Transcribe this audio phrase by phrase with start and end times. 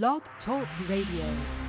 [0.00, 1.61] Blog Talk Radio.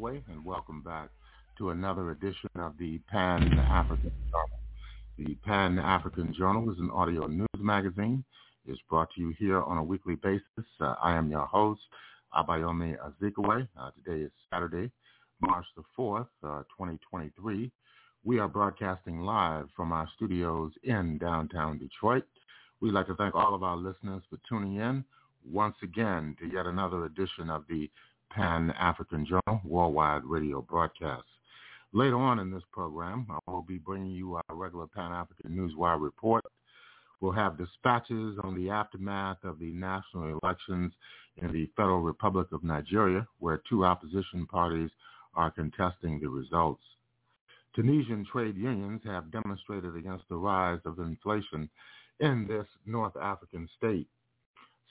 [0.00, 1.08] And welcome back
[1.58, 4.60] to another edition of the Pan-African Journal.
[5.18, 8.22] The Pan-African Journal is an audio news magazine.
[8.64, 10.70] It's brought to you here on a weekly basis.
[10.80, 11.80] Uh, I am your host,
[12.32, 13.66] Abayomi Azikiwe.
[13.76, 14.88] Uh, today is Saturday,
[15.40, 17.72] March the 4th, uh, 2023.
[18.22, 22.24] We are broadcasting live from our studios in downtown Detroit.
[22.80, 25.04] We'd like to thank all of our listeners for tuning in
[25.44, 27.90] once again to yet another edition of the
[28.30, 31.24] Pan-African Journal Worldwide Radio broadcast.
[31.92, 36.44] Later on in this program, I will be bringing you our regular Pan-African Newswire report.
[37.20, 40.92] We'll have dispatches on the aftermath of the national elections
[41.38, 44.90] in the Federal Republic of Nigeria, where two opposition parties
[45.34, 46.82] are contesting the results.
[47.74, 51.68] Tunisian trade unions have demonstrated against the rise of inflation
[52.20, 54.08] in this North African state.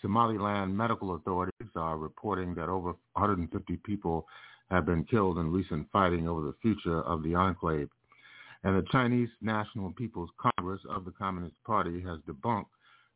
[0.01, 4.27] Somaliland medical authorities are reporting that over 150 people
[4.69, 7.89] have been killed in recent fighting over the future of the enclave.
[8.63, 12.65] And the Chinese National People's Congress of the Communist Party has debunked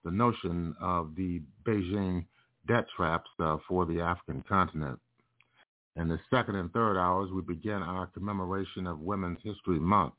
[0.03, 2.25] the notion of the Beijing
[2.67, 4.99] debt traps uh, for the African continent.
[5.97, 10.13] In the second and third hours, we begin our commemoration of Women's History Month.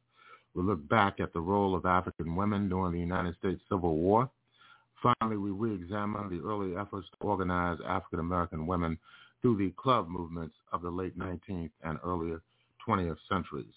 [0.55, 4.31] We look back at the role of African women during the United States Civil War
[5.03, 8.99] Finally, we re-examine the early efforts to organize African American women
[9.41, 12.41] through the club movements of the late 19th and earlier
[12.87, 13.75] 20th centuries.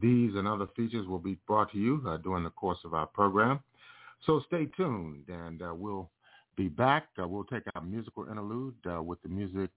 [0.00, 3.06] These and other features will be brought to you uh, during the course of our
[3.06, 3.60] program.
[4.24, 6.10] So stay tuned, and uh, we'll
[6.56, 7.08] be back.
[7.22, 9.70] Uh, we'll take our musical interlude uh, with the music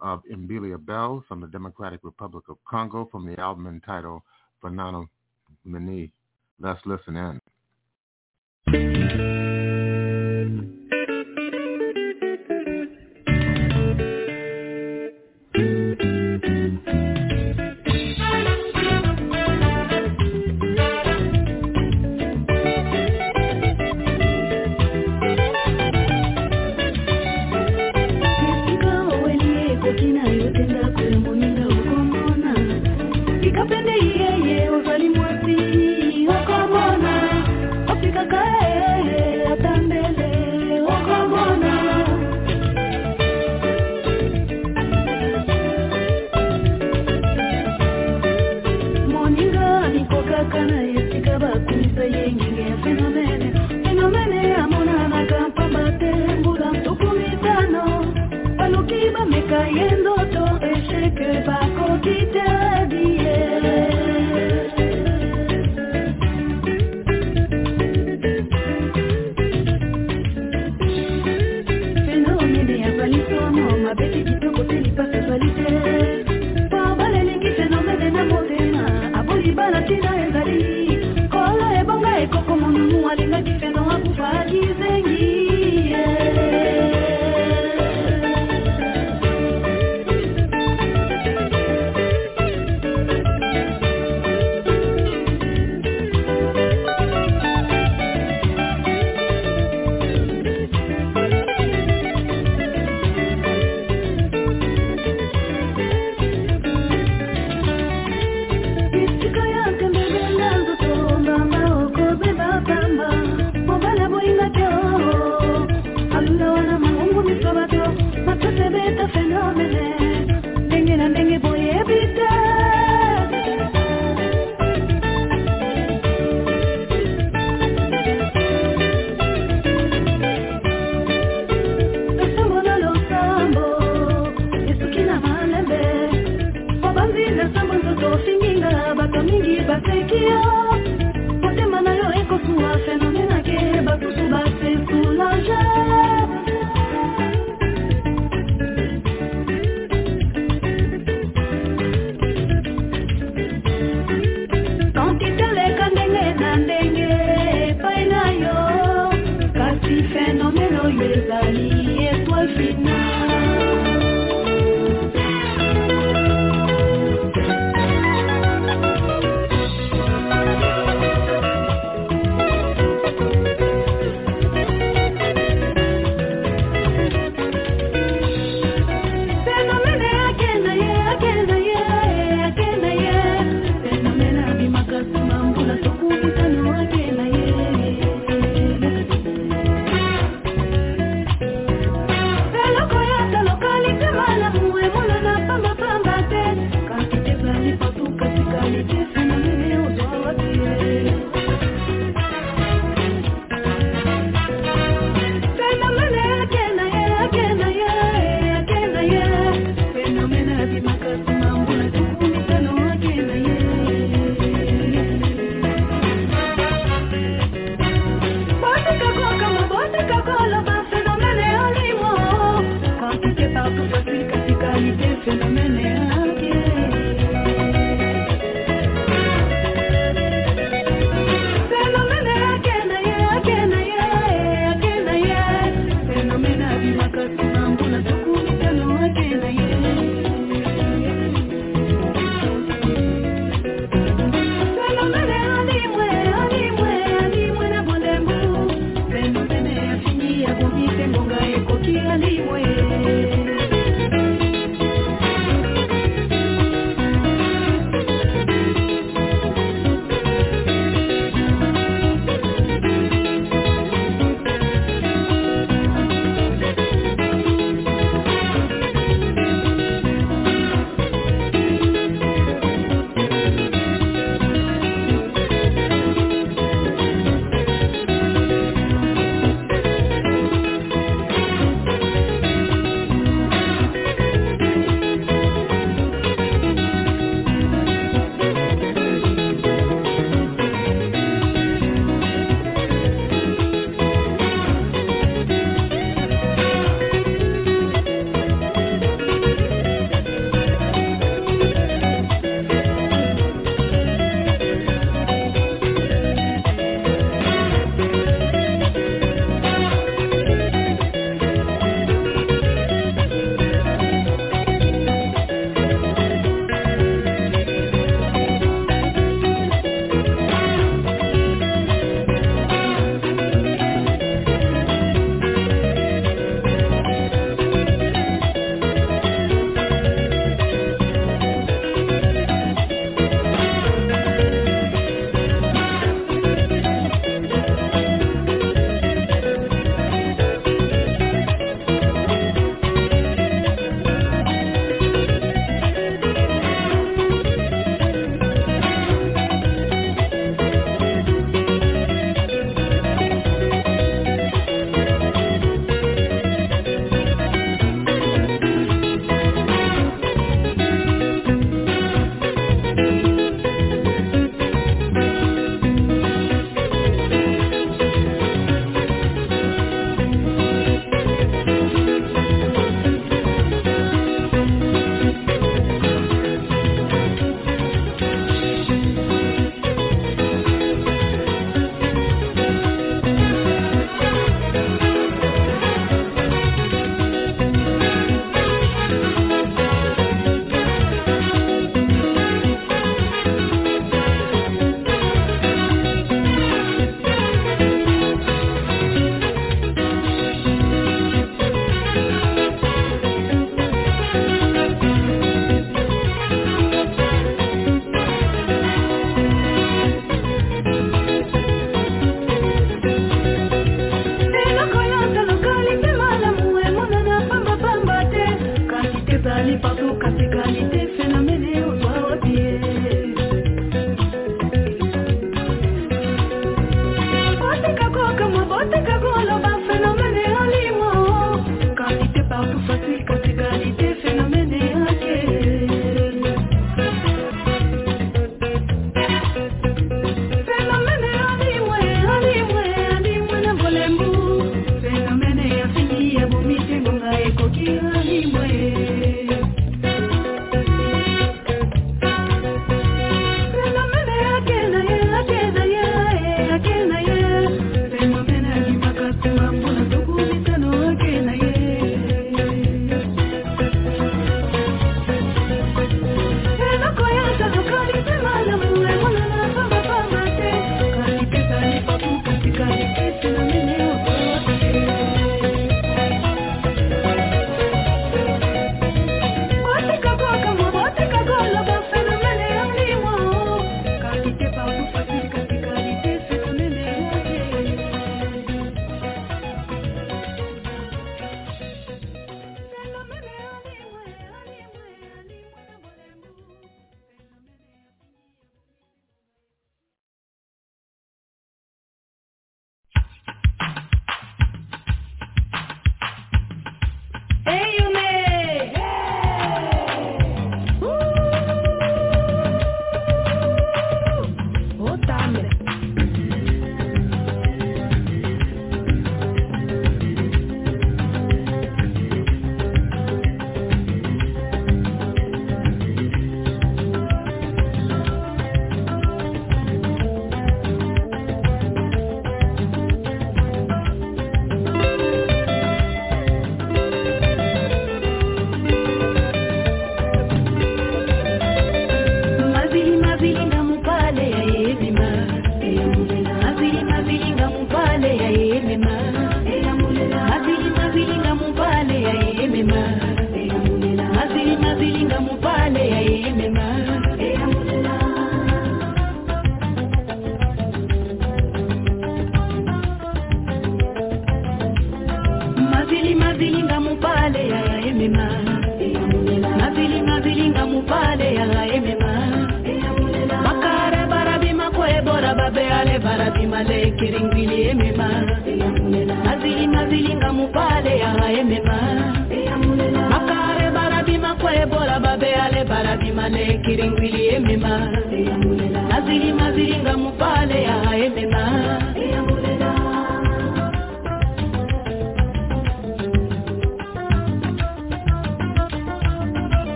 [0.00, 4.22] of Mbilia Bel from the Democratic Republic of Congo from the album entitled
[4.62, 5.04] Banana
[5.64, 6.10] Mini.
[6.60, 7.40] Let's listen in.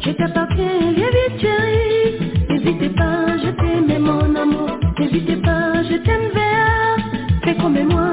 [0.00, 1.46] J'étais pas prêt, j'ai vite
[2.50, 8.07] n'hésitez pas, je t'aimais mon amour, n'hésitez pas, je t'aime VA.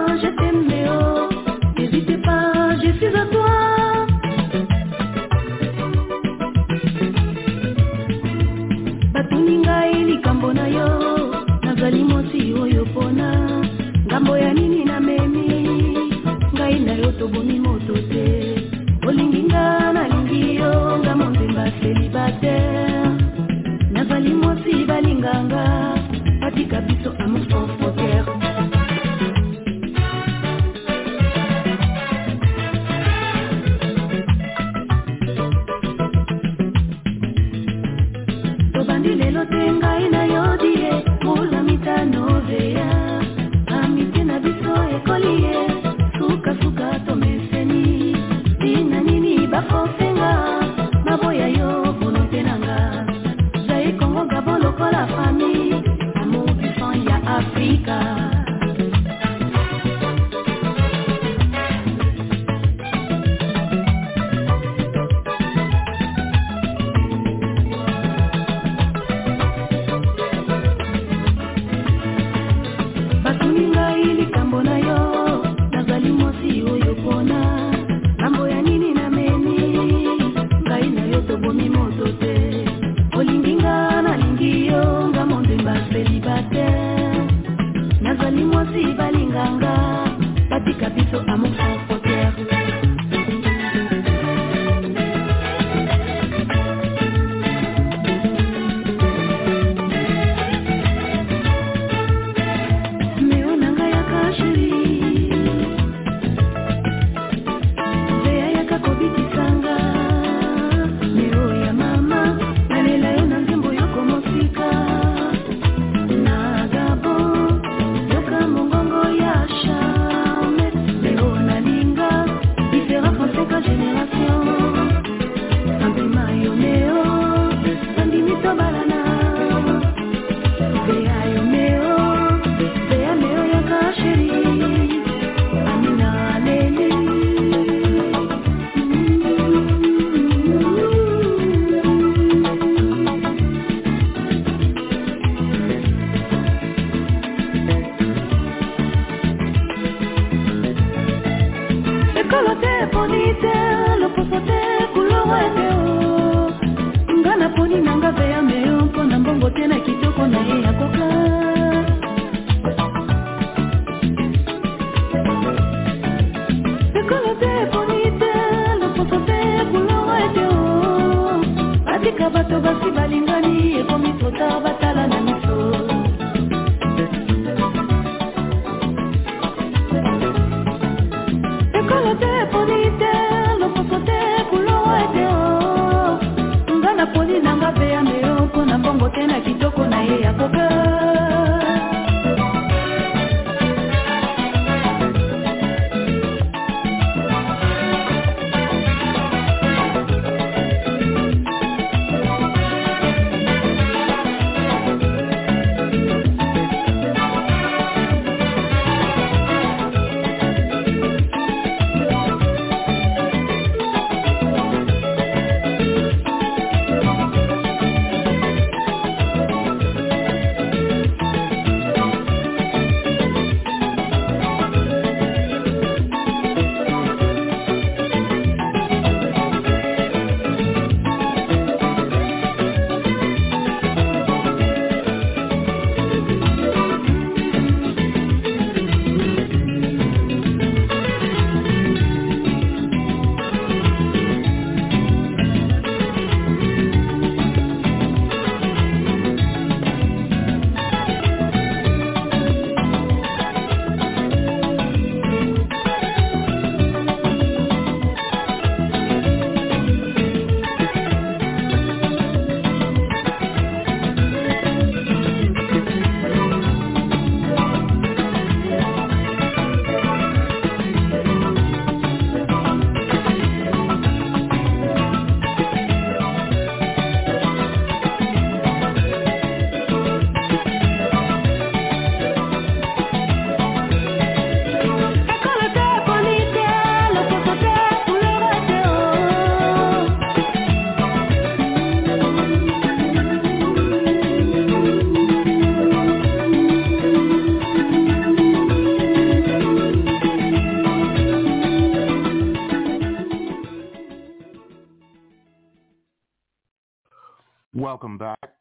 [307.96, 308.56] Welcome back.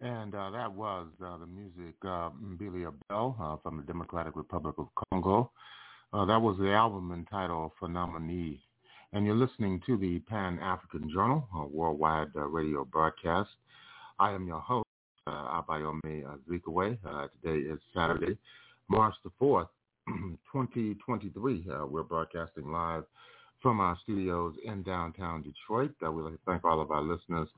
[0.00, 4.76] And uh, that was uh, the music uh, Mbilia Bel uh, from the Democratic Republic
[4.78, 5.50] of Congo.
[6.12, 8.60] Uh, that was the album entitled Phenomenon.
[9.12, 13.50] And you're listening to the Pan-African Journal, a worldwide uh, radio broadcast.
[14.20, 14.86] I am your host,
[15.26, 16.98] uh, Abayomi Azikiwe.
[17.04, 18.38] Uh, today is Saturday,
[18.88, 19.66] March the 4th,
[20.06, 21.66] 2023.
[21.68, 23.02] Uh, we're broadcasting live
[23.60, 25.90] from our studios in downtown Detroit.
[26.06, 27.48] Uh, we'd like to thank all of our listeners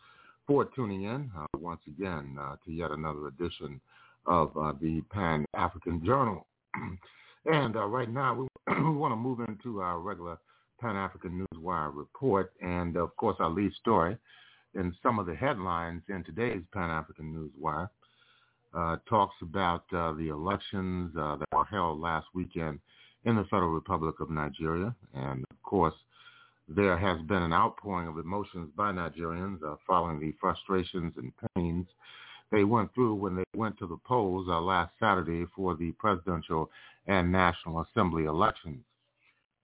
[0.47, 3.81] for tuning in uh, once again uh, to yet another edition
[4.27, 6.47] of uh, the Pan-African Journal.
[7.53, 8.47] and uh, right now, we,
[8.83, 10.39] we want to move into our regular
[10.81, 12.53] Pan-African Newswire report.
[12.61, 14.17] And, of course, our lead story
[14.75, 17.89] in some of the headlines in today's Pan-African Newswire
[18.75, 22.81] uh, talks about uh, the elections that were held last weekend
[23.25, 24.95] in the Federal Republic of Nigeria.
[25.15, 25.95] And, of course,
[26.69, 31.87] there has been an outpouring of emotions by Nigerians uh, following the frustrations and pains
[32.55, 36.71] they went through when they went to the polls uh, last Saturday for the presidential
[37.07, 38.85] and National Assembly elections.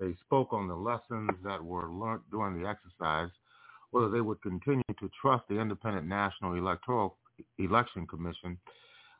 [0.00, 3.28] They spoke on the lessons that were learned during the exercise,
[3.90, 7.16] whether they would continue to trust the Independent National Electoral
[7.58, 8.58] Election Commission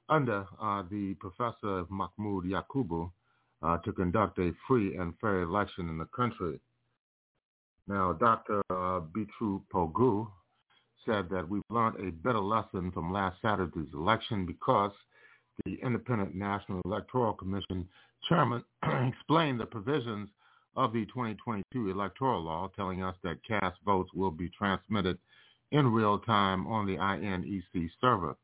[0.09, 3.11] under uh, the Professor Mahmoud Yakubu
[3.63, 6.59] uh, to conduct a free and fair election in the country.
[7.91, 8.63] Now, Dr.
[8.71, 10.29] Uh, Bitrus Pogu
[11.05, 14.93] said that we've learned a better lesson from last Saturday's election because
[15.65, 17.89] the Independent National Electoral Commission
[18.29, 18.63] chairman
[19.09, 20.29] explained the provisions
[20.77, 25.19] of the 2022 electoral law, telling us that cast votes will be transmitted
[25.73, 28.37] in real time on the INEC server.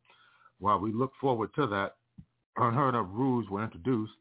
[0.58, 1.94] While we look forward to that,
[2.56, 4.14] unheard of rules were introduced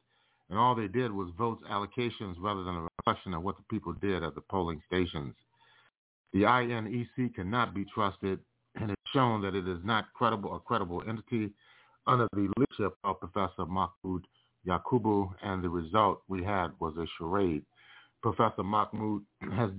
[0.50, 3.94] and all they did was vote allocations rather than a reflection of what the people
[3.94, 5.34] did at the polling stations.
[6.34, 8.40] The INEC cannot be trusted,
[8.76, 11.52] and it's shown that it is not credible a credible entity
[12.08, 14.28] under the leadership of Professor Mahmoud
[14.68, 17.64] Yakubu, and the result we had was a charade.
[18.22, 19.24] Professor Mahmoud
[19.54, 19.72] has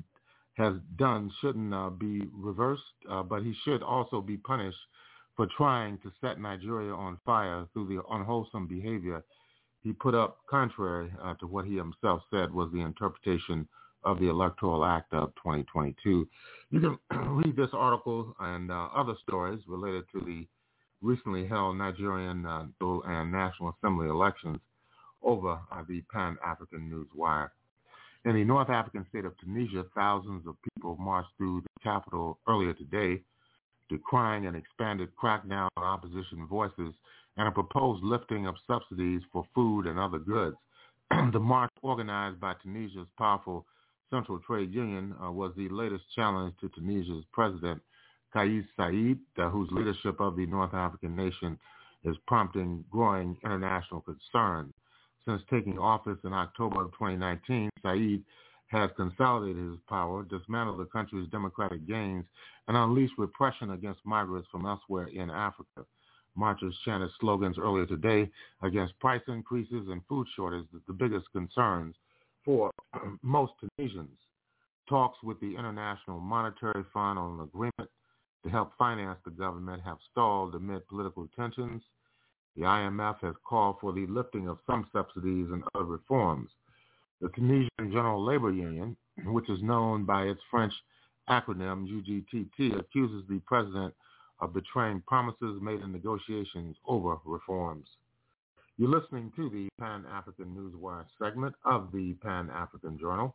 [0.54, 4.78] has done shouldn't uh, be reversed, uh, but he should also be punished
[5.36, 9.22] for trying to set Nigeria on fire through the unwholesome behavior
[9.86, 13.68] he put up contrary uh, to what he himself said was the interpretation
[14.02, 16.28] of the Electoral Act of 2022.
[16.70, 16.98] You can
[17.36, 20.44] read this article and uh, other stories related to the
[21.02, 24.58] recently held Nigerian uh, and National Assembly elections
[25.22, 27.52] over uh, the Pan-African News Wire.
[28.24, 32.72] In the North African state of Tunisia, thousands of people marched through the capital earlier
[32.72, 33.22] today
[33.88, 36.92] decrying an expanded crackdown on opposition voices
[37.36, 40.56] and a proposed lifting of subsidies for food and other goods.
[41.32, 43.66] the march organized by Tunisia's powerful
[44.10, 47.82] Central Trade Union uh, was the latest challenge to Tunisia's president,
[48.32, 51.58] Kais Saied, uh, whose leadership of the North African nation
[52.04, 54.72] is prompting growing international concern.
[55.24, 58.22] Since taking office in October of 2019, Saied
[58.68, 62.24] has consolidated his power, dismantled the country's democratic gains,
[62.68, 65.84] and unleashed repression against migrants from elsewhere in Africa.
[66.36, 68.30] Marchers chanted slogans earlier today
[68.62, 71.94] against price increases and food shortages, the biggest concerns
[72.44, 72.70] for
[73.22, 74.18] most Tunisians.
[74.88, 77.90] Talks with the International Monetary Fund on an agreement
[78.44, 81.82] to help finance the government have stalled amid political tensions.
[82.56, 86.50] The IMF has called for the lifting of some subsidies and other reforms.
[87.20, 90.72] The Tunisian General Labor Union, which is known by its French
[91.28, 93.92] acronym UGTT, accuses the president
[94.40, 97.86] of betraying promises made in negotiations over reforms.
[98.78, 103.34] You're listening to the Pan-African Newswire segment of the Pan-African Journal.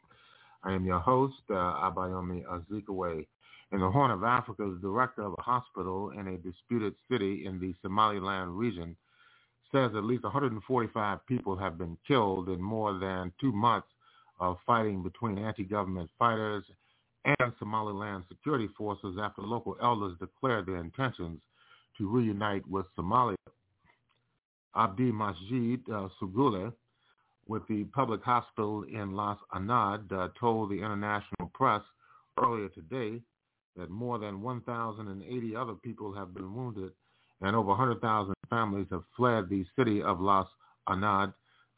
[0.64, 3.26] I am your host, uh, Abayomi Azikiwe.
[3.72, 7.60] In the Horn of Africa, the director of a hospital in a disputed city in
[7.60, 8.96] the Somaliland region
[9.72, 13.88] says at least 145 people have been killed in more than two months
[14.40, 16.64] of fighting between anti-government fighters
[17.26, 21.42] and Somaliland security forces after local elders declared their intentions
[21.98, 23.36] to reunite with Somalia.
[24.76, 26.74] Abdi Masjid uh, Sugule
[27.48, 31.82] with the public hospital in Las Anod uh, told the international press
[32.42, 33.22] earlier today
[33.76, 36.92] that more than 1,080 other people have been wounded
[37.42, 40.48] and over 100,000 families have fled the city of Las
[40.88, 41.34] Anod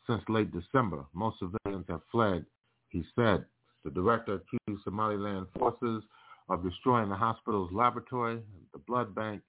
[0.08, 1.06] since late December.
[1.14, 2.46] Most civilians have fled,
[2.90, 3.46] he said.
[3.84, 6.04] The director accused Somaliland forces
[6.50, 9.42] of destroying the hospital's laboratory, the blood bank,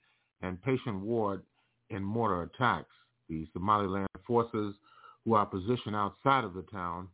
[0.42, 1.42] and patient ward
[1.90, 2.92] in mortar attacks.
[3.28, 4.74] The Somaliland forces,
[5.24, 7.08] who are positioned outside of the town,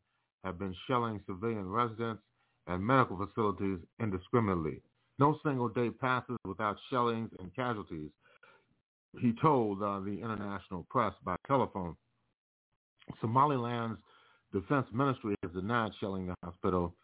[0.45, 2.23] have been shelling civilian residents
[2.67, 4.81] and medical facilities indiscriminately.
[5.19, 8.11] No single day passes without shellings and casualties,
[9.19, 11.97] he told uh, the international press by telephone.
[13.21, 13.99] Somaliland's
[14.53, 16.95] defense ministry has denied shelling the hospital,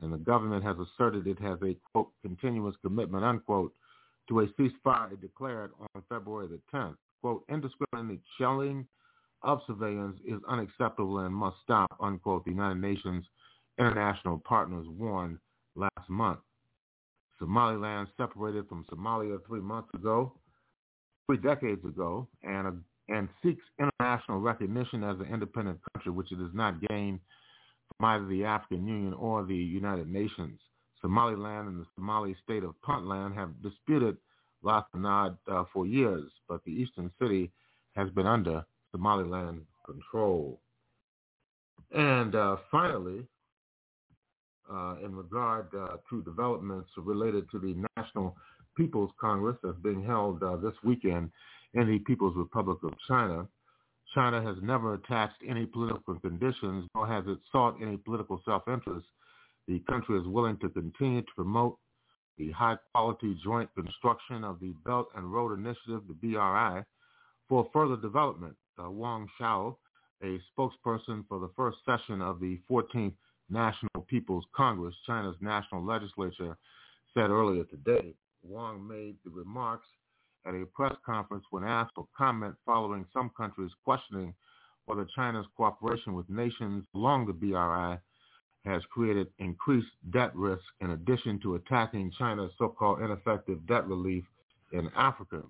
[0.00, 3.72] and the government has asserted it has a, quote, continuous commitment, unquote,
[4.28, 6.96] to a ceasefire declared on February the 10th.
[7.20, 8.86] Quote, indiscriminate shelling
[9.42, 13.24] of civilians is unacceptable and must stop, unquote, the United Nations
[13.78, 15.38] international partners warned
[15.74, 16.40] last month.
[17.38, 20.32] Somaliland separated from Somalia three months ago,
[21.26, 26.50] three decades ago, and, and seeks international recognition as an independent country, which it has
[26.54, 27.18] not gained
[27.96, 30.60] from either the African Union or the United Nations.
[31.00, 34.16] Somaliland and the Somali state of Puntland have disputed
[34.62, 37.50] Las uh, for years, but the eastern city
[37.96, 40.60] has been under Somaliland control.
[41.92, 43.26] And uh, finally,
[44.72, 48.36] uh, in regard uh, to developments related to the National
[48.76, 51.30] People's Congress that's being held uh, this weekend
[51.74, 53.46] in the People's Republic of China.
[54.14, 59.06] China has never attached any political conditions, nor has it sought any political self-interest.
[59.68, 61.78] The country is willing to continue to promote
[62.38, 66.82] the high-quality joint construction of the Belt and Road Initiative, the BRI,
[67.48, 68.56] for further development.
[68.82, 69.76] Uh, Wang Chao,
[70.22, 73.12] a spokesperson for the first session of the 14th
[73.50, 76.56] National People's Congress, China's national legislature,
[77.12, 78.14] said earlier today.
[78.42, 79.86] Wang made the remarks
[80.46, 84.34] at a press conference when asked for comment following some countries questioning
[84.86, 87.98] whether China's cooperation with nations along the BRI
[88.64, 94.24] has created increased debt risk in addition to attacking China's so-called ineffective debt relief
[94.72, 95.42] in Africa.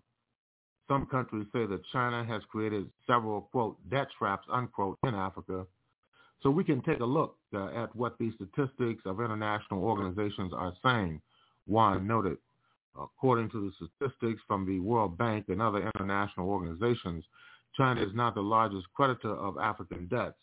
[0.88, 5.66] Some countries say that China has created several, quote, debt traps, unquote, in Africa
[6.42, 10.72] so we can take a look uh, at what the statistics of international organizations are
[10.82, 11.20] saying.
[11.68, 12.38] Wang noted,
[13.00, 17.24] according to the statistics from the World Bank and other international organizations,
[17.76, 20.38] China is not the largest creditor of African debts.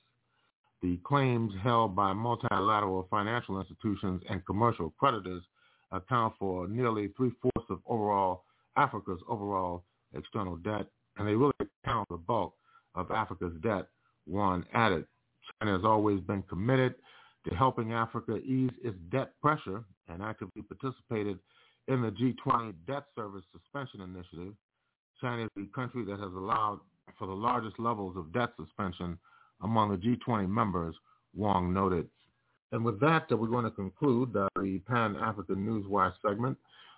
[0.82, 5.44] The claims held by multilateral financial institutions and commercial creditors
[5.92, 8.46] account for nearly three-fourths of overall
[8.78, 9.84] Africa's overall
[10.16, 10.88] external debt,
[11.18, 12.54] and they really account for the bulk
[12.96, 13.88] of Africa's debt,
[14.26, 15.06] Wang added.
[15.60, 16.96] China has always been committed
[17.48, 21.40] to helping Africa ease its debt pressure and actively participated
[21.90, 24.54] in the G20 debt service suspension initiative.
[25.20, 26.80] China is the country that has allowed
[27.18, 29.18] for the largest levels of debt suspension
[29.62, 30.96] among the G20 members,
[31.36, 32.08] Wang noted.
[32.72, 36.58] And with that, uh, we're going to conclude uh, the Pan-African Newswire segment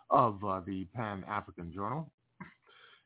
[0.10, 2.12] of uh, the Pan-African Journal.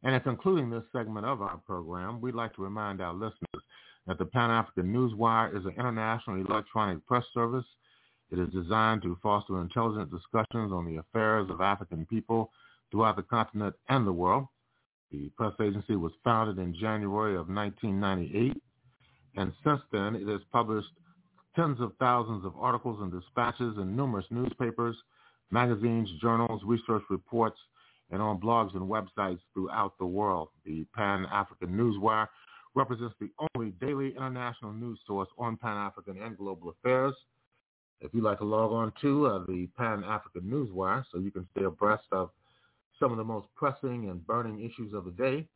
[0.03, 3.63] And in concluding this segment of our program, we'd like to remind our listeners
[4.07, 7.65] that the Pan-African Newswire is an international electronic press service.
[8.31, 12.51] It is designed to foster intelligent discussions on the affairs of African people
[12.91, 14.47] throughout the continent and the world.
[15.11, 18.61] The press agency was founded in January of 1998,
[19.37, 20.89] and since then it has published
[21.55, 24.95] tens of thousands of articles and dispatches in numerous newspapers,
[25.51, 27.57] magazines, journals, research reports,
[28.11, 30.49] and on blogs and websites throughout the world.
[30.65, 32.27] The Pan-African Newswire
[32.73, 37.13] represents the only daily international news source on Pan-African and global affairs.
[38.01, 41.65] If you'd like to log on to uh, the Pan-African Newswire so you can stay
[41.65, 42.29] abreast of
[42.99, 45.47] some of the most pressing and burning issues of the day,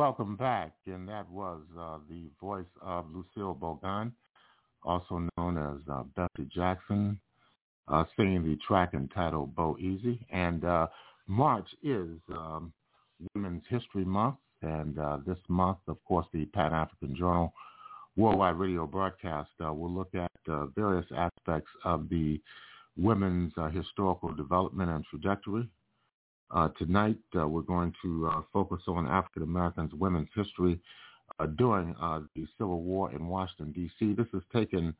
[0.00, 4.12] Welcome back, and that was uh, the voice of Lucille Bogan,
[4.82, 7.20] also known as uh, Jackson,
[7.86, 10.26] uh, singing the track entitled Bo Easy.
[10.32, 10.86] And uh,
[11.26, 12.72] March is um,
[13.34, 17.52] Women's History Month, and uh, this month, of course, the Pan-African Journal
[18.16, 22.40] worldwide radio broadcast uh, will look at uh, various aspects of the
[22.96, 25.68] women's historical development and trajectory.
[26.50, 30.80] Uh, tonight, uh, we're going to uh, focus on African Americans' women's history
[31.56, 31.94] during
[32.34, 34.14] the Civil War in Washington, D.C.
[34.14, 34.94] This is taken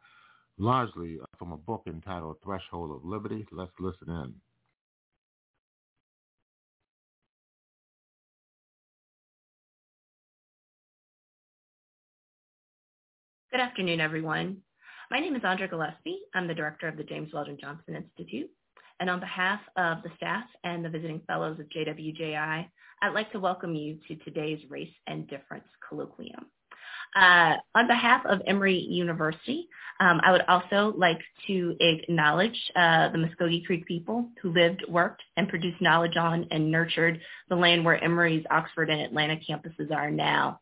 [0.59, 3.47] largely from a book entitled Threshold of Liberty.
[3.51, 4.35] Let's listen in.
[13.51, 14.59] Good afternoon, everyone.
[15.11, 16.21] My name is Andra Gillespie.
[16.33, 18.51] I'm the director of the James Weldon Johnson Institute.
[19.01, 22.67] And on behalf of the staff and the visiting fellows of JWJI,
[23.03, 26.45] I'd like to welcome you to today's Race and Difference Colloquium.
[27.17, 29.69] Uh, on behalf of Emory University,
[30.01, 35.23] um, I would also like to acknowledge uh, the Muskogee Creek people who lived, worked,
[35.37, 40.11] and produced knowledge on and nurtured the land where Emory's Oxford and Atlanta campuses are
[40.11, 40.61] now.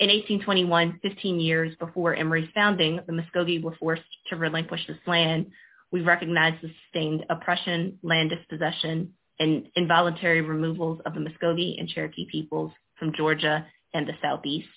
[0.00, 5.46] In 1821, 15 years before Emory's founding, the Muskogee were forced to relinquish this land.
[5.90, 12.26] We recognize the sustained oppression, land dispossession, and involuntary removals of the Muskogee and Cherokee
[12.30, 14.68] peoples from Georgia and the Southeast.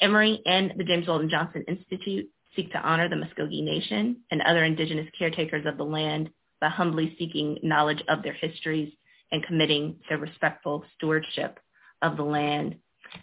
[0.00, 4.64] Emory and the James Weldon Johnson Institute seek to honor the Muskogee Nation and other
[4.64, 6.30] indigenous caretakers of the land
[6.60, 8.92] by humbly seeking knowledge of their histories
[9.32, 11.58] and committing to respectful stewardship
[12.02, 12.76] of the land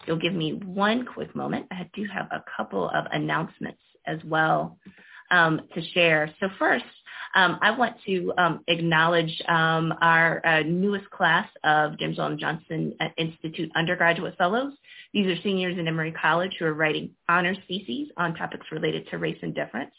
[0.06, 1.68] you'll give me one quick moment.
[1.72, 4.78] I do have a couple of announcements as well
[5.32, 6.34] um, to share.
[6.40, 6.86] So first,
[7.36, 12.94] um, I want to um, acknowledge um, our uh, newest class of James Weldon Johnson
[13.00, 14.74] uh, Institute undergraduate fellows.
[15.14, 19.18] These are seniors in Emory College who are writing honors theses on topics related to
[19.18, 19.92] race and difference.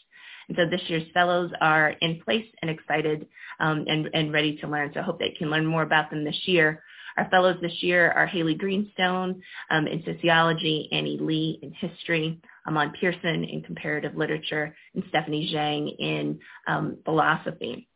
[0.47, 3.27] And so this year's fellows are in place and excited
[3.59, 4.91] um, and, and ready to learn.
[4.93, 6.83] So I hope they can learn more about them this year.
[7.17, 12.93] Our fellows this year are Haley Greenstone um, in sociology, Annie Lee in history, Amon
[12.99, 17.87] Pearson in comparative literature, and Stephanie Zhang in um, philosophy.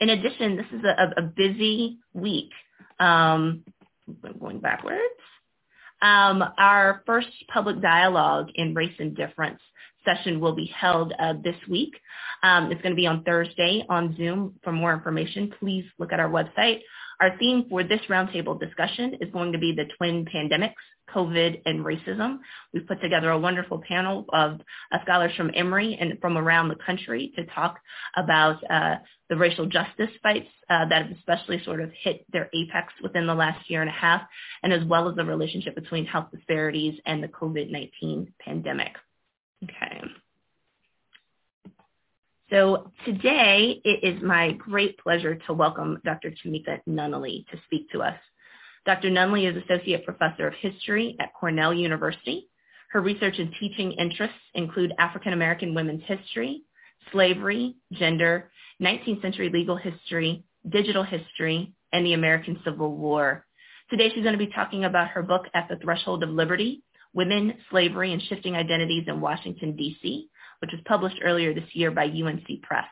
[0.00, 2.50] In addition, this is a, a busy week.
[3.00, 3.64] Um,
[4.38, 5.00] going backwards.
[6.02, 9.60] Um, our first public dialogue in race and difference
[10.04, 11.94] session will be held uh, this week.
[12.42, 14.54] Um, it's going to be on Thursday on Zoom.
[14.62, 16.80] For more information, please look at our website.
[17.20, 20.74] Our theme for this roundtable discussion is going to be the twin pandemics,
[21.14, 22.38] COVID and racism.
[22.72, 24.60] We've put together a wonderful panel of
[24.92, 27.78] uh, scholars from Emory and from around the country to talk
[28.16, 28.96] about uh,
[29.28, 33.34] the racial justice fights uh, that have especially sort of hit their apex within the
[33.34, 34.22] last year and a half,
[34.62, 38.96] and as well as the relationship between health disparities and the COVID-19 pandemic.
[39.62, 40.02] Okay.
[42.50, 46.30] So today it is my great pleasure to welcome Dr.
[46.30, 48.18] Tamika Nunley to speak to us.
[48.84, 49.08] Dr.
[49.08, 52.50] Nunley is Associate Professor of History at Cornell University.
[52.90, 56.64] Her research and teaching interests include African American women's history,
[57.12, 58.50] slavery, gender,
[58.82, 63.46] 19th century legal history, digital history, and the American Civil War.
[63.88, 66.82] Today she's going to be talking about her book, At the Threshold of Liberty,
[67.14, 70.28] Women, Slavery, and Shifting Identities in Washington, D.C.,
[70.60, 72.84] which was published earlier this year by UNC Press.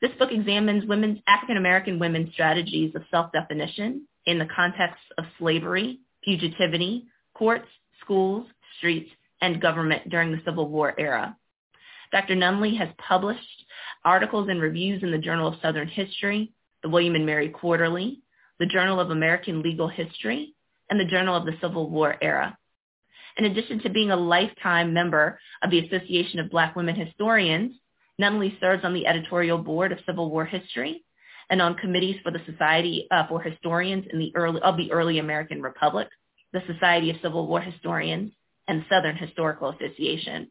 [0.00, 6.00] This book examines women's African American women's strategies of self-definition in the context of slavery,
[6.26, 7.04] fugitivity,
[7.34, 7.68] courts,
[8.00, 8.46] schools,
[8.78, 9.10] streets,
[9.42, 11.36] and government during the Civil War era.
[12.12, 12.34] Dr.
[12.34, 13.64] Nunley has published
[14.04, 16.52] articles and reviews in the Journal of Southern History,
[16.82, 18.20] the William and Mary Quarterly,
[18.58, 20.54] the Journal of American Legal History,
[20.88, 22.56] and the Journal of the Civil War Era.
[23.36, 27.72] In addition to being a lifetime member of the Association of Black Women Historians,
[28.20, 31.04] Nunley serves on the editorial board of Civil War History
[31.48, 35.18] and on committees for the Society uh, for Historians in the early, of the Early
[35.18, 36.08] American Republic,
[36.52, 38.32] the Society of Civil War Historians,
[38.68, 40.48] and Southern Historical Association.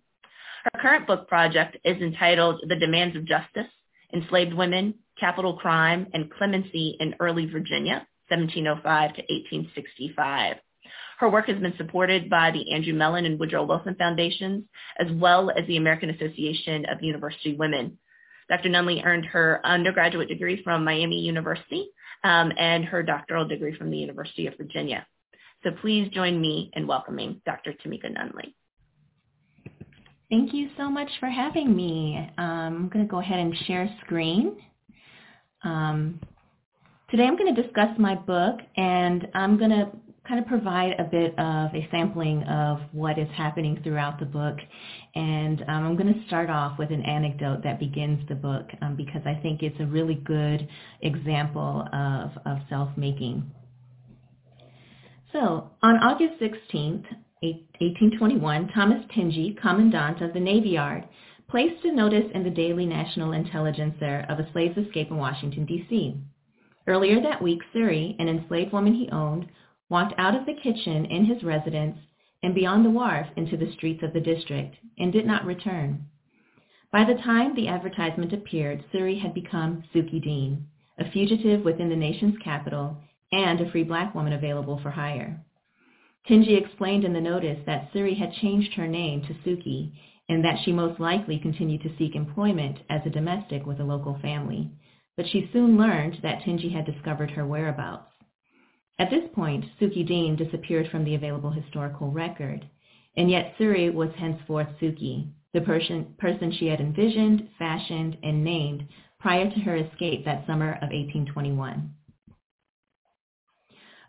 [0.64, 3.72] Her current book project is entitled The Demands of Justice,
[4.14, 10.58] Enslaved Women, Capital Crime, and Clemency in Early Virginia, 1705 to 1865.
[11.20, 14.64] Her work has been supported by the Andrew Mellon and Woodrow Wilson Foundations,
[14.98, 17.98] as well as the American Association of University Women.
[18.48, 18.70] Dr.
[18.70, 21.90] Nunley earned her undergraduate degree from Miami University
[22.24, 25.06] um, and her doctoral degree from the University of Virginia.
[25.62, 27.74] So please join me in welcoming Dr.
[27.74, 28.54] Tamika Nunley.
[30.30, 32.18] Thank you so much for having me.
[32.38, 34.56] Um, I'm going to go ahead and share screen.
[35.66, 36.22] Um,
[37.12, 39.92] today I'm going to discuss my book and I'm going to
[40.30, 44.58] kind of provide a bit of a sampling of what is happening throughout the book.
[45.16, 48.96] And um, I'm going to start off with an anecdote that begins the book um,
[48.96, 50.68] because I think it's a really good
[51.02, 53.50] example of, of self-making.
[55.34, 57.06] So on August 16th,
[57.42, 61.06] 1821, Thomas Tingey, Commandant of the Navy Yard,
[61.50, 66.16] placed a notice in the Daily National Intelligencer of a slave's escape in Washington, D.C.
[66.86, 69.48] Earlier that week, Suri, an enslaved woman he owned,
[69.90, 71.98] walked out of the kitchen in his residence
[72.44, 76.06] and beyond the wharf into the streets of the district and did not return.
[76.92, 80.66] By the time the advertisement appeared, Suri had become Suki Dean,
[80.98, 82.98] a fugitive within the nation's capital
[83.32, 85.44] and a free black woman available for hire.
[86.28, 89.92] Tingey explained in the notice that Suri had changed her name to Suki
[90.28, 94.18] and that she most likely continued to seek employment as a domestic with a local
[94.20, 94.70] family,
[95.16, 98.09] but she soon learned that Tingey had discovered her whereabouts.
[99.00, 102.68] At this point, Suki Dean disappeared from the available historical record,
[103.16, 108.86] and yet Suri was henceforth Suki, the person, person she had envisioned, fashioned, and named
[109.18, 111.94] prior to her escape that summer of 1821.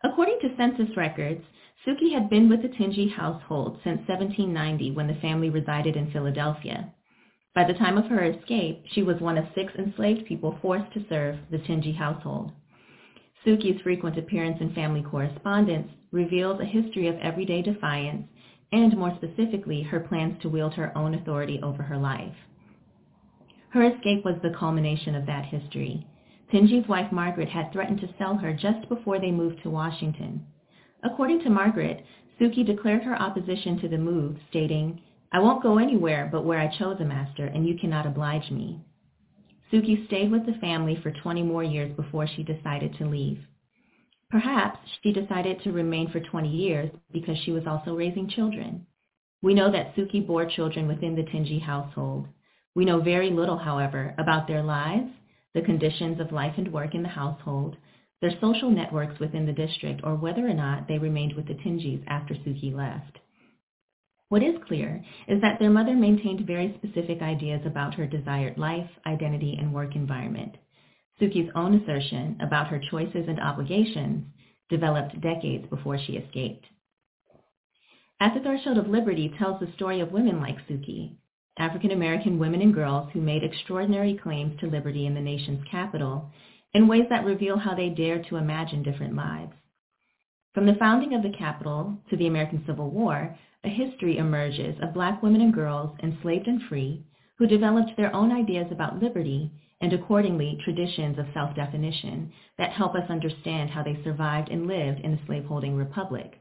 [0.02, 1.44] According to census records,
[1.86, 6.92] Suki had been with the Tingey household since 1790 when the family resided in Philadelphia.
[7.54, 11.06] By the time of her escape, she was one of six enslaved people forced to
[11.08, 12.52] serve the Tingey household.
[13.44, 18.26] Suki's frequent appearance in family correspondence reveals a history of everyday defiance
[18.72, 22.34] and, more specifically, her plans to wield her own authority over her life.
[23.70, 26.06] Her escape was the culmination of that history.
[26.52, 30.44] Tingey's wife Margaret had threatened to sell her just before they moved to Washington.
[31.02, 32.04] According to Margaret,
[32.38, 35.00] Suki declared her opposition to the move, stating,
[35.32, 38.80] I won't go anywhere but where I chose a master, and you cannot oblige me.
[39.72, 43.38] Suki stayed with the family for 20 more years before she decided to leave.
[44.28, 48.86] Perhaps she decided to remain for 20 years because she was also raising children.
[49.42, 52.26] We know that Suki bore children within the Tingey household.
[52.74, 55.10] We know very little, however, about their lives,
[55.54, 57.76] the conditions of life and work in the household,
[58.20, 62.02] their social networks within the district, or whether or not they remained with the Tingeys
[62.08, 63.19] after Suki left.
[64.30, 68.88] What is clear is that their mother maintained very specific ideas about her desired life,
[69.04, 70.56] identity, and work environment.
[71.20, 74.24] Suki's own assertion about her choices and obligations
[74.68, 76.64] developed decades before she escaped.
[78.20, 81.16] At the Threshold of Liberty tells the story of women like Suki,
[81.58, 86.30] African American women and girls who made extraordinary claims to liberty in the nation's capital
[86.72, 89.54] in ways that reveal how they dared to imagine different lives.
[90.54, 94.94] From the founding of the Capitol to the American Civil War, a history emerges of
[94.94, 97.04] black women and girls, enslaved and free,
[97.36, 99.50] who developed their own ideas about liberty
[99.80, 105.12] and accordingly traditions of self-definition that help us understand how they survived and lived in
[105.12, 106.40] the slaveholding republic.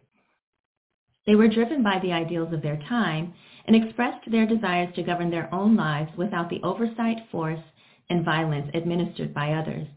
[1.25, 3.33] They were driven by the ideals of their time
[3.65, 7.59] and expressed their desires to govern their own lives without the oversight, force,
[8.09, 9.87] and violence administered by others.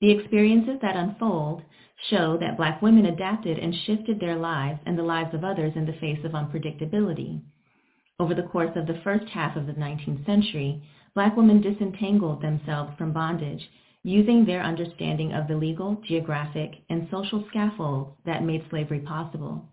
[0.00, 1.62] The experiences that unfold
[2.10, 5.86] show that black women adapted and shifted their lives and the lives of others in
[5.86, 7.40] the face of unpredictability.
[8.20, 10.82] Over the course of the first half of the 19th century,
[11.14, 13.68] black women disentangled themselves from bondage
[14.02, 19.64] using their understanding of the legal, geographic, and social scaffolds that made slavery possible.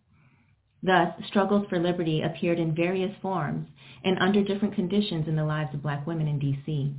[0.81, 3.67] Thus, struggles for liberty appeared in various forms
[4.03, 6.95] and under different conditions in the lives of black women in D.C.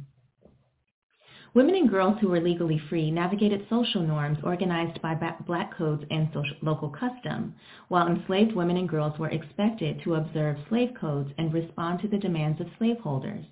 [1.54, 5.14] Women and girls who were legally free navigated social norms organized by
[5.46, 7.54] black codes and social, local custom,
[7.88, 12.16] while enslaved women and girls were expected to observe slave codes and respond to the
[12.16, 13.44] demands of slaveholders.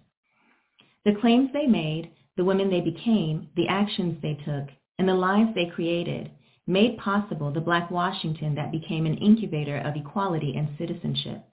[1.05, 4.69] The claims they made, the women they became, the actions they took,
[4.99, 6.31] and the lives they created
[6.67, 11.45] made possible the Black Washington that became an incubator of equality and citizenship.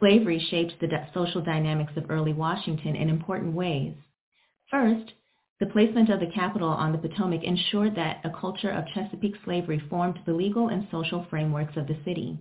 [0.00, 3.94] Slavery shaped the social dynamics of early Washington in important ways.
[4.68, 5.12] First,
[5.60, 9.78] the placement of the capital on the Potomac ensured that a culture of Chesapeake slavery
[9.88, 12.38] formed the legal and social frameworks of the city.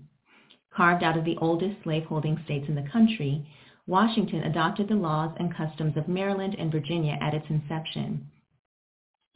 [0.75, 3.45] Carved out of the oldest slaveholding states in the country,
[3.85, 8.25] Washington adopted the laws and customs of Maryland and Virginia at its inception.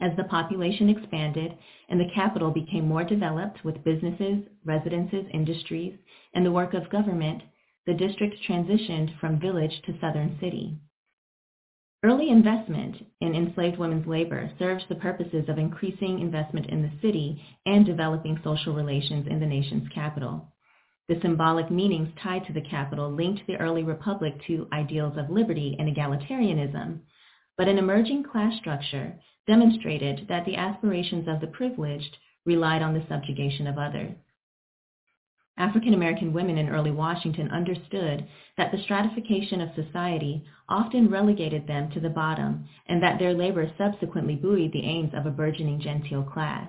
[0.00, 1.56] As the population expanded
[1.88, 5.98] and the capital became more developed with businesses, residences, industries,
[6.34, 7.42] and the work of government,
[7.86, 10.78] the district transitioned from village to southern city.
[12.04, 17.42] Early investment in enslaved women's labor served the purposes of increasing investment in the city
[17.66, 20.46] and developing social relations in the nation's capital.
[21.08, 25.74] The symbolic meanings tied to the capital linked the early republic to ideals of liberty
[25.76, 27.00] and egalitarianism,
[27.56, 29.18] but an emerging class structure
[29.48, 32.16] demonstrated that the aspirations of the privileged
[32.46, 34.14] relied on the subjugation of others.
[35.58, 38.24] African American women in early Washington understood
[38.56, 43.68] that the stratification of society often relegated them to the bottom and that their labor
[43.76, 46.68] subsequently buoyed the aims of a burgeoning genteel class.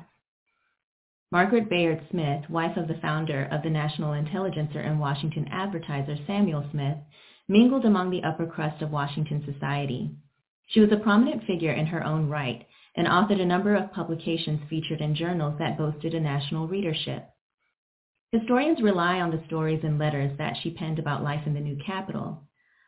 [1.32, 6.68] Margaret Bayard Smith, wife of the founder of the National Intelligencer and Washington Advertiser, Samuel
[6.72, 6.98] Smith,
[7.48, 10.10] mingled among the upper crust of Washington society.
[10.66, 14.62] She was a prominent figure in her own right and authored a number of publications
[14.68, 17.30] featured in journals that boasted a national readership.
[18.32, 21.76] Historians rely on the stories and letters that she penned about life in the new
[21.78, 22.44] capital,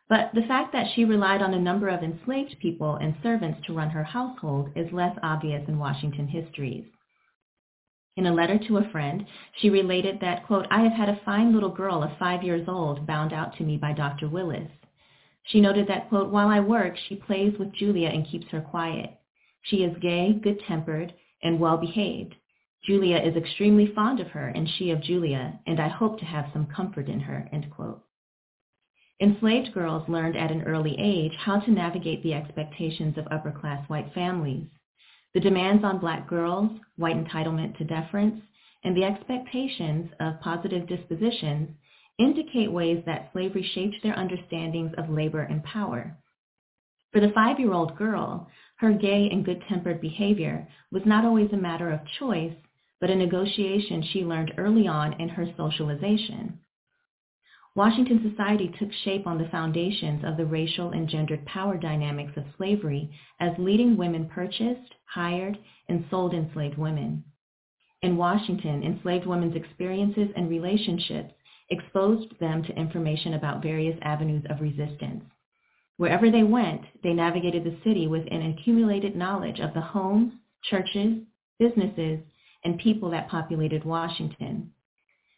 [0.08, 3.72] but the fact that she relied on a number of enslaved people and servants to
[3.72, 6.84] run her household is less obvious in Washington histories.
[8.16, 11.52] In a letter to a friend, she related that, quote, I have had a fine
[11.52, 14.28] little girl of five years old bound out to me by Dr.
[14.28, 14.70] Willis.
[15.44, 19.10] She noted that, quote, while I work, she plays with Julia and keeps her quiet.
[19.62, 22.36] She is gay, good-tempered, and well-behaved.
[22.84, 26.50] Julia is extremely fond of her, and she of Julia, and I hope to have
[26.52, 27.48] some comfort in her.
[29.20, 34.12] Enslaved girls learned at an early age how to navigate the expectations of upper-class white
[34.12, 34.66] families.
[35.32, 38.42] The demands on black girls, white entitlement to deference,
[38.82, 41.70] and the expectations of positive dispositions
[42.18, 46.16] indicate ways that slavery shaped their understandings of labor and power.
[47.12, 52.00] For the five-year-old girl, her gay and good-tempered behavior was not always a matter of
[52.18, 52.54] choice,
[53.02, 56.56] but a negotiation she learned early on in her socialization.
[57.74, 62.44] Washington society took shape on the foundations of the racial and gendered power dynamics of
[62.56, 63.10] slavery
[63.40, 65.58] as leading women purchased, hired,
[65.88, 67.24] and sold enslaved women.
[68.02, 71.34] In Washington, enslaved women's experiences and relationships
[71.70, 75.24] exposed them to information about various avenues of resistance.
[75.96, 80.34] Wherever they went, they navigated the city with an accumulated knowledge of the homes,
[80.70, 81.18] churches,
[81.58, 82.20] businesses,
[82.64, 84.72] and people that populated Washington.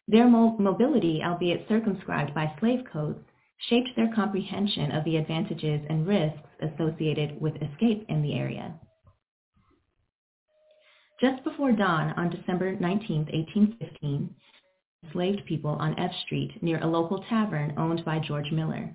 [0.07, 3.25] Their mo- mobility, albeit circumscribed by slave codes,
[3.69, 8.75] shaped their comprehension of the advantages and risks associated with escape in the area.
[11.21, 14.35] Just before dawn on December 19, 1815,
[15.05, 18.95] enslaved people on F Street near a local tavern owned by George Miller.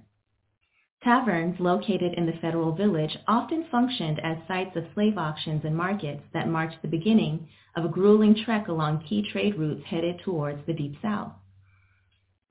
[1.01, 6.23] Taverns located in the Federal Village often functioned as sites of slave auctions and markets
[6.33, 10.73] that marked the beginning of a grueling trek along key trade routes headed towards the
[10.73, 11.31] Deep South.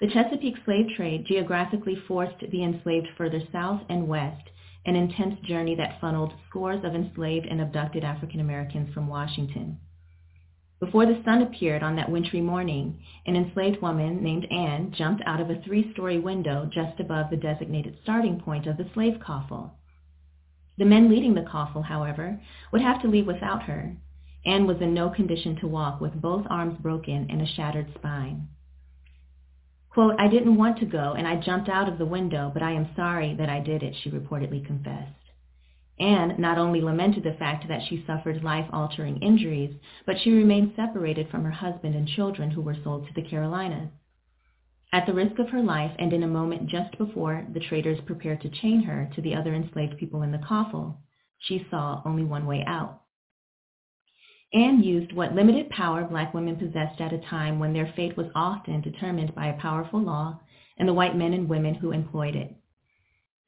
[0.01, 4.49] The Chesapeake slave trade geographically forced the enslaved further south and west,
[4.87, 9.79] an intense journey that funneled scores of enslaved and abducted African Americans from Washington.
[10.81, 15.41] Before the sun appeared on that wintry morning, an enslaved woman named Anne jumped out
[15.41, 19.75] of a three-story window just above the designated starting point of the slave coffle.
[20.77, 22.41] The men leading the coffle, however,
[22.71, 23.97] would have to leave without her.
[24.47, 28.47] Anne was in no condition to walk with both arms broken and a shattered spine.
[29.91, 32.71] Quote, I didn't want to go and I jumped out of the window, but I
[32.71, 35.28] am sorry that I did it, she reportedly confessed.
[36.01, 39.75] Anne not only lamented the fact that she suffered life-altering injuries,
[40.07, 43.91] but she remained separated from her husband and children who were sold to the Carolinas.
[44.93, 48.41] At the risk of her life and in a moment just before the traders prepared
[48.43, 50.99] to chain her to the other enslaved people in the coffle,
[51.39, 53.03] she saw only one way out.
[54.55, 58.31] Anne used what limited power black women possessed at a time when their fate was
[58.35, 60.41] often determined by a powerful law
[60.79, 62.57] and the white men and women who employed it.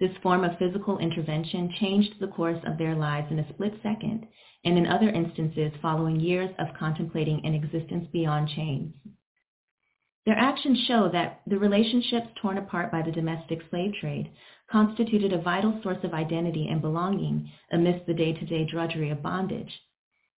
[0.00, 4.26] This form of physical intervention changed the course of their lives in a split second,
[4.64, 8.94] and in other instances following years of contemplating an existence beyond chains.
[10.24, 14.30] Their actions show that the relationships torn apart by the domestic slave trade
[14.70, 19.82] constituted a vital source of identity and belonging amidst the day-to-day drudgery of bondage.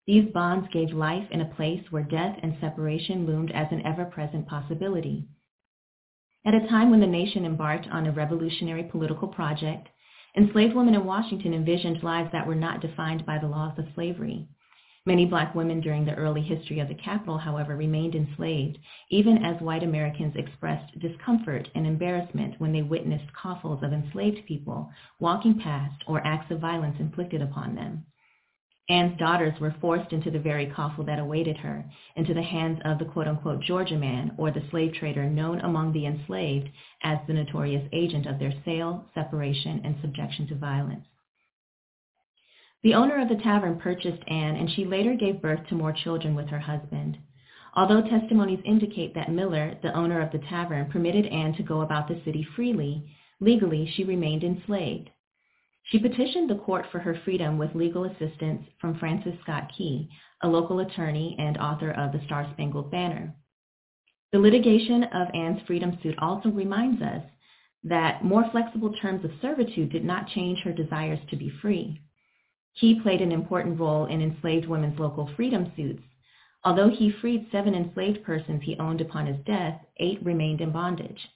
[0.07, 4.49] These bonds gave life in a place where death and separation loomed as an ever-present
[4.49, 5.29] possibility.
[6.45, 9.89] At a time when the nation embarked on a revolutionary political project,
[10.37, 14.49] enslaved women in Washington envisioned lives that were not defined by the laws of slavery.
[15.07, 18.79] Many black women during the early history of the capital, however, remained enslaved,
[19.09, 24.91] even as white Americans expressed discomfort and embarrassment when they witnessed coffles of enslaved people
[25.21, 28.05] walking past or acts of violence inflicted upon them.
[28.93, 31.83] Anne's daughters were forced into the very coffle that awaited her,
[32.15, 36.05] into the hands of the quote-unquote Georgia man, or the slave trader known among the
[36.05, 36.69] enslaved
[37.03, 41.07] as the notorious agent of their sale, separation, and subjection to violence.
[42.83, 46.35] The owner of the tavern purchased Anne, and she later gave birth to more children
[46.35, 47.17] with her husband.
[47.75, 52.09] Although testimonies indicate that Miller, the owner of the tavern, permitted Anne to go about
[52.09, 53.07] the city freely,
[53.41, 55.09] legally she remained enslaved.
[55.93, 60.09] She petitioned the court for her freedom with legal assistance from Francis Scott Key,
[60.41, 63.35] a local attorney and author of The Star-Spangled Banner.
[64.33, 67.23] The litigation of Anne's freedom suit also reminds us
[67.85, 72.01] that more flexible terms of servitude did not change her desires to be free.
[72.81, 76.03] Key played an important role in enslaved women's local freedom suits.
[76.65, 81.29] Although he freed seven enslaved persons he owned upon his death, eight remained in bondage.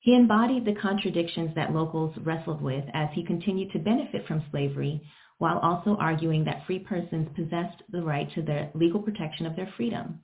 [0.00, 5.00] He embodied the contradictions that locals wrestled with as he continued to benefit from slavery
[5.38, 9.72] while also arguing that free persons possessed the right to the legal protection of their
[9.76, 10.20] freedom.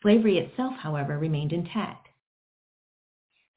[0.00, 2.08] Slavery itself, however, remained intact.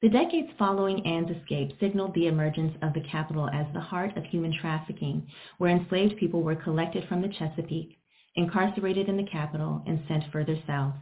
[0.02, 4.24] The decades following Anne's escape signaled the emergence of the capital as the heart of
[4.24, 5.26] human trafficking,
[5.58, 7.98] where enslaved people were collected from the Chesapeake,
[8.34, 10.94] incarcerated in the capital, and sent further south.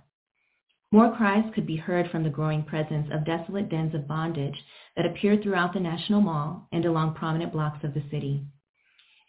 [0.95, 4.55] More cries could be heard from the growing presence of desolate dens of bondage
[4.95, 8.45] that appeared throughout the National Mall and along prominent blocks of the city.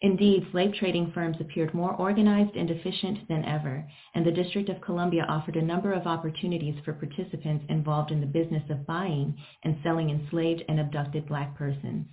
[0.00, 3.84] Indeed, slave trading firms appeared more organized and efficient than ever,
[4.14, 8.28] and the District of Columbia offered a number of opportunities for participants involved in the
[8.28, 12.06] business of buying and selling enslaved and abducted black persons.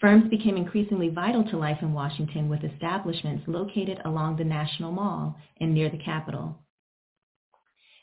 [0.00, 5.36] Firms became increasingly vital to life in Washington with establishments located along the National Mall
[5.60, 6.58] and near the Capitol.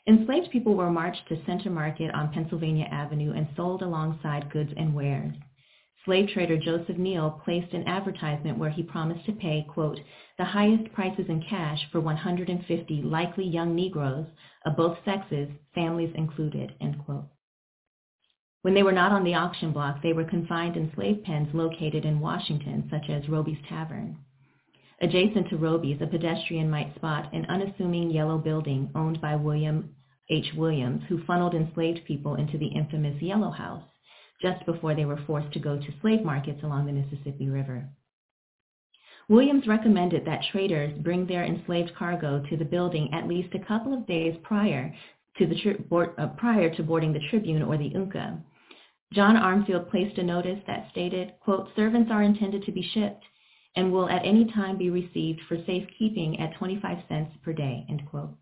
[0.06, 4.94] Enslaved people were marched to Center Market on Pennsylvania Avenue and sold alongside goods and
[4.94, 5.34] wares.
[6.04, 10.00] Slave trader Joseph Neal placed an advertisement where he promised to pay, quote,
[10.38, 14.26] the highest prices in cash for 150 likely young Negroes
[14.64, 17.28] of both sexes, families included, end quote.
[18.62, 22.06] When they were not on the auction block, they were confined in slave pens located
[22.06, 24.16] in Washington, such as Robey's Tavern.
[25.02, 29.94] Adjacent to Robey's, a pedestrian might spot an unassuming yellow building owned by William
[30.28, 30.52] H.
[30.56, 33.82] Williams, who funneled enslaved people into the infamous Yellow House
[34.42, 37.88] just before they were forced to go to slave markets along the Mississippi River.
[39.28, 43.94] Williams recommended that traders bring their enslaved cargo to the building at least a couple
[43.94, 44.94] of days prior
[45.38, 48.42] to, tri- board, uh, prior to boarding the Tribune or the Unca.
[49.12, 53.24] John Armfield placed a notice that stated, quote, servants are intended to be shipped
[53.76, 58.02] and will at any time be received for safekeeping at 25 cents per day, end
[58.10, 58.34] quote.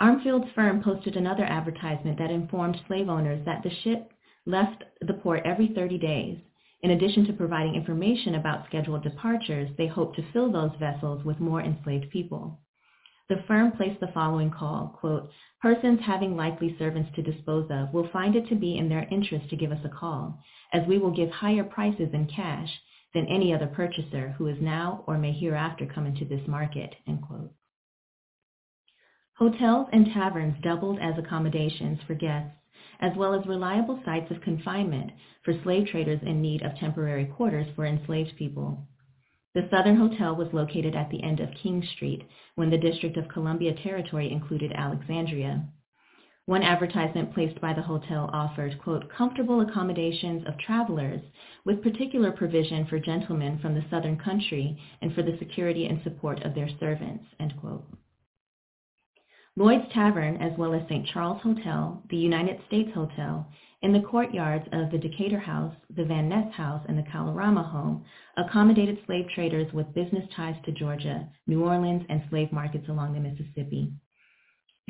[0.00, 4.12] Armfield's firm posted another advertisement that informed slave owners that the ship
[4.46, 6.38] left the port every 30 days.
[6.82, 11.38] In addition to providing information about scheduled departures, they hoped to fill those vessels with
[11.38, 12.58] more enslaved people.
[13.28, 15.30] The firm placed the following call, quote,
[15.60, 19.50] persons having likely servants to dispose of will find it to be in their interest
[19.50, 20.42] to give us a call,
[20.72, 22.70] as we will give higher prices in cash
[23.14, 26.94] than any other purchaser who is now or may hereafter come into this market.
[29.34, 32.52] Hotels and taverns doubled as accommodations for guests,
[33.00, 35.12] as well as reliable sites of confinement
[35.42, 38.86] for slave traders in need of temporary quarters for enslaved people.
[39.54, 42.22] The Southern Hotel was located at the end of King Street
[42.54, 45.64] when the District of Columbia Territory included Alexandria.
[46.46, 51.20] One advertisement placed by the hotel offered, quote, comfortable accommodations of travelers
[51.64, 56.42] with particular provision for gentlemen from the southern country and for the security and support
[56.42, 57.84] of their servants, end quote.
[59.56, 61.06] Lloyd's Tavern, as well as St.
[61.08, 63.46] Charles Hotel, the United States Hotel,
[63.82, 68.04] and the courtyards of the Decatur House, the Van Ness House, and the Kalorama Home
[68.36, 73.20] accommodated slave traders with business ties to Georgia, New Orleans, and slave markets along the
[73.20, 73.92] Mississippi.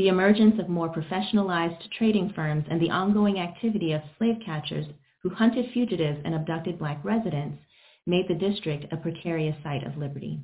[0.01, 4.87] The emergence of more professionalized trading firms and the ongoing activity of slave catchers
[5.23, 7.63] who hunted fugitives and abducted black residents
[8.07, 10.41] made the district a precarious site of liberty.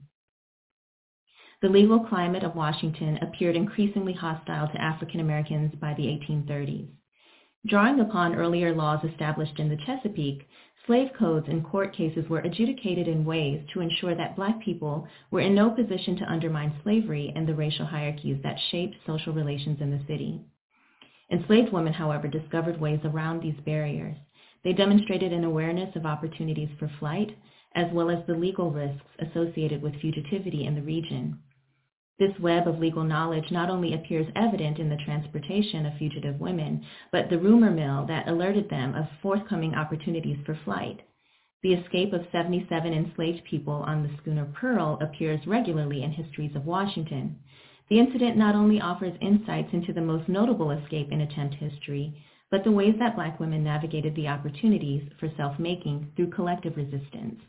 [1.62, 6.89] The legal climate of Washington appeared increasingly hostile to African Americans by the 1830s.
[7.66, 10.47] Drawing upon earlier laws established in the Chesapeake,
[10.86, 15.40] slave codes and court cases were adjudicated in ways to ensure that black people were
[15.40, 19.90] in no position to undermine slavery and the racial hierarchies that shaped social relations in
[19.90, 20.40] the city.
[21.32, 24.16] Enslaved women, however, discovered ways around these barriers.
[24.62, 27.36] They demonstrated an awareness of opportunities for flight,
[27.74, 31.40] as well as the legal risks associated with fugitivity in the region.
[32.18, 36.82] This web of legal knowledge not only appears evident in the transportation of fugitive women,
[37.12, 41.02] but the rumor mill that alerted them of forthcoming opportunities for flight.
[41.62, 46.64] The escape of 77 enslaved people on the schooner Pearl appears regularly in histories of
[46.64, 47.38] Washington.
[47.88, 52.14] The incident not only offers insights into the most notable escape in attempt history,
[52.51, 57.43] but the ways that black women navigated the opportunities for self-making through collective resistance.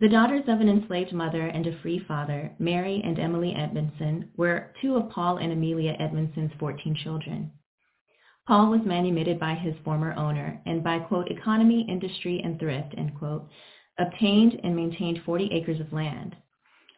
[0.00, 4.72] The daughters of an enslaved mother and a free father, Mary and Emily Edmondson, were
[4.80, 7.50] two of Paul and Amelia Edmondson's 14 children.
[8.46, 13.14] Paul was manumitted by his former owner and by, quote, economy, industry, and thrift, end
[13.14, 13.46] quote,
[13.98, 16.34] obtained and maintained 40 acres of land.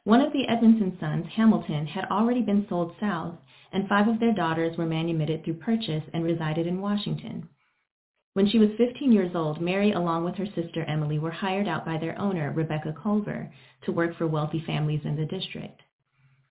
[0.05, 3.35] One of the Edmondson sons, Hamilton, had already been sold south,
[3.73, 7.49] and five of their daughters were manumitted through purchase and resided in Washington.
[8.35, 11.85] When she was 15 years old, Mary, along with her sister Emily, were hired out
[11.85, 13.53] by their owner, Rebecca Culver,
[13.85, 15.83] to work for wealthy families in the district.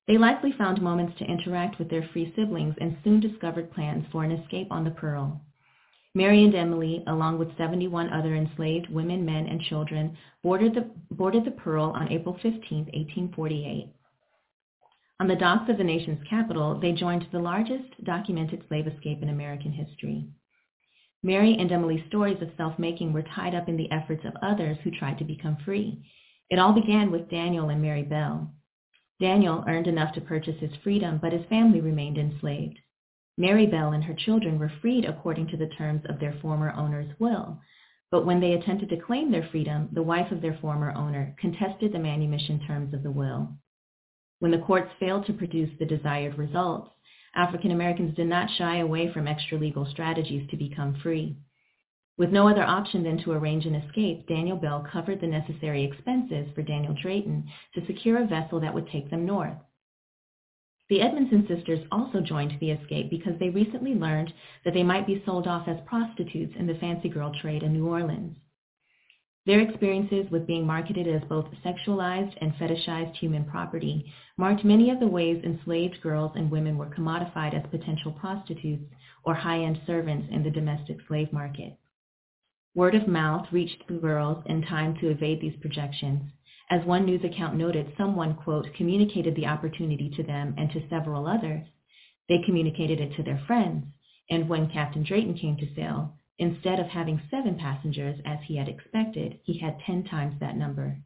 [0.08, 4.24] They likely found moments to interact with their free siblings and soon discovered plans for
[4.24, 5.42] an escape on the Pearl.
[6.14, 11.46] Mary and Emily, along with 71 other enslaved women, men, and children, boarded the, boarded
[11.46, 13.88] the Pearl on April 15, 1848.
[15.20, 19.30] On the docks of the nation's capital, they joined the largest documented slave escape in
[19.30, 20.28] American history.
[21.24, 24.90] Mary and Emily's stories of self-making were tied up in the efforts of others who
[24.92, 26.04] tried to become free.
[26.50, 28.52] It all began with Daniel and Mary Bell.
[29.20, 32.80] Daniel earned enough to purchase his freedom, but his family remained enslaved.
[33.38, 37.12] Mary Bell and her children were freed according to the terms of their former owner's
[37.20, 37.60] will.
[38.10, 41.94] But when they attempted to claim their freedom, the wife of their former owner contested
[41.94, 43.48] the manumission terms of the will.
[44.40, 46.90] When the courts failed to produce the desired results,
[47.36, 51.38] African Americans did not shy away from extra-legal strategies to become free.
[52.18, 56.50] With no other option than to arrange an escape, Daniel Bell covered the necessary expenses
[56.54, 59.58] for Daniel Drayton to secure a vessel that would take them north.
[60.90, 64.34] The Edmondson sisters also joined the escape because they recently learned
[64.66, 67.88] that they might be sold off as prostitutes in the fancy girl trade in New
[67.88, 68.36] Orleans.
[69.46, 75.00] Their experiences with being marketed as both sexualized and fetishized human property marked many of
[75.00, 78.84] the ways enslaved girls and women were commodified as potential prostitutes
[79.24, 81.76] or high-end servants in the domestic slave market.
[82.76, 86.22] Word of mouth reached the girls in time to evade these projections.
[86.70, 91.28] As one news account noted, someone, quote, communicated the opportunity to them and to several
[91.28, 91.68] others.
[92.30, 93.86] They communicated it to their friends,
[94.30, 98.68] and when Captain Drayton came to sail, Instead of having seven passengers as he had
[98.68, 100.98] expected, he had 10 times that number.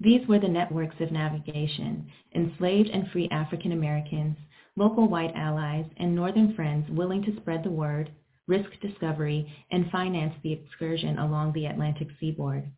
[0.00, 4.38] These were the networks of navigation, enslaved and free African Americans,
[4.76, 8.10] local white allies, and northern friends willing to spread the word,
[8.46, 12.72] risk discovery, and finance the excursion along the Atlantic seaboard.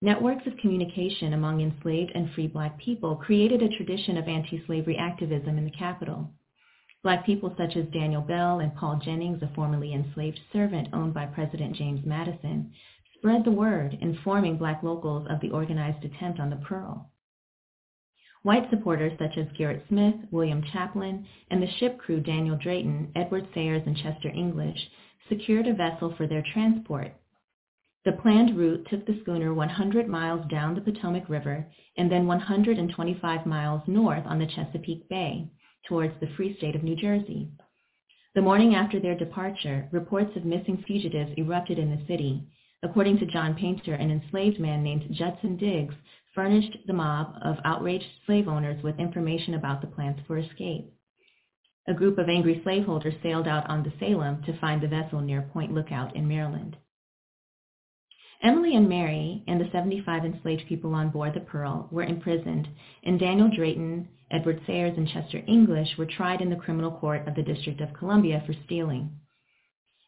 [0.00, 5.58] Networks of communication among enslaved and free black people created a tradition of anti-slavery activism
[5.58, 6.32] in the capital.
[7.02, 11.26] Black people such as Daniel Bell and Paul Jennings, a formerly enslaved servant owned by
[11.26, 12.72] President James Madison,
[13.14, 17.10] spread the word, informing black locals of the organized attempt on the Pearl.
[18.42, 23.48] White supporters such as Gerrit Smith, William Chaplin, and the ship crew Daniel Drayton, Edward
[23.54, 24.88] Sayres, and Chester English
[25.28, 27.12] secured a vessel for their transport.
[28.04, 31.66] The planned route took the schooner 100 miles down the Potomac River
[31.96, 35.50] and then 125 miles north on the Chesapeake Bay
[35.86, 37.48] towards the free state of New Jersey.
[38.34, 42.42] The morning after their departure, reports of missing fugitives erupted in the city.
[42.82, 45.94] According to John Paynter, an enslaved man named Judson Diggs
[46.34, 50.92] furnished the mob of outraged slave owners with information about the plans for escape.
[51.88, 55.48] A group of angry slaveholders sailed out on the Salem to find the vessel near
[55.52, 56.76] Point Lookout in Maryland.
[58.42, 62.68] Emily and Mary and the 75 enslaved people on board the Pearl were imprisoned,
[63.02, 67.34] and Daniel Drayton, Edward Sayres, and Chester English were tried in the criminal court of
[67.34, 69.10] the District of Columbia for stealing.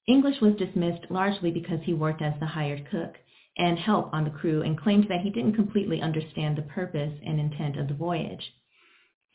[0.07, 3.15] English was dismissed largely because he worked as the hired cook
[3.57, 7.41] and help on the crew and claimed that he didn't completely understand the purpose and
[7.41, 8.53] intent of the voyage.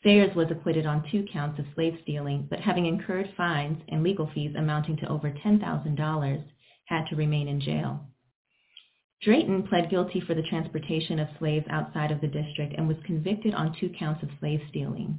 [0.04, 4.28] Sayres was acquitted on two counts of slave stealing, but having incurred fines and legal
[4.34, 6.44] fees amounting to over $10,000,
[6.86, 8.06] had to remain in jail.
[9.22, 13.54] Drayton pled guilty for the transportation of slaves outside of the district and was convicted
[13.54, 15.18] on two counts of slave stealing.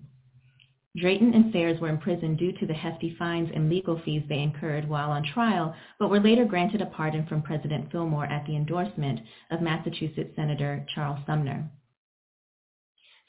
[0.97, 4.88] Drayton and Sayres were imprisoned due to the hefty fines and legal fees they incurred
[4.88, 9.19] while on trial, but were later granted a pardon from President Fillmore at the endorsement
[9.51, 11.69] of Massachusetts Senator Charles Sumner.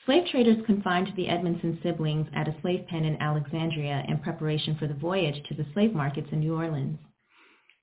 [0.05, 4.87] Slave traders confined the Edmondson siblings at a slave pen in Alexandria in preparation for
[4.87, 7.01] the voyage to the slave markets in New Orleans.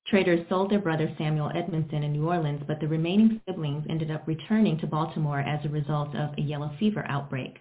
[0.05, 4.27] Traders sold their brother Samuel Edmondson in New Orleans, but the remaining siblings ended up
[4.27, 7.59] returning to Baltimore as a result of a yellow fever outbreak.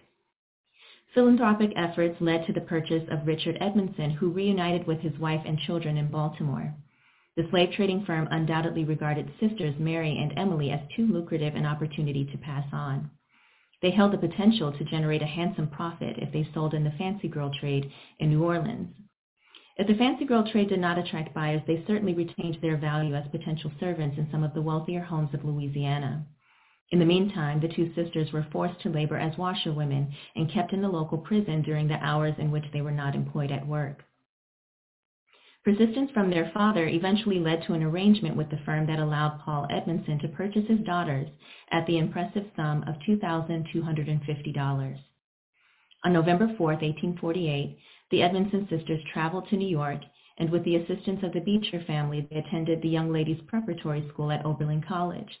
[1.13, 5.57] Philanthropic efforts led to the purchase of Richard Edmondson, who reunited with his wife and
[5.59, 6.73] children in Baltimore.
[7.35, 12.25] The slave trading firm undoubtedly regarded sisters Mary and Emily as too lucrative an opportunity
[12.25, 13.09] to pass on.
[13.81, 17.27] They held the potential to generate a handsome profit if they sold in the fancy
[17.27, 18.89] girl trade in New Orleans.
[19.75, 23.27] If the fancy girl trade did not attract buyers, they certainly retained their value as
[23.29, 26.25] potential servants in some of the wealthier homes of Louisiana.
[26.91, 30.81] In the meantime, the two sisters were forced to labor as washerwomen and kept in
[30.81, 34.05] the local prison during the hours in which they were not employed at work.
[35.63, 39.65] Persistence from their father eventually led to an arrangement with the firm that allowed Paul
[39.71, 41.29] Edmondson to purchase his daughters
[41.71, 44.99] at the impressive sum of $2,250.
[46.05, 47.79] On November 4, 1848,
[48.13, 49.99] the Edmondson sisters traveled to New York,
[50.37, 54.31] and with the assistance of the Beecher family, they attended the young ladies' preparatory school
[54.31, 55.39] at Oberlin College.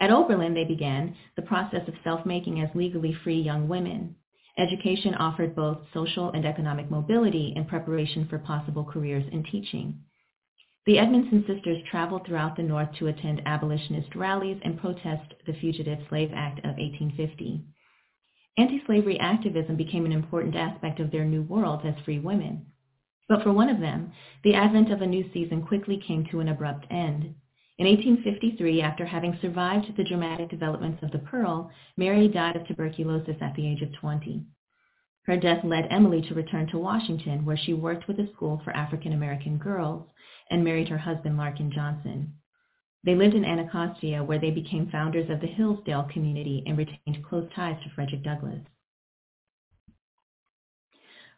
[0.00, 4.16] At Oberlin, they began the process of self-making as legally free young women.
[4.56, 10.00] Education offered both social and economic mobility in preparation for possible careers in teaching.
[10.86, 15.98] The Edmondson sisters traveled throughout the North to attend abolitionist rallies and protest the Fugitive
[16.08, 17.66] Slave Act of 1850.
[18.58, 22.66] Anti-slavery activism became an important aspect of their new world as free women.
[23.28, 24.12] But for one of them,
[24.44, 27.34] the advent of a new season quickly came to an abrupt end.
[27.78, 33.36] In 1853, after having survived the dramatic developments of the Pearl, Mary died of tuberculosis
[33.42, 34.46] at the age of 20.
[35.24, 38.74] Her death led Emily to return to Washington, where she worked with a school for
[38.74, 40.08] African American girls
[40.50, 42.32] and married her husband, Larkin Johnson.
[43.06, 47.48] They lived in Anacostia, where they became founders of the Hillsdale community and retained close
[47.54, 48.60] ties to Frederick Douglass.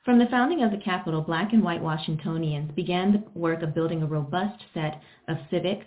[0.02, 4.02] From the founding of the capital, black and white Washingtonians began the work of building
[4.02, 5.80] a robust set of civic,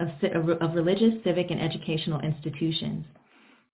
[0.00, 0.08] of,
[0.60, 3.04] of religious, civic, and educational institutions.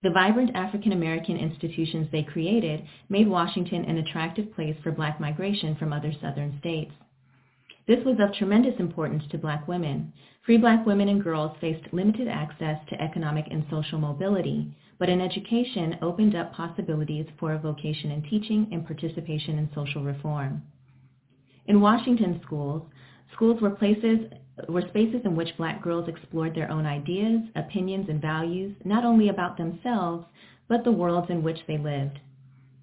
[0.03, 5.77] The vibrant African American institutions they created made Washington an attractive place for black migration
[5.77, 6.93] from other southern states.
[7.89, 10.13] This was of tremendous importance to black women.
[10.45, 15.23] Free black women and girls faced limited access to economic and social mobility, but an
[15.23, 20.61] education opened up possibilities for a vocation in teaching and participation in social reform.
[21.67, 22.83] In Washington schools,
[23.33, 24.19] schools were places
[24.69, 29.31] were spaces in which black girls explored their own ideas, opinions, and values, not only
[29.31, 30.27] about themselves,
[30.69, 32.19] but the worlds in which they lived.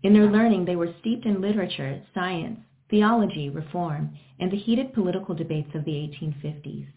[0.01, 5.33] In their learning, they were steeped in literature, science, theology, reform, and the heated political
[5.35, 6.87] debates of the 1850s.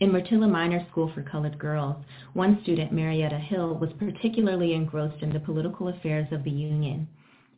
[0.00, 1.96] In Myrtilla Miner School for Colored Girls,
[2.32, 7.08] one student, Marietta Hill, was particularly engrossed in the political affairs of the Union.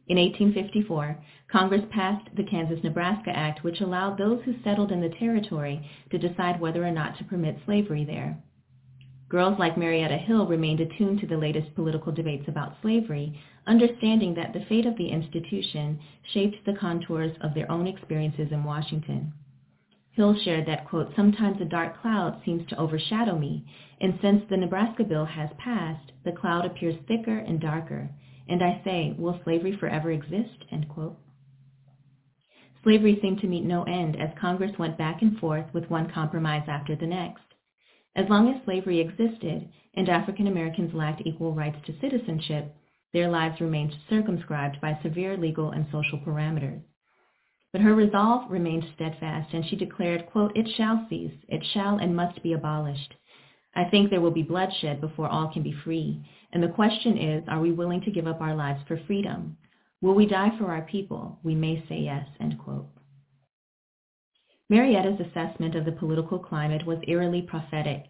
[0.08, 1.18] In 1854,
[1.48, 6.60] Congress passed the Kansas-Nebraska Act, which allowed those who settled in the territory to decide
[6.60, 8.40] whether or not to permit slavery there.
[9.28, 13.36] Girls like Marietta Hill remained attuned to the latest political debates about slavery,
[13.66, 15.98] understanding that the fate of the institution
[16.32, 19.32] shaped the contours of their own experiences in Washington.
[20.12, 23.66] Hill shared that, quote, sometimes a dark cloud seems to overshadow me,
[24.00, 28.08] and since the Nebraska bill has passed, the cloud appears thicker and darker,
[28.48, 31.18] and I say, will slavery forever exist, end quote.
[32.84, 36.68] Slavery seemed to meet no end as Congress went back and forth with one compromise
[36.68, 37.42] after the next.
[38.16, 42.74] As long as slavery existed and African Americans lacked equal rights to citizenship,
[43.12, 46.80] their lives remained circumscribed by severe legal and social parameters.
[47.72, 52.16] But her resolve remained steadfast, and she declared, quote, it shall cease, it shall and
[52.16, 53.14] must be abolished.
[53.74, 56.26] I think there will be bloodshed before all can be free.
[56.52, 59.58] And the question is, are we willing to give up our lives for freedom?
[60.00, 61.38] Will we die for our people?
[61.42, 62.88] We may say yes, end quote.
[64.68, 68.06] Marietta's assessment of the political climate was eerily prophetic.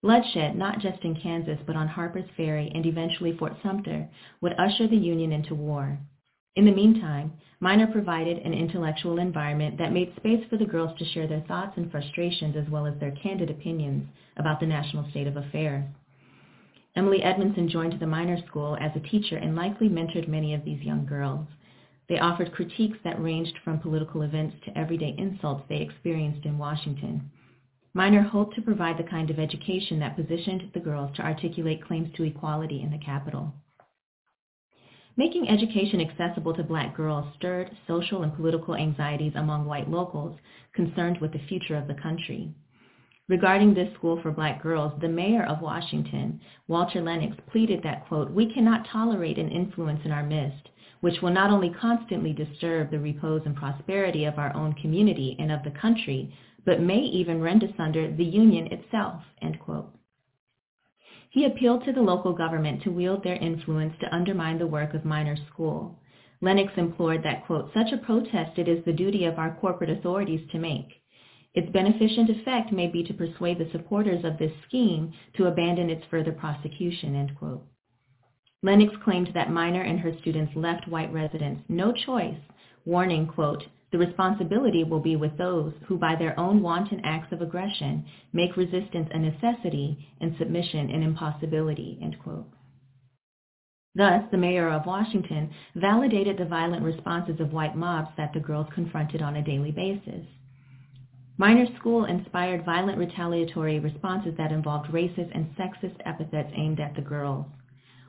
[0.00, 4.08] Bloodshed, not just in Kansas, but on Harper's Ferry and eventually Fort Sumter,
[4.40, 5.98] would usher the Union into war.
[6.56, 11.04] In the meantime, Miner provided an intellectual environment that made space for the girls to
[11.04, 15.26] share their thoughts and frustrations as well as their candid opinions about the national state
[15.26, 15.84] of affairs.
[16.96, 20.80] Emily Edmondson joined the Miner school as a teacher and likely mentored many of these
[20.80, 21.46] young girls.
[22.08, 27.30] They offered critiques that ranged from political events to everyday insults they experienced in Washington.
[27.92, 32.10] Miner hoped to provide the kind of education that positioned the girls to articulate claims
[32.14, 33.52] to equality in the capital.
[35.18, 40.38] Making education accessible to black girls stirred social and political anxieties among white locals
[40.72, 42.54] concerned with the future of the country.
[43.28, 48.30] Regarding this school for black girls, the mayor of Washington, Walter Lenox, pleaded that, quote,
[48.30, 50.67] we cannot tolerate an influence in our midst
[51.00, 55.52] which will not only constantly disturb the repose and prosperity of our own community and
[55.52, 56.32] of the country,
[56.64, 59.22] but may even rend asunder the Union itself.
[61.30, 65.04] He appealed to the local government to wield their influence to undermine the work of
[65.04, 65.98] Miner School.
[66.40, 70.48] Lenox implored that, quote, such a protest it is the duty of our corporate authorities
[70.50, 71.02] to make.
[71.54, 76.04] Its beneficent effect may be to persuade the supporters of this scheme to abandon its
[76.10, 77.64] further prosecution, end quote.
[78.62, 82.40] Lenox claimed that Miner and her students left white residents no choice,
[82.84, 87.40] warning, quote, the responsibility will be with those who by their own wanton acts of
[87.40, 92.46] aggression make resistance a necessity and submission an impossibility, end quote.
[93.94, 98.66] Thus, the mayor of Washington validated the violent responses of white mobs that the girls
[98.74, 100.26] confronted on a daily basis.
[101.38, 107.02] Miner's school inspired violent retaliatory responses that involved racist and sexist epithets aimed at the
[107.02, 107.46] girls.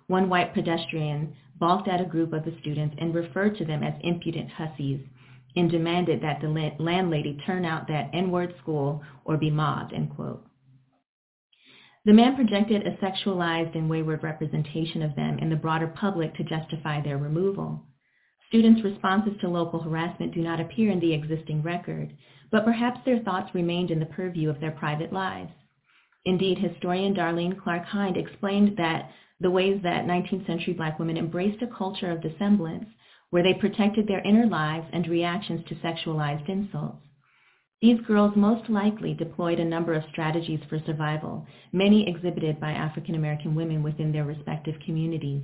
[0.09, 3.93] One white pedestrian balked at a group of the students and referred to them as
[4.01, 4.99] impudent hussies
[5.55, 6.47] and demanded that the
[6.79, 10.43] landlady turn out that N-word school or be mobbed, end quote.
[12.05, 16.43] The man projected a sexualized and wayward representation of them in the broader public to
[16.43, 17.85] justify their removal.
[18.47, 22.17] Students' responses to local harassment do not appear in the existing record,
[22.49, 25.51] but perhaps their thoughts remained in the purview of their private lives.
[26.25, 31.61] Indeed, historian Darlene Clark Hine explained that the ways that 19th century black women embraced
[31.61, 32.85] a culture of dissemblance
[33.29, 37.05] where they protected their inner lives and reactions to sexualized insults.
[37.81, 43.15] These girls most likely deployed a number of strategies for survival, many exhibited by African
[43.15, 45.43] American women within their respective communities.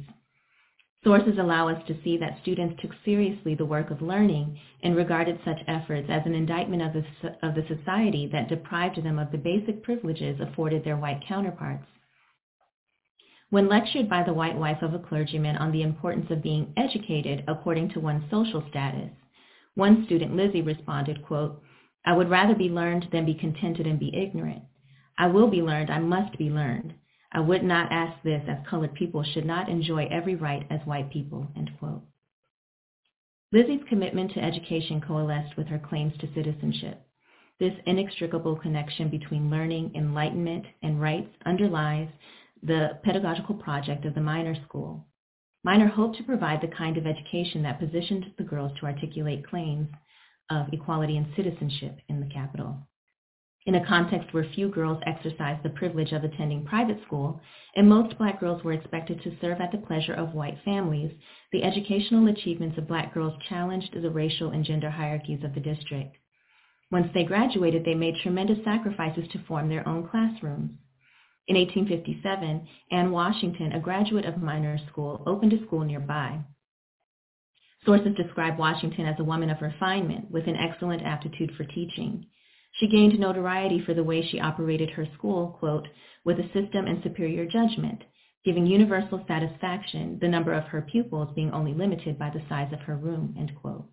[1.05, 5.39] Sources allow us to see that students took seriously the work of learning and regarded
[5.45, 9.37] such efforts as an indictment of the, of the society that deprived them of the
[9.37, 11.85] basic privileges afforded their white counterparts.
[13.51, 17.43] When lectured by the white wife of a clergyman on the importance of being educated
[17.47, 19.11] according to one's social status,
[19.75, 21.61] one student, Lizzie, responded, quote,
[22.05, 24.63] I would rather be learned than be contented and be ignorant.
[25.17, 26.93] I will be learned, I must be learned.
[27.31, 31.11] I would not ask this as colored people should not enjoy every right as white
[31.11, 32.03] people, end quote.
[33.51, 37.01] Lizzie's commitment to education coalesced with her claims to citizenship.
[37.59, 42.09] This inextricable connection between learning, enlightenment, and rights underlies
[42.65, 45.05] the pedagogical project of the Miner School.
[45.63, 49.87] Miner hoped to provide the kind of education that positioned the girls to articulate claims
[50.49, 52.77] of equality and citizenship in the capital.
[53.67, 57.39] In a context where few girls exercised the privilege of attending private school,
[57.75, 61.11] and most black girls were expected to serve at the pleasure of white families,
[61.51, 66.17] the educational achievements of black girls challenged the racial and gender hierarchies of the district.
[66.91, 70.71] Once they graduated, they made tremendous sacrifices to form their own classrooms.
[71.47, 76.39] In 1857, Anne Washington, a graduate of Miner School, opened a school nearby.
[77.85, 82.25] Sources describe Washington as a woman of refinement with an excellent aptitude for teaching.
[82.79, 85.87] She gained notoriety for the way she operated her school, quote,
[86.23, 88.03] with a system and superior judgment,
[88.43, 92.79] giving universal satisfaction, the number of her pupils being only limited by the size of
[92.79, 93.85] her room, end quote.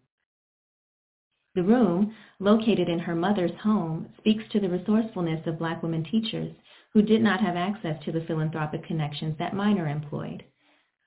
[1.54, 6.54] The room, located in her mother's home, speaks to the resourcefulness of black women teachers
[6.94, 10.44] who did not have access to the philanthropic connections that Miner employed.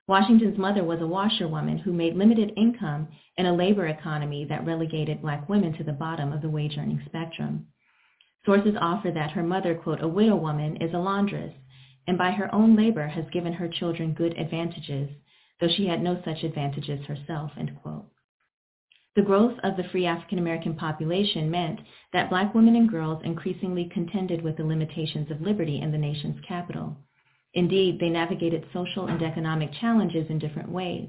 [0.08, 3.08] Washington's mother was a washerwoman who made limited income
[3.38, 7.02] in a labor economy that relegated black women to the bottom of the wage earning
[7.06, 7.68] spectrum.
[8.46, 11.54] Sources offer that her mother, quote, a widow woman is a laundress,
[12.08, 15.10] and by her own labor has given her children good advantages,
[15.60, 18.06] though she had no such advantages herself, end quote.
[19.16, 21.80] The growth of the free African American population meant
[22.12, 26.40] that black women and girls increasingly contended with the limitations of liberty in the nation's
[26.46, 26.98] capital.
[27.54, 31.08] Indeed, they navigated social and economic challenges in different ways.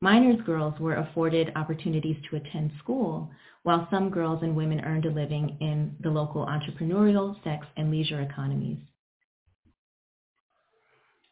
[0.00, 3.30] Miner's girls were afforded opportunities to attend school,
[3.62, 8.20] while some girls and women earned a living in the local entrepreneurial, sex, and leisure
[8.20, 8.78] economies.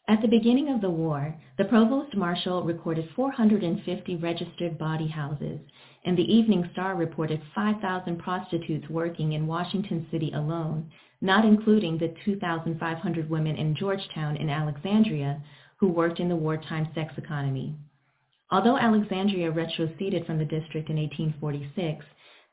[0.09, 5.59] At the beginning of the war, the Provost Marshal recorded 450 registered bawdy houses,
[6.05, 10.89] and the Evening Star reported 5,000 prostitutes working in Washington city alone,
[11.21, 15.43] not including the 2,500 women in Georgetown and Alexandria
[15.79, 17.75] who worked in the wartime sex economy.
[18.53, 22.05] Although Alexandria retroceded from the district in 1846,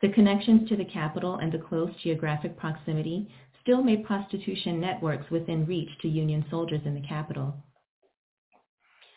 [0.02, 3.30] the connections to the capital and the close geographic proximity
[3.64, 7.56] still made prostitution networks within reach to Union soldiers in the capital.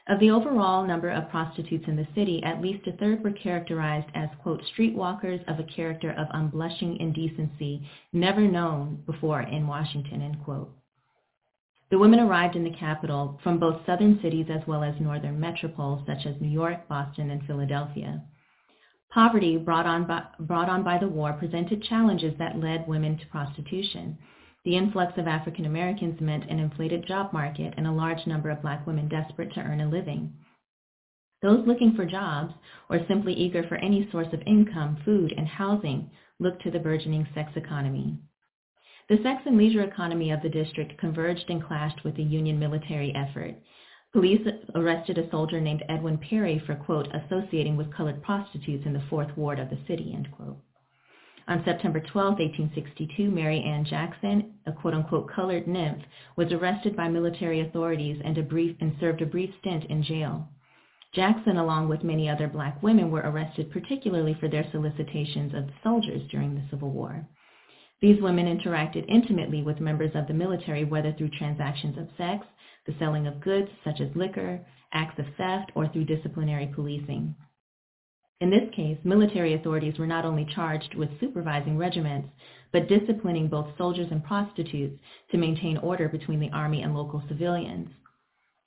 [0.09, 4.07] Of the overall number of prostitutes in the city, at least a third were characterized
[4.15, 7.83] as, quote, streetwalkers of a character of unblushing indecency
[8.13, 10.73] never known before in Washington, end quote.
[11.91, 16.07] The women arrived in the capital from both southern cities as well as northern metropoles
[16.07, 18.23] such as New York, Boston, and Philadelphia.
[19.11, 23.27] Poverty brought on by, brought on by the war presented challenges that led women to
[23.27, 24.19] prostitution.
[24.67, 28.63] The influx of African Americans meant an inflated job market and a large number of
[28.63, 30.33] black women desperate to earn a living.
[31.41, 32.53] Those looking for jobs
[32.91, 36.11] or simply eager for any source of income, food, and housing
[36.41, 38.19] looked to the burgeoning sex economy.
[39.09, 43.15] The sex and leisure economy of the district converged and clashed with the Union military
[43.15, 43.55] effort.
[44.13, 49.05] Police arrested a soldier named Edwin Perry for, quote, associating with colored prostitutes in the
[49.09, 50.59] fourth ward of the city, end quote.
[51.49, 56.03] On September 12, 1862, Mary Ann Jackson, a quote-unquote colored nymph,
[56.35, 60.49] was arrested by military authorities and, brief, and served a brief stint in jail.
[61.13, 66.29] Jackson, along with many other black women, were arrested particularly for their solicitations of soldiers
[66.31, 67.25] during the Civil War.
[68.01, 72.45] These women interacted intimately with members of the military, whether through transactions of sex,
[72.87, 74.61] the selling of goods such as liquor,
[74.93, 77.37] acts of theft, or through disciplinary policing.
[78.39, 82.29] In this case, military authorities were not only charged with supervising regiments,
[82.71, 85.01] but disciplining both soldiers and prostitutes
[85.31, 87.89] to maintain order between the army and local civilians.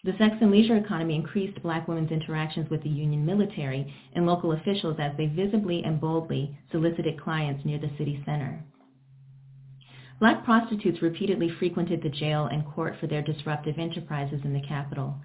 [0.03, 4.53] The sex and leisure economy increased black women's interactions with the Union military and local
[4.53, 8.63] officials as they visibly and boldly solicited clients near the city center.
[10.19, 15.15] Black prostitutes repeatedly frequented the jail and court for their disruptive enterprises in the capital.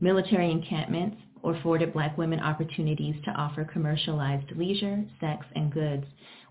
[0.00, 1.18] Military encampments
[1.50, 6.04] afforded black women opportunities to offer commercialized leisure, sex, and goods,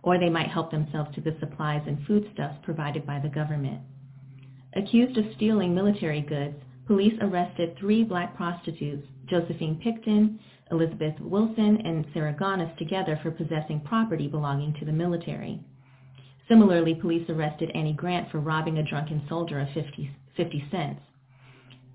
[0.03, 3.79] or they might help themselves to the supplies and foodstuffs provided by the government.
[4.73, 6.55] Accused of stealing military goods,
[6.87, 10.39] police arrested three black prostitutes, Josephine Picton,
[10.71, 15.59] Elizabeth Wilson, and Sarah Gonis together for possessing property belonging to the military.
[16.47, 21.01] Similarly, police arrested Annie Grant for robbing a drunken soldier of 50, 50 cents.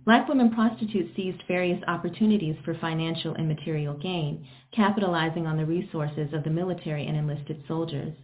[0.06, 6.32] Black women prostitutes seized various opportunities for financial and material gain, capitalizing on the resources
[6.32, 8.14] of the military and enlisted soldiers.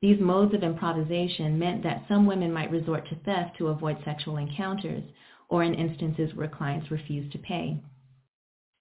[0.00, 4.38] These modes of improvisation meant that some women might resort to theft to avoid sexual
[4.38, 5.02] encounters,
[5.50, 7.78] or in instances where clients refused to pay.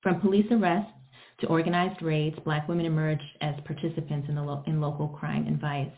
[0.02, 0.94] From police arrests
[1.42, 5.92] to organized raids, black women emerged as participants in, lo- in local crime and vice.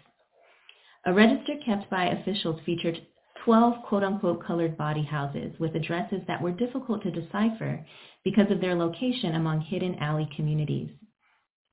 [1.05, 2.99] A register kept by officials featured
[3.45, 7.85] 12 quote-unquote colored bawdy houses with addresses that were difficult to decipher
[8.23, 10.89] because of their location among hidden alley communities.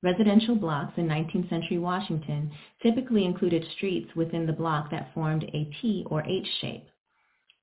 [0.03, 5.69] Residential blocks in 19th century Washington typically included streets within the block that formed a
[5.81, 6.87] T or H shape.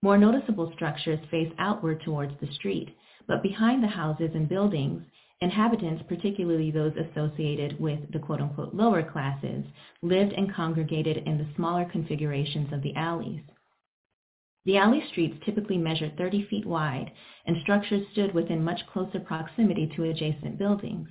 [0.03, 2.95] More noticeable structures face outward towards the street,
[3.27, 5.03] but behind the houses and buildings,
[5.41, 9.65] Inhabitants, particularly those associated with the quote-unquote lower classes,
[10.01, 13.43] lived and congregated in the smaller configurations of the alleys.
[14.65, 17.12] The alley streets typically measured 30 feet wide,
[17.47, 21.09] and structures stood within much closer proximity to adjacent buildings.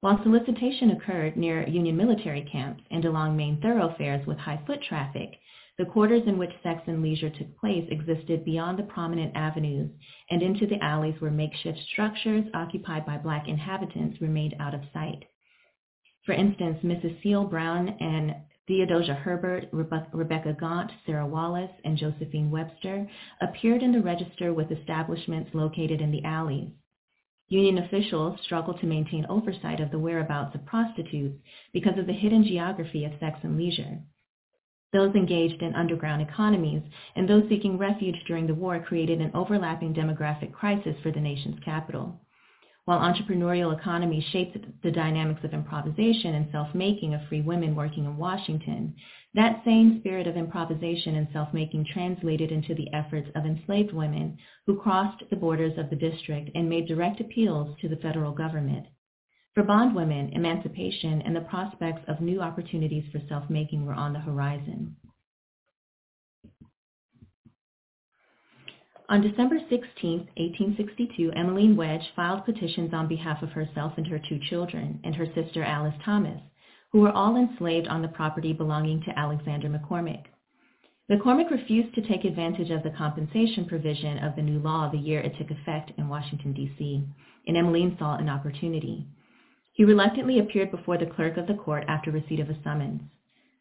[0.00, 5.38] While solicitation occurred near Union military camps and along main thoroughfares with high foot traffic,
[5.76, 9.90] the quarters in which sex and leisure took place existed beyond the prominent avenues
[10.30, 15.24] and into the alleys where makeshift structures occupied by black inhabitants remained out of sight.
[16.24, 17.22] For instance, Mrs.
[17.22, 18.36] Seal Brown and
[18.66, 23.06] Theodosia Herbert, Rebe- Rebecca Gaunt, Sarah Wallace, and Josephine Webster
[23.42, 26.70] appeared in the register with establishments located in the alleys.
[27.48, 31.38] Union officials struggled to maintain oversight of the whereabouts of prostitutes
[31.74, 33.98] because of the hidden geography of sex and leisure.
[34.94, 36.82] Those engaged in underground economies
[37.16, 41.58] and those seeking refuge during the war created an overlapping demographic crisis for the nation's
[41.64, 42.23] capital.
[42.86, 48.18] While entrepreneurial economies shaped the dynamics of improvisation and self-making of free women working in
[48.18, 48.94] Washington,
[49.32, 54.36] that same spirit of improvisation and self-making translated into the efforts of enslaved women
[54.66, 58.86] who crossed the borders of the district and made direct appeals to the federal government.
[59.54, 64.96] For bondwomen, emancipation and the prospects of new opportunities for self-making were on the horizon.
[69.10, 69.80] On December 16,
[70.38, 75.26] 1862, Emmeline Wedge filed petitions on behalf of herself and her two children and her
[75.34, 76.40] sister Alice Thomas,
[76.90, 80.24] who were all enslaved on the property belonging to Alexander McCormick.
[81.10, 85.20] McCormick refused to take advantage of the compensation provision of the new law the year
[85.20, 87.04] it took effect in Washington, D.C.,
[87.46, 89.06] and Emmeline saw an opportunity.
[89.74, 93.02] He reluctantly appeared before the clerk of the court after receipt of a summons.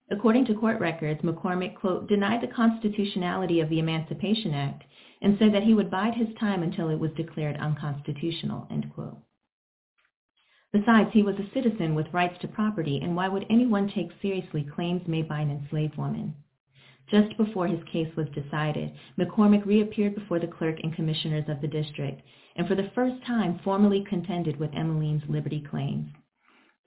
[0.10, 4.84] According to court records, McCormick, quote, denied the constitutionality of the Emancipation Act
[5.24, 8.68] and said that he would bide his time until it was declared unconstitutional.
[10.74, 14.68] Besides, he was a citizen with rights to property, and why would anyone take seriously
[14.76, 16.36] claims made by an enslaved woman?
[17.10, 21.68] Just before his case was decided, McCormick reappeared before the clerk and commissioners of the
[21.68, 22.22] district
[22.56, 26.10] and for the first time formally contended with Emmeline's liberty claims.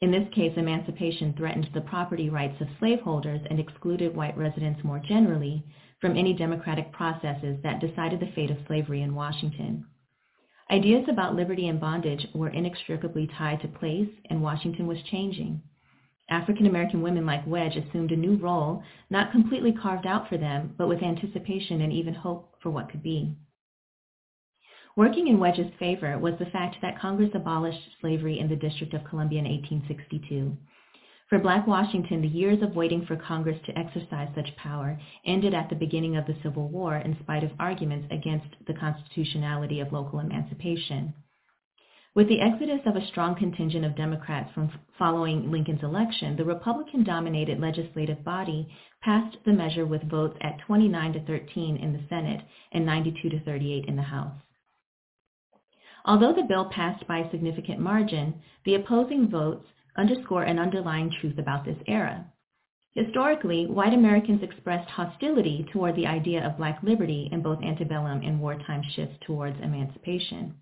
[0.00, 4.98] In this case, emancipation threatened the property rights of slaveholders and excluded white residents more
[4.98, 5.64] generally
[6.01, 9.86] from any democratic processes that decided the fate of slavery in Washington.
[10.70, 15.62] Ideas about liberty and bondage were inextricably tied to place, and Washington was changing.
[16.28, 20.74] African American women like Wedge assumed a new role, not completely carved out for them,
[20.77, 23.36] but with anticipation and even hope for what could be.
[24.97, 29.05] Working in Wedge's favor was the fact that Congress abolished slavery in the District of
[29.05, 30.56] Columbia in 1862.
[31.28, 35.69] For Black Washington, the years of waiting for Congress to exercise such power ended at
[35.69, 40.20] the beginning of the Civil War in spite of arguments against the constitutionality of local
[40.20, 41.12] emancipation.
[42.15, 47.59] With the exodus of a strong contingent of Democrats from following Lincoln's election, the Republican-dominated
[47.59, 48.69] legislative body
[49.03, 53.40] passed the measure with votes at 29 to 13 in the Senate and 92 to
[53.40, 54.39] 38 in the House.
[56.05, 59.66] Although the bill passed by a significant margin, the opposing votes
[59.97, 62.24] underscore an underlying truth about this era.
[62.94, 68.40] Historically, white Americans expressed hostility toward the idea of black liberty in both antebellum and
[68.40, 70.55] wartime shifts towards emancipation.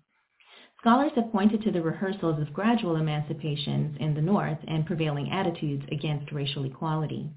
[0.79, 5.83] Scholars have pointed to the rehearsals of gradual emancipations in the North and prevailing attitudes
[5.91, 7.31] against racial equality.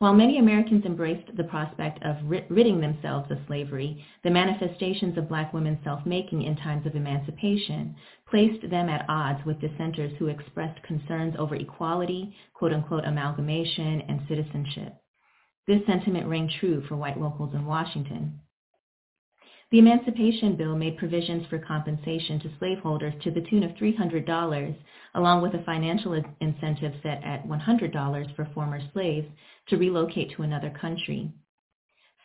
[0.00, 5.52] While many Americans embraced the prospect of ridding themselves of slavery, the manifestations of black
[5.52, 7.94] women's self-making in times of emancipation
[8.26, 14.94] placed them at odds with dissenters who expressed concerns over equality, quote-unquote amalgamation, and citizenship.
[15.66, 18.40] This sentiment rang true for white locals in Washington.
[19.70, 24.76] The Emancipation Bill made provisions for compensation to slaveholders to the tune of $300,
[25.14, 29.28] along with a financial incentive set at $100 for former slaves
[29.70, 31.32] to relocate to another country.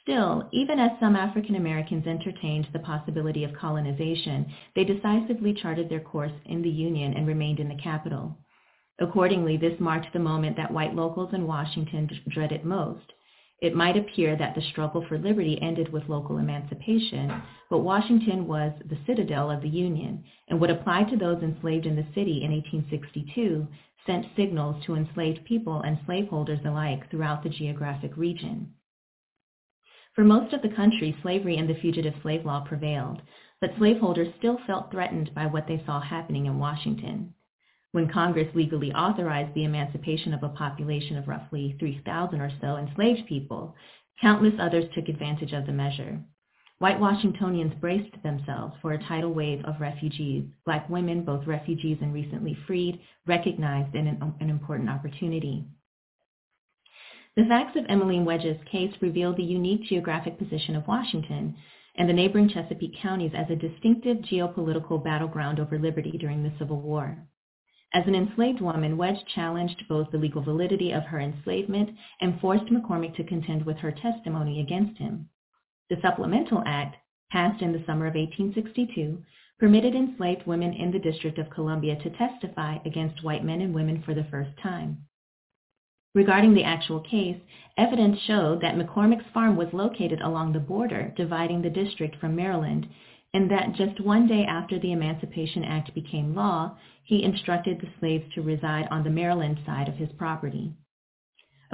[0.01, 4.45] Still, even as some African Americans entertained the possibility of colonization,
[4.75, 8.37] they decisively charted their course in the Union and remained in the capital.
[8.99, 13.13] Accordingly, this marked the moment that white locals in Washington dreaded most,
[13.61, 18.73] it might appear that the struggle for liberty ended with local emancipation, but Washington was
[18.85, 22.51] the citadel of the Union, and would apply to those enslaved in the city in
[22.51, 23.65] 1862
[24.05, 28.73] sent signals to enslaved people and slaveholders alike throughout the geographic region.
[30.13, 33.21] For most of the country, slavery and the fugitive slave law prevailed,
[33.59, 37.33] but slaveholders still felt threatened by what they saw happening in Washington
[37.95, 43.25] when Congress legally authorized the emancipation of a population of roughly 3,000 or so enslaved
[43.25, 43.73] people,
[44.19, 46.19] countless others took advantage of the measure.
[46.79, 50.43] White Washingtonians braced themselves for a tidal wave of refugees.
[50.65, 55.63] Black women, both refugees and recently freed, recognized an, an important opportunity.
[57.37, 61.55] The facts of Emmeline Wedge's case reveal the unique geographic position of Washington
[61.95, 66.81] and the neighboring Chesapeake counties as a distinctive geopolitical battleground over liberty during the Civil
[66.81, 67.17] War.
[67.93, 72.65] As an enslaved woman, Wedge challenged both the legal validity of her enslavement and forced
[72.65, 75.29] McCormick to contend with her testimony against him.
[75.89, 76.97] The Supplemental Act,
[77.31, 79.23] passed in the summer of 1862,
[79.59, 84.01] permitted enslaved women in the District of Columbia to testify against white men and women
[84.01, 85.05] for the first time.
[86.13, 87.37] Regarding the actual case,
[87.77, 92.87] evidence showed that McCormick's farm was located along the border dividing the district from Maryland
[93.35, 98.23] and that just one day after the Emancipation Act became law, he instructed the slaves
[98.33, 100.71] to reside on the Maryland side of his property.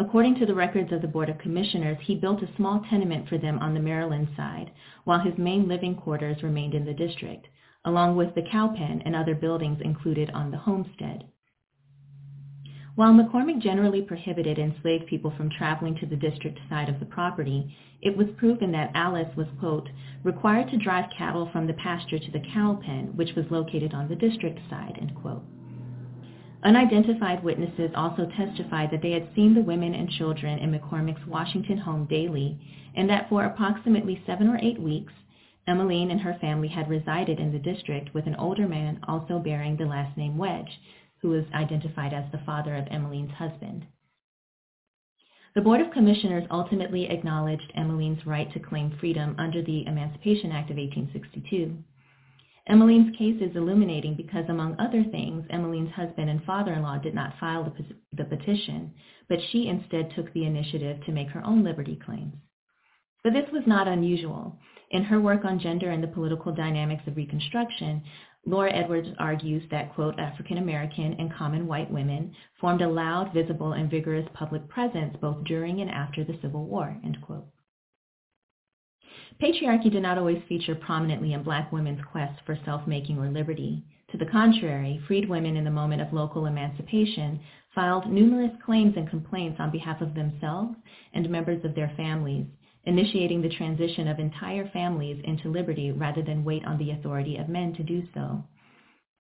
[0.02, 3.38] According to the records of the Board of Commissioners, he built a small tenement for
[3.38, 4.72] them on the Maryland side,
[5.03, 7.48] while his main living quarters remained in the district,
[7.86, 11.26] along with the cow pen and other buildings included on the homestead.
[12.95, 17.72] While McCormick generally prohibited enslaved people from traveling to the district side of the property,
[18.02, 19.88] it was proven that Alice was, quote,
[20.23, 24.07] required to drive cattle from the pasture to the cow pen, which was located on
[24.07, 25.44] the district side, end quote.
[26.64, 31.80] Unidentified witnesses also testified that they had seen the women and children in McCormick's Washington
[31.80, 32.60] home daily,
[32.96, 35.14] and that for approximately seven or eight weeks,
[35.68, 39.76] Emmeline and her family had resided in the district with an older man also bearing
[39.76, 40.80] the last name Wedge,
[41.18, 43.86] who was identified as the father of Emmeline's husband.
[45.54, 50.70] The Board of Commissioners ultimately acknowledged Emmeline's right to claim freedom under the Emancipation Act
[50.70, 51.76] of 1862.
[52.72, 57.65] Emmeline's case is illuminating because, among other things, Emmeline's husband and father-in-law did not file
[57.65, 58.93] the, the petition,
[59.27, 62.34] but she instead took the initiative to make her own liberty claims.
[63.26, 64.57] But this was not unusual.
[64.91, 68.03] In her work on gender and the political dynamics of Reconstruction,
[68.45, 73.73] Laura Edwards argues that, quote, African American and common white women formed a loud, visible,
[73.73, 77.48] and vigorous public presence both during and after the Civil War, end quote.
[79.42, 83.84] Patriarchy did not always feature prominently in black women's quest for self-making or liberty.
[84.12, 87.40] To the contrary, freed women in the moment of local emancipation
[87.74, 90.76] filed numerous claims and complaints on behalf of themselves
[91.16, 92.46] and members of their families,
[92.84, 97.50] initiating the transition of entire families into liberty rather than wait on the authority of
[97.50, 98.44] men to do so.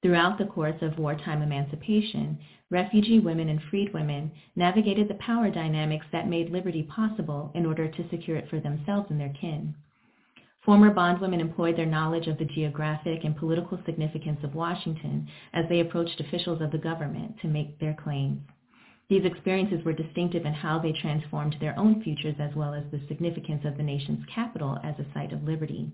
[0.03, 2.37] Throughout the course of wartime emancipation,
[2.69, 7.87] refugee women and freed women navigated the power dynamics that made liberty possible in order
[7.87, 9.73] to secure it for themselves and their kin.
[10.63, 15.79] Former bondwomen employed their knowledge of the geographic and political significance of Washington as they
[15.79, 18.41] approached officials of the government to make their claims.
[19.09, 23.01] These experiences were distinctive in how they transformed their own futures as well as the
[23.07, 25.91] significance of the nation's capital as a site of liberty.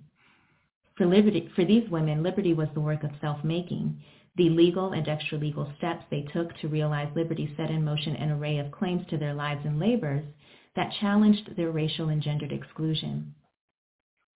[0.96, 4.02] For, liberty, for these women, liberty was the work of self-making.
[4.36, 8.58] The legal and extra-legal steps they took to realize liberty set in motion an array
[8.58, 10.26] of claims to their lives and labors
[10.76, 13.34] that challenged their racial and gendered exclusion.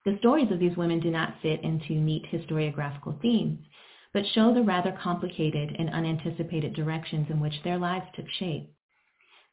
[0.03, 3.59] The stories of these women do not fit into neat historiographical themes,
[4.13, 8.73] but show the rather complicated and unanticipated directions in which their lives took shape.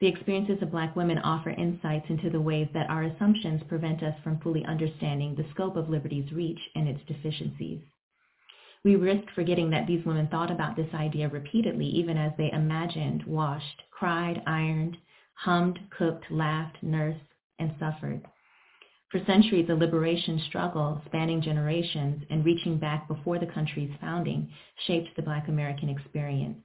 [0.00, 4.14] The experiences of Black women offer insights into the ways that our assumptions prevent us
[4.22, 7.82] from fully understanding the scope of liberty's reach and its deficiencies.
[8.84, 13.24] We risk forgetting that these women thought about this idea repeatedly even as they imagined,
[13.24, 14.96] washed, cried, ironed,
[15.34, 17.20] hummed, cooked, laughed, nursed,
[17.58, 18.24] and suffered.
[19.10, 24.50] For centuries, the liberation struggle, spanning generations and reaching back before the country's founding,
[24.86, 26.58] shaped the Black American experience.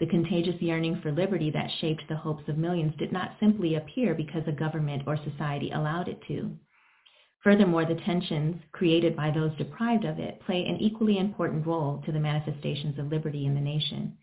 [0.00, 4.14] The contagious yearning for liberty that shaped the hopes of millions did not simply appear
[4.14, 6.56] because a government or society allowed it to.
[7.44, 12.12] Furthermore, the tensions created by those deprived of it play an equally important role to
[12.12, 14.18] the manifestations of liberty in the nation.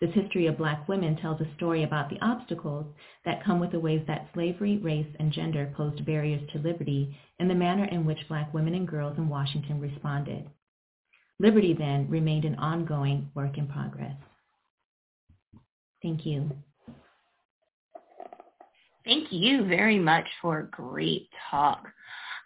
[0.00, 2.86] This history of black women tells a story about the obstacles
[3.24, 7.50] that come with the ways that slavery, race, and gender posed barriers to liberty and
[7.50, 10.48] the manner in which black women and girls in Washington responded.
[11.40, 14.14] Liberty then remained an ongoing work in progress.
[16.00, 16.50] Thank you.
[19.04, 21.88] Thank you very much for a great talk.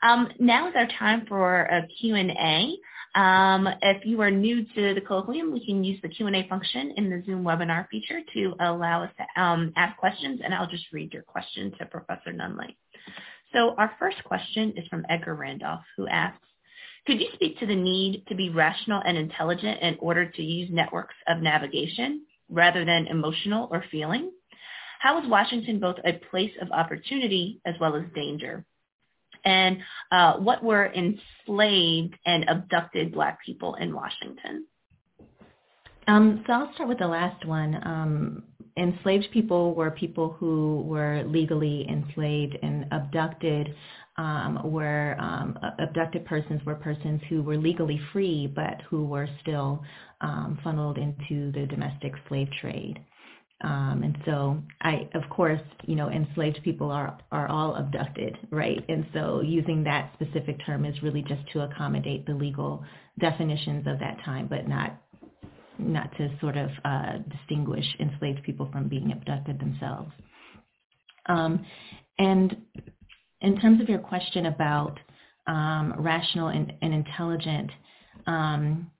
[0.02, 2.76] Um, now is our time for a Q&A.
[3.14, 7.10] Um, if you are new to the colloquium, we can use the Q&A function in
[7.10, 11.12] the Zoom webinar feature to allow us to um, ask questions, and I'll just read
[11.12, 12.74] your question to Professor Nunley.
[13.52, 16.46] So our first question is from Edgar Randolph, who asks,
[17.06, 20.70] could you speak to the need to be rational and intelligent in order to use
[20.72, 24.30] networks of navigation rather than emotional or feeling?
[25.00, 28.64] How is Washington both a place of opportunity as well as danger?
[29.44, 29.78] And
[30.10, 34.66] uh, what were enslaved and abducted Black people in Washington?
[36.08, 37.80] Um, so I'll start with the last one.
[37.84, 38.42] Um,
[38.76, 43.74] enslaved people were people who were legally enslaved and abducted
[44.18, 49.82] um, were um, abducted persons were persons who were legally free but who were still
[50.20, 53.00] um, funneled into the domestic slave trade.
[53.62, 58.84] Um, and so I, of course, you know, enslaved people are, are all abducted, right?
[58.88, 62.84] And so using that specific term is really just to accommodate the legal
[63.20, 64.98] definitions of that time, but not
[65.78, 70.12] not to sort of uh, distinguish enslaved people from being abducted themselves.
[71.26, 71.64] Um,
[72.18, 72.56] and
[73.40, 74.98] in terms of your question about
[75.46, 77.70] um, rational and, and intelligent,
[78.26, 78.90] um,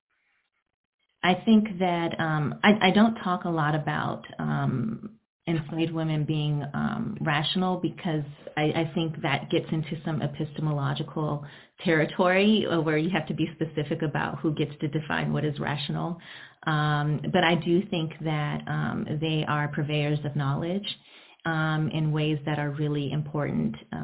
[1.23, 5.11] I think that um, I, I, don't talk a lot about um,
[5.47, 8.25] enslaved women being um, rational because
[8.57, 11.45] I, I, think that gets into some epistemological
[11.85, 16.19] territory where you have to be specific about who gets to define what is rational.
[16.67, 20.87] Um, but I do think that um, they are purveyors of knowledge
[21.45, 23.97] um, in ways that are really important uh,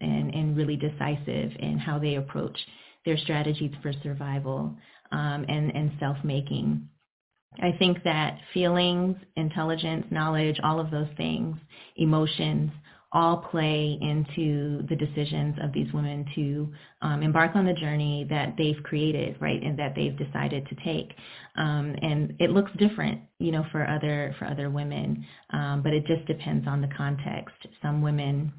[0.00, 2.58] and, and really decisive in how they approach
[3.04, 4.76] their strategies for survival
[5.12, 6.88] um, and, and self-making.
[7.60, 11.56] I think that feelings, intelligence, knowledge, all of those things,
[11.96, 12.70] emotions,
[13.14, 16.72] all play into the decisions of these women to
[17.02, 21.12] um, embark on the journey that they've created, right, and that they've decided to take.
[21.56, 26.06] Um, and it looks different, you know, for other for other women, um, but it
[26.06, 27.54] just depends on the context.
[27.82, 28.50] Some women,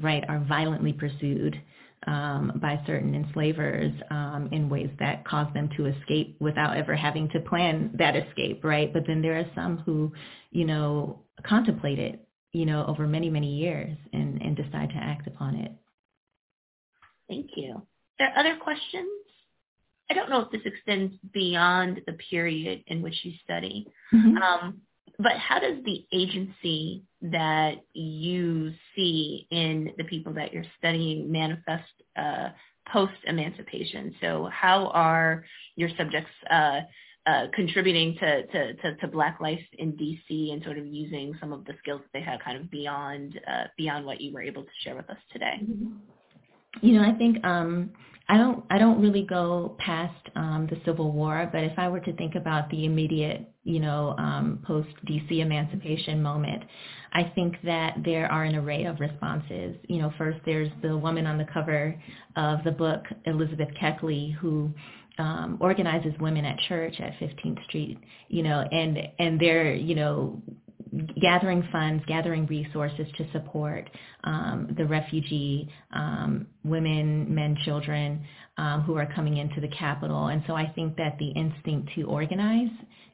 [0.00, 1.60] right, are violently pursued
[2.06, 7.28] um, by certain enslavers um, in ways that cause them to escape without ever having
[7.30, 8.92] to plan that escape, right?
[8.92, 10.12] But then there are some who,
[10.50, 15.26] you know, contemplate it, you know, over many, many years and, and decide to act
[15.26, 15.72] upon it.
[17.28, 17.74] Thank you.
[17.74, 17.82] Are
[18.18, 19.08] there other questions?
[20.10, 24.38] I don't know if this extends beyond the period in which you study, mm-hmm.
[24.38, 24.80] um,
[25.18, 31.90] but how does the agency that you see in the people that you're studying manifest
[32.16, 32.50] uh,
[32.92, 34.14] post-emancipation?
[34.20, 36.80] So how are your subjects uh,
[37.26, 41.52] uh, contributing to, to, to, to, Black life in DC and sort of using some
[41.52, 44.62] of the skills that they have kind of beyond uh, beyond what you were able
[44.62, 45.60] to share with us today?
[46.80, 47.90] You know, I think um,
[48.30, 52.00] I don't I don't really go past um, the Civil War, but if I were
[52.00, 56.62] to think about the immediate, you know, um, post DC emancipation moment,
[57.12, 59.76] I think that there are an array of responses.
[59.88, 61.94] You know, first there's the woman on the cover
[62.36, 64.72] of the book, Elizabeth Keckley, who
[65.18, 70.40] um, organizes women at church at 15th Street, you know, and and they're you know
[71.20, 73.90] gathering funds, gathering resources to support
[74.24, 78.24] um, the refugee um, women, men, children
[78.56, 80.28] um, who are coming into the capital.
[80.28, 82.70] And so I think that the instinct to organize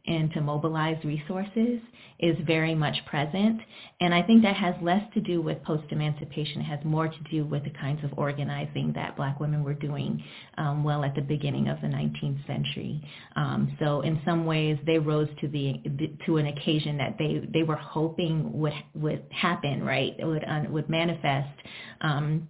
[0.06, 1.80] and to mobilize resources
[2.20, 3.60] is very much present.
[4.00, 6.60] And I think that has less to do with post-emancipation.
[6.60, 10.22] It has more to do with the kinds of organizing that black women were doing
[10.56, 13.02] um, well at the beginning of the 19th century.
[13.36, 15.82] Um, so in some ways, they rose to the
[16.26, 20.14] to an occasion that they, they were hoping would would happen, right?
[20.18, 21.58] It would, would manifest.
[22.00, 22.48] Um,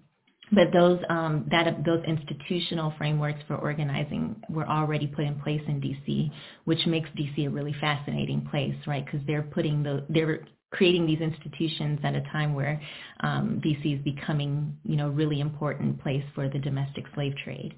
[0.54, 5.80] but those um, that those institutional frameworks for organizing were already put in place in
[5.80, 6.30] DC,
[6.64, 9.04] which makes DC a really fascinating place, right?
[9.04, 10.40] Because they're putting the they're
[10.74, 12.80] creating these institutions at a time where
[13.20, 17.74] um, DC is becoming, you know, really important place for the domestic slave trade.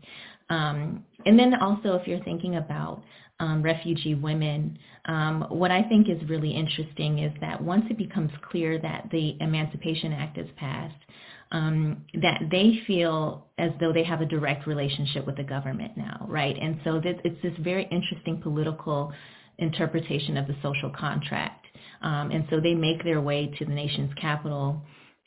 [0.49, 3.03] Um, and then also, if you're thinking about
[3.39, 8.31] um, refugee women, um, what I think is really interesting is that once it becomes
[8.51, 10.95] clear that the Emancipation Act is passed,
[11.53, 16.27] um, that they feel as though they have a direct relationship with the government now,
[16.29, 16.57] right?
[16.61, 19.13] And so this, it's this very interesting political
[19.59, 21.67] interpretation of the social contract.
[22.03, 24.83] Um, and so they make their way to the nation's capital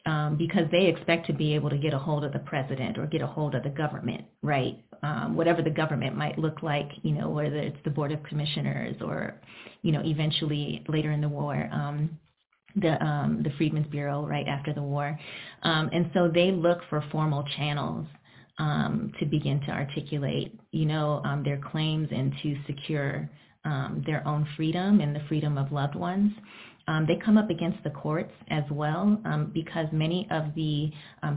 [0.06, 3.06] um, because they expect to be able to get a hold of the president or
[3.06, 4.84] get a hold of the government, right?
[5.04, 8.96] Um, whatever the government might look like, you know, whether it's the board of commissioners
[9.02, 9.40] or,
[9.82, 12.18] you know, eventually later in the war, um,
[12.76, 15.18] the um, the Freedmen's Bureau right after the war,
[15.64, 18.06] um, and so they look for formal channels
[18.58, 23.30] um, to begin to articulate, you know, um, their claims and to secure
[23.66, 26.32] um, their own freedom and the freedom of loved ones.
[26.88, 29.22] Um, they come up against the courts as well
[29.54, 30.92] because many of the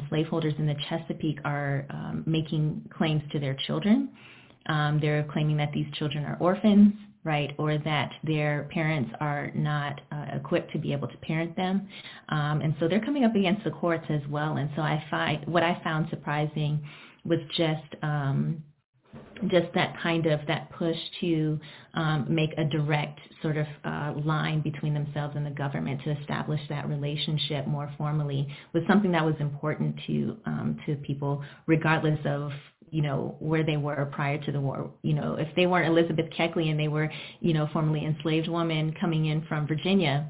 [0.08, 1.86] slaveholders in the Chesapeake are
[2.26, 4.08] making claims to their children.
[5.00, 10.26] they're claiming that these children are orphans right, or that their parents are not uh,
[10.34, 11.88] equipped to be able to parent them.
[12.28, 14.56] Um, and so they're coming up against the courts as well.
[14.56, 16.82] And so I find what I found surprising
[17.24, 18.62] was just um,
[19.48, 21.58] just that kind of that push to
[21.94, 26.60] um, make a direct sort of uh, line between themselves and the government to establish
[26.68, 32.52] that relationship more formally was something that was important to um, to people regardless of
[32.92, 34.90] you know, where they were prior to the war.
[35.02, 37.10] You know, if they weren't Elizabeth Keckley and they were,
[37.40, 40.28] you know, formerly enslaved women coming in from Virginia,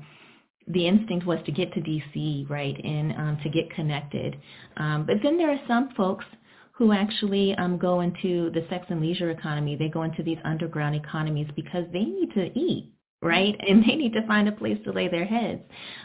[0.69, 4.37] the instinct was to get to D.C., right, and um, to get connected.
[4.77, 6.25] Um, but then there are some folks
[6.71, 9.75] who actually um, go into the sex and leisure economy.
[9.75, 12.92] They go into these underground economies because they need to eat,
[13.23, 13.55] right?
[13.67, 15.63] And they need to find a place to lay their heads.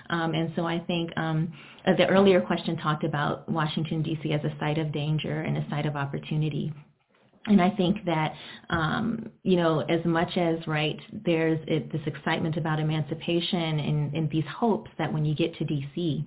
[0.10, 1.52] Um, and so I think um,
[1.85, 4.31] uh, the earlier question talked about Washington, D.C.
[4.31, 6.72] as a site of danger and a site of opportunity.
[7.48, 8.34] And I think that,
[8.69, 14.30] um, you know, as much as, right, there's it, this excitement about emancipation and, and
[14.30, 16.26] these hopes that when you get to D.C.,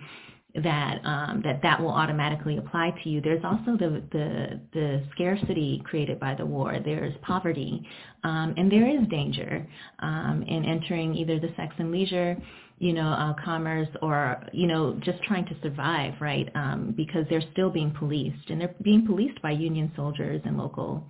[0.56, 3.20] that um, that that will automatically apply to you.
[3.20, 6.76] There's also the the, the scarcity created by the war.
[6.84, 7.86] There's poverty,
[8.24, 9.66] um, and there is danger
[10.00, 12.36] um, in entering either the sex and leisure,
[12.78, 16.48] you know, uh, commerce, or you know, just trying to survive, right?
[16.54, 21.06] Um, because they're still being policed, and they're being policed by Union soldiers and local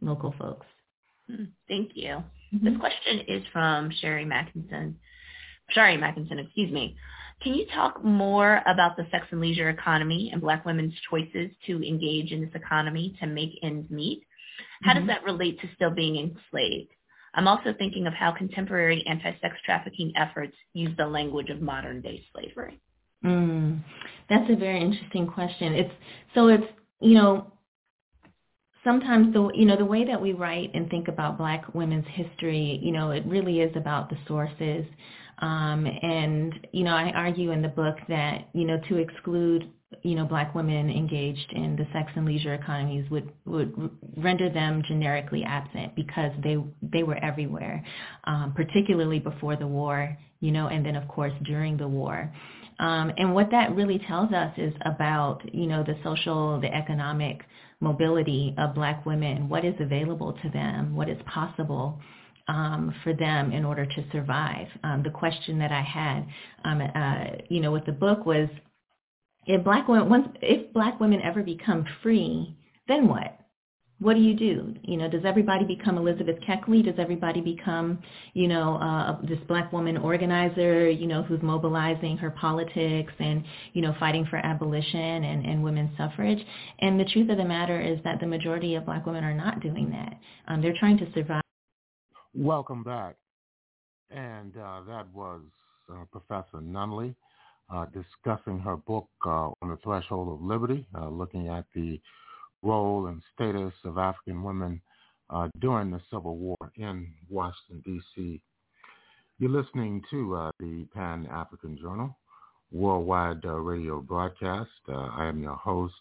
[0.00, 0.66] local folks.
[1.28, 2.22] Hmm, thank you.
[2.54, 2.64] Mm-hmm.
[2.64, 4.98] This question is from Sherry Mackinson.
[5.70, 6.96] Sherry Mackinson, excuse me.
[7.44, 11.86] Can you talk more about the sex and leisure economy and Black women's choices to
[11.86, 14.22] engage in this economy to make ends meet?
[14.82, 15.06] How mm-hmm.
[15.06, 16.90] does that relate to still being enslaved?
[17.34, 22.24] I'm also thinking of how contemporary anti-sex trafficking efforts use the language of modern day
[22.32, 22.80] slavery.
[23.22, 23.82] Mm,
[24.30, 25.74] that's a very interesting question.
[25.74, 25.94] It's
[26.34, 26.64] so it's
[27.00, 27.52] you know
[28.84, 32.78] sometimes the you know the way that we write and think about Black women's history,
[32.82, 34.86] you know, it really is about the sources.
[35.38, 39.70] Um, and, you know, I argue in the book that, you know, to exclude,
[40.02, 44.82] you know, black women engaged in the sex and leisure economies would, would render them
[44.86, 47.84] generically absent because they, they were everywhere,
[48.24, 52.32] um, particularly before the war, you know, and then of course during the war.
[52.80, 57.42] Um, and what that really tells us is about, you know, the social, the economic
[57.80, 62.00] mobility of black women, what is available to them, what is possible
[62.48, 64.66] um, for them in order to survive.
[64.82, 66.26] Um, the question that I had,
[66.64, 68.48] um, uh, you know, with the book was,
[69.46, 72.56] if black women, once, if black women ever become free,
[72.88, 73.38] then what?
[74.00, 74.74] what do you do?
[74.82, 76.84] You know, does everybody become Elizabeth Keckley?
[76.84, 78.00] Does everybody become,
[78.32, 83.82] you know, uh, this black woman organizer, you know, who's mobilizing her politics and, you
[83.82, 86.44] know, fighting for abolition and, and women's suffrage?
[86.80, 89.60] And the truth of the matter is that the majority of black women are not
[89.60, 90.18] doing that.
[90.48, 91.43] Um, they're trying to survive.
[92.36, 93.14] Welcome back.
[94.10, 95.40] And uh, that was
[95.88, 97.14] uh, Professor Nunley
[97.72, 102.00] uh, discussing her book uh, On the Threshold of Liberty, uh, looking at the
[102.62, 104.80] role and status of African women
[105.30, 108.40] uh, during the Civil War in Washington, D.C.
[109.38, 112.18] You're listening to the Pan-African Journal
[112.72, 114.70] worldwide radio broadcast.
[114.88, 115.94] I am your host,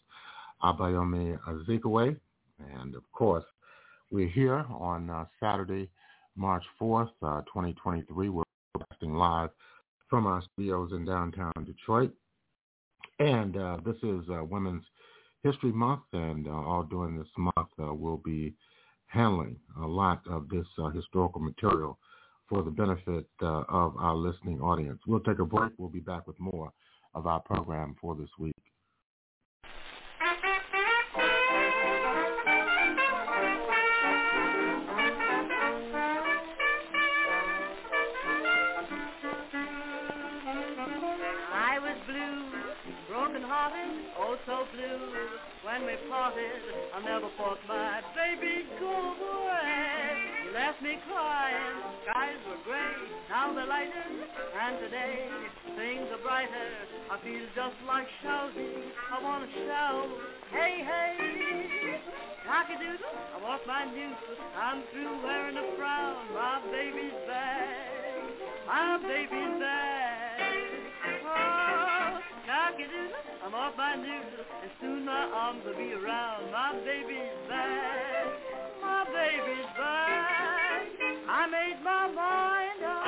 [0.63, 2.17] Abayomi Azikiwe.
[2.75, 3.45] And of course,
[4.09, 5.89] we're here on Saturday,
[6.35, 8.29] March 4th, 2023.
[8.29, 8.43] We're
[8.73, 9.49] broadcasting live
[10.09, 12.13] from our studios in downtown Detroit.
[13.19, 13.53] And
[13.85, 14.83] this is Women's
[15.43, 18.53] History Month, and uh, all during this month uh, we'll be
[19.07, 21.99] handling a lot of this uh, historical material
[22.47, 24.99] for the benefit uh, of our listening audience.
[25.05, 25.73] We'll take a break.
[25.77, 26.71] We'll be back with more
[27.13, 28.55] of our program for this week.
[45.63, 46.61] When we parted.
[46.93, 50.45] I'll never thought my baby go away.
[50.45, 52.93] You left me crying, skies were gray,
[53.29, 54.05] now they're lighter,
[54.61, 55.25] and today
[55.75, 56.69] things are brighter.
[57.09, 60.09] I feel just like shouting, I wanna shout,
[60.51, 61.97] hey, hey.
[62.45, 64.17] Cock-a-doodle, I want my news,
[64.55, 67.67] I'm through wearing a frown, my baby's back,
[68.67, 70.41] my baby's back.
[71.25, 73.32] Oh, cock-a-doodle.
[73.43, 78.23] I'm off my noodle, and soon my arms will be around my baby's back.
[78.79, 80.87] My baby's back.
[81.27, 83.03] I made my mind up,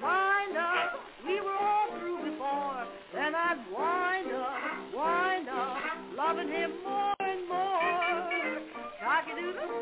[0.00, 0.94] mind up.
[1.26, 2.86] We were all through before.
[3.12, 5.82] Then I'd wind up, wind up,
[6.14, 8.30] loving him more and more.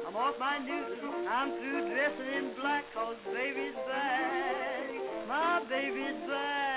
[0.08, 1.28] I'm off my noodle.
[1.28, 5.28] I'm through dressing in black, cause baby's back.
[5.28, 6.67] My baby's back.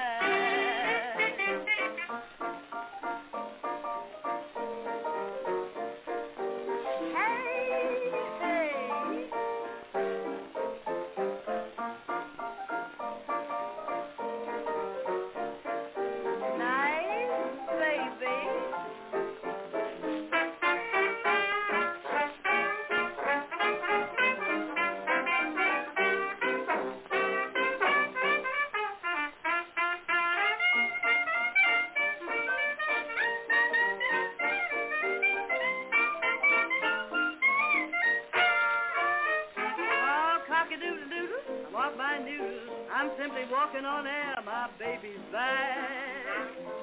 [43.81, 44.35] Walking on air.
[44.45, 45.89] My baby's back.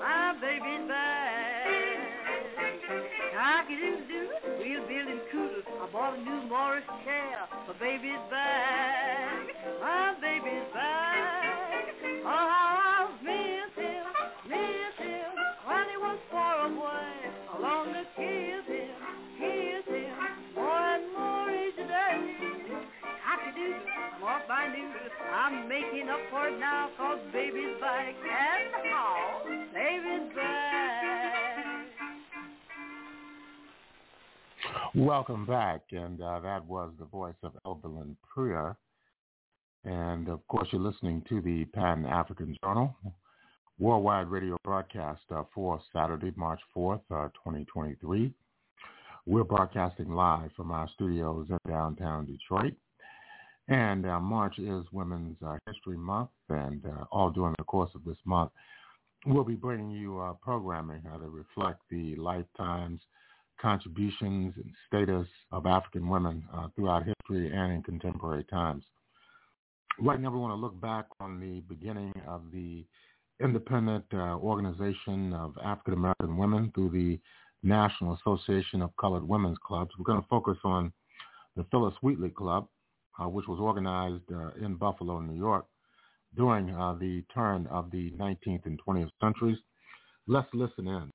[0.00, 1.66] My baby's back.
[3.34, 5.64] Cocky-doo-doo, we're building cooters.
[5.68, 7.48] I bought a new Morris chair.
[7.66, 8.47] My baby's back.
[26.08, 26.90] Now,
[27.34, 28.14] baby's back.
[28.14, 29.42] And how?
[29.74, 30.78] Baby's back.
[34.94, 38.74] Welcome back, and uh, that was the voice of Evelyn Preer.
[39.84, 42.96] And of course, you're listening to the Pan African Journal,
[43.78, 48.32] worldwide radio broadcast uh, for Saturday, March 4th, uh, 2023.
[49.26, 52.72] We're broadcasting live from our studios in downtown Detroit.
[53.68, 58.02] And uh, March is Women's uh, History Month, and uh, all during the course of
[58.04, 58.50] this month,
[59.26, 63.00] we'll be bringing you uh, programming uh, that reflect the lifetimes,
[63.60, 68.84] contributions, and status of African women uh, throughout history and in contemporary times.
[70.00, 72.86] Right now, we want to look back on the beginning of the
[73.40, 77.20] independent organization of African American women through the
[77.62, 79.90] National Association of Colored Women's Clubs.
[79.98, 80.92] We're going to focus on
[81.56, 82.68] the Phillis Wheatley Club,
[83.20, 85.66] uh, which was organized uh, in Buffalo, New York,
[86.36, 89.58] during uh, the turn of the 19th and 20th centuries.
[90.26, 91.10] Let's listen in.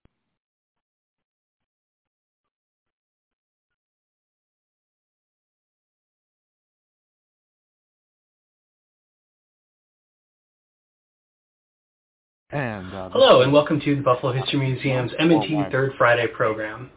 [12.53, 16.91] And, uh, Hello, and welcome to the Buffalo History Museum's M&T Third Friday program.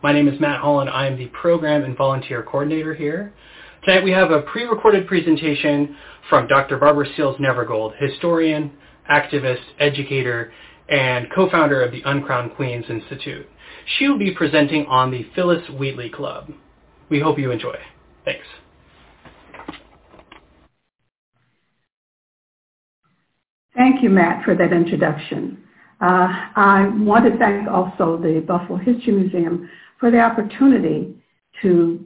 [0.00, 0.88] My name is Matt Holland.
[0.88, 3.32] I am the Program and Volunteer Coordinator here.
[3.84, 5.96] Tonight we have a pre-recorded presentation
[6.28, 6.76] from Dr.
[6.76, 8.70] Barbara Seals Nevergold, historian,
[9.10, 10.52] activist, educator,
[10.88, 13.44] and co-founder of the Uncrowned Queens Institute.
[13.98, 16.52] She will be presenting on the Phyllis Wheatley Club.
[17.08, 17.74] We hope you enjoy.
[18.24, 18.46] Thanks.
[23.74, 25.58] Thank you, Matt, for that introduction.
[26.00, 29.68] Uh, I want to thank also the Buffalo History Museum
[29.98, 31.16] for the opportunity
[31.62, 32.04] to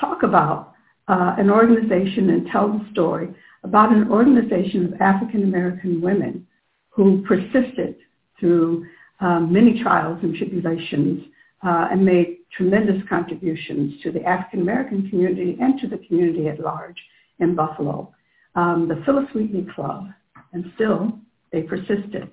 [0.00, 0.72] talk about
[1.08, 6.46] uh, an organization and tell the story about an organization of African American women
[6.90, 7.96] who persisted
[8.38, 8.86] through
[9.20, 11.24] uh, many trials and tribulations
[11.64, 16.60] uh, and made tremendous contributions to the African American community and to the community at
[16.60, 16.96] large
[17.40, 18.12] in Buffalo.
[18.54, 20.06] Um, the Phyllis Wheatley Club,
[20.52, 21.18] and still
[21.52, 22.30] they persisted.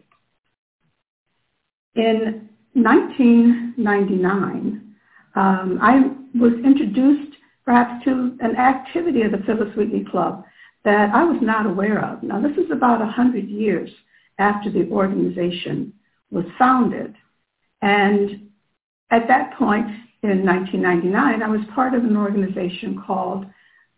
[1.95, 4.95] In 1999,
[5.35, 7.35] um, I was introduced
[7.65, 10.43] perhaps to an activity of the Phyllis Wheatley Club
[10.83, 12.21] that I was not aware of.
[12.21, 13.89] Now, this is about 100 years
[14.37, 15.91] after the organization
[16.29, 17.15] was founded.
[17.81, 18.49] And
[19.11, 19.87] at that point
[20.21, 23.45] in 1999, I was part of an organization called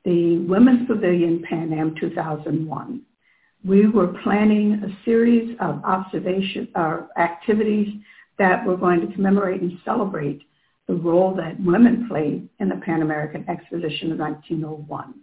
[0.05, 3.01] the Women's Pavilion Pan Am 2001.
[3.65, 7.89] We were planning a series of observation or uh, activities
[8.39, 10.43] that were going to commemorate and celebrate
[10.87, 15.13] the role that women played in the Pan American Exposition of 1901.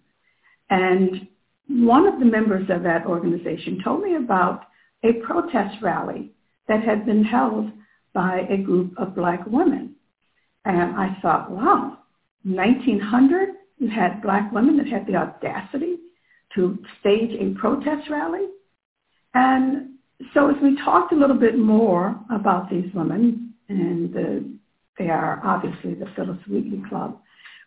[0.70, 1.26] And
[1.68, 4.66] one of the members of that organization told me about
[5.02, 6.30] a protest rally
[6.68, 7.70] that had been held
[8.12, 9.94] by a group of black women.
[10.64, 11.98] And I thought, wow,
[12.44, 15.96] 1900, you had black women that had the audacity
[16.54, 18.46] to stage a protest rally.
[19.34, 19.94] And
[20.32, 24.53] so as we talked a little bit more about these women, and the,
[24.98, 27.18] they are obviously the Phyllis Wheatley Club,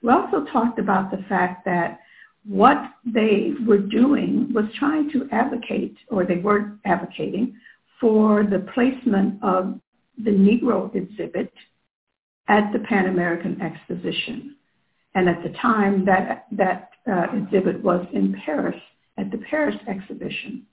[0.01, 1.99] we also talked about the fact that
[2.45, 7.55] what they were doing was trying to advocate, or they were advocating,
[7.99, 9.79] for the placement of
[10.23, 11.51] the Negro exhibit
[12.47, 14.55] at the Pan American Exposition.
[15.15, 18.79] And at the time, that, that uh, exhibit was in Paris
[19.17, 20.65] at the Paris exhibition.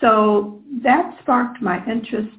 [0.00, 2.36] So that sparked my interest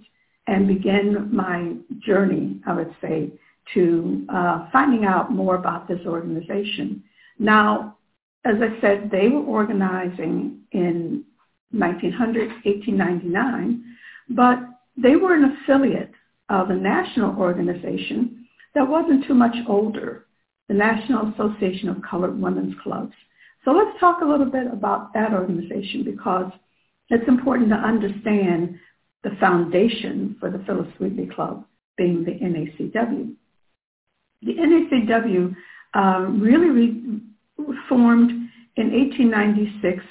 [0.48, 3.32] and begin my journey, I would say,
[3.74, 7.04] to uh, finding out more about this organization.
[7.38, 7.98] Now,
[8.46, 11.24] as I said, they were organizing in
[11.72, 13.84] 1900, 1899,
[14.30, 14.60] but
[14.96, 16.12] they were an affiliate
[16.50, 20.28] of a national organization that wasn't too much older,
[20.70, 23.14] the National Association of Colored Women's Clubs.
[23.66, 26.52] So let's talk a little bit about that organization because
[27.10, 28.80] it's important to understand
[29.24, 31.66] the foundation for the Phyllis Wheatley Club
[31.98, 33.34] being the NACW.
[34.44, 35.56] The NACW
[35.94, 37.22] um, really re-
[37.90, 38.32] formed
[38.76, 40.04] in 1896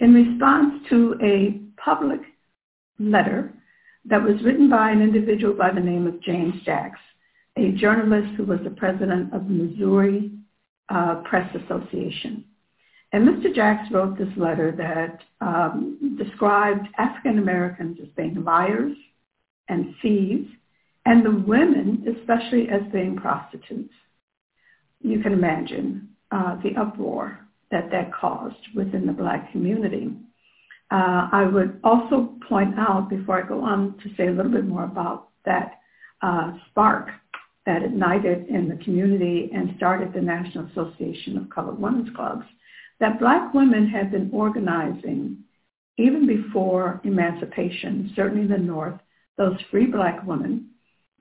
[0.00, 2.20] in response to a public
[2.98, 3.52] letter
[4.04, 7.00] that was written by an individual by the name of James Jacks,
[7.56, 10.32] a journalist who was the president of the Missouri
[10.90, 12.44] uh, Press Association.
[13.14, 13.54] And Mr.
[13.54, 18.96] Jacks wrote this letter that um, described African Americans as being liars
[19.68, 20.48] and thieves,
[21.06, 23.94] and the women especially as being prostitutes.
[25.00, 27.38] You can imagine uh, the uproar
[27.70, 30.10] that that caused within the black community.
[30.90, 34.66] Uh, I would also point out, before I go on to say a little bit
[34.66, 35.78] more about that
[36.20, 37.10] uh, spark
[37.64, 42.44] that ignited in the community and started the National Association of Colored Women's Clubs,
[43.00, 45.38] that black women had been organizing
[45.96, 48.98] even before emancipation, certainly in the North,
[49.36, 50.70] those free black women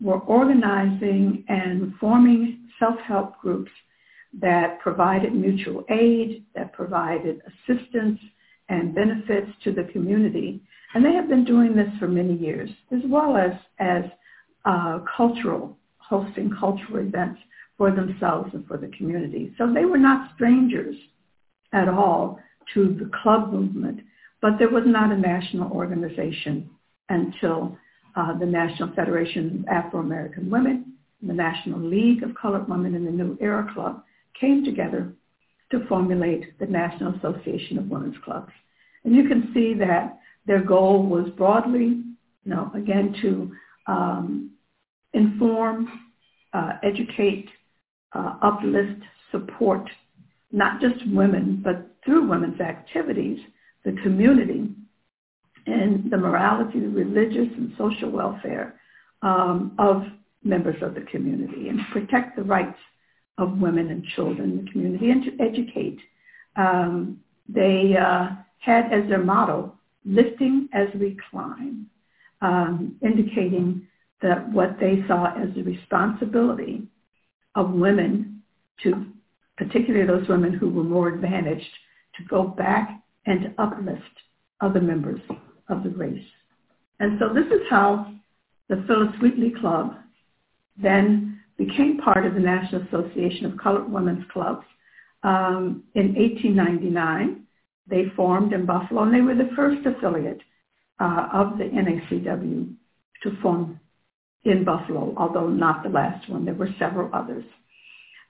[0.01, 3.71] were organizing and forming self-help groups
[4.41, 8.19] that provided mutual aid, that provided assistance
[8.69, 10.61] and benefits to the community.
[10.95, 14.03] And they have been doing this for many years, as well as, as
[14.65, 17.39] uh, cultural, hosting cultural events
[17.77, 19.53] for themselves and for the community.
[19.57, 20.95] So they were not strangers
[21.73, 22.39] at all
[22.73, 23.99] to the club movement,
[24.41, 26.69] but there was not a national organization
[27.09, 27.77] until
[28.15, 33.11] uh, the National Federation of Afro-American Women, the National League of Colored Women, and the
[33.11, 34.03] New Era Club
[34.39, 35.11] came together
[35.71, 38.51] to formulate the National Association of Women's Clubs.
[39.03, 42.05] And you can see that their goal was broadly, you
[42.45, 43.51] know, again, to
[43.87, 44.51] um,
[45.13, 45.87] inform,
[46.53, 47.49] uh, educate,
[48.13, 49.01] uh, uplift,
[49.31, 49.89] support,
[50.53, 53.39] not just women, but through women's activities,
[53.83, 54.69] the community
[55.65, 58.79] and the morality, the religious and social welfare
[59.21, 60.03] um, of
[60.43, 62.77] members of the community and protect the rights
[63.37, 65.99] of women and children in the community and to educate.
[66.55, 67.19] Um,
[67.49, 69.73] they uh, had as their motto,
[70.05, 71.87] lifting as we climb,
[72.41, 73.87] um, indicating
[74.21, 76.83] that what they saw as the responsibility
[77.55, 78.41] of women
[78.83, 79.07] to,
[79.57, 81.67] particularly those women who were more advantaged,
[82.17, 84.03] to go back and to uplift
[84.61, 85.19] other members
[85.69, 86.25] of the race.
[86.99, 88.13] And so this is how
[88.69, 89.95] the Phyllis Wheatley Club
[90.81, 94.65] then became part of the National Association of Colored Women's Clubs.
[95.23, 97.43] Um, in 1899,
[97.87, 100.41] they formed in Buffalo, and they were the first affiliate
[100.99, 102.73] uh, of the NACW
[103.23, 103.79] to form
[104.43, 106.45] in Buffalo, although not the last one.
[106.45, 107.45] There were several others.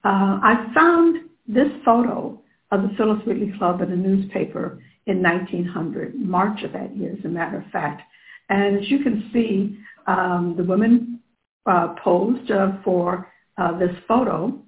[0.04, 2.40] Uh, I found this photo
[2.72, 7.26] of the Phyllis Wheatley Club in a newspaper in 1900, March of that year, as
[7.26, 8.02] a matter of fact.
[8.50, 9.78] And as you can see,
[10.08, 11.20] um, the women
[11.66, 14.60] uh, posed uh, for uh, this photo,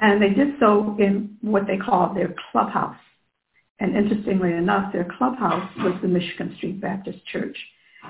[0.00, 2.96] and they did so in what they call their clubhouse.
[3.80, 7.56] And interestingly enough, their clubhouse was the Michigan Street Baptist Church.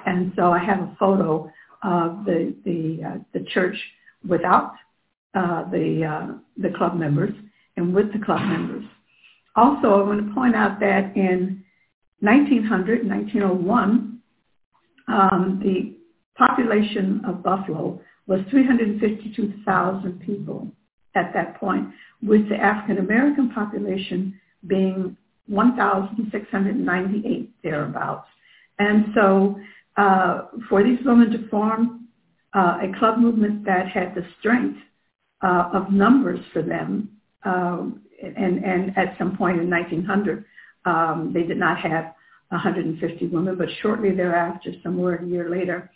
[0.06, 1.50] And so I have a photo
[1.82, 3.76] of the the uh, the church
[4.26, 4.72] without
[5.38, 7.32] uh, the uh, the club members
[7.76, 8.84] and with the club members.
[9.54, 11.62] Also, I want to point out that in
[12.20, 14.20] 1900, 1901,
[15.06, 15.94] um, the
[16.36, 20.66] population of Buffalo was 352,000 people
[21.14, 21.88] at that point,
[22.22, 24.34] with the African American population
[24.66, 25.16] being
[25.46, 28.26] 1,698 thereabouts.
[28.78, 29.60] And so
[29.96, 32.08] uh, for these women to form
[32.54, 34.78] uh, a club movement that had the strength
[35.42, 37.08] uh, of numbers for them,
[37.44, 40.44] um, and, and at some point in 1900,
[40.84, 42.14] um, they did not have
[42.48, 45.90] 150 women, but shortly thereafter, somewhere a year later,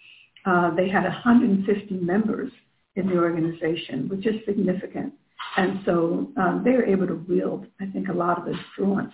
[0.44, 2.52] uh, they had 150 members
[2.96, 5.14] in the organization, which is significant.
[5.56, 9.12] And so um, they were able to wield, I think, a lot of influence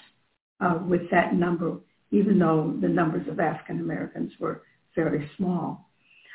[0.61, 1.79] uh, with that number,
[2.11, 4.63] even though the numbers of African Americans were
[4.95, 5.89] fairly small.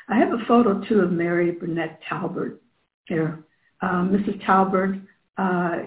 [0.08, 2.60] I have a photo too of Mary Burnett Talbert
[3.06, 3.44] here.
[3.84, 4.44] Um, Mrs.
[4.46, 4.98] Talbert
[5.36, 5.86] uh,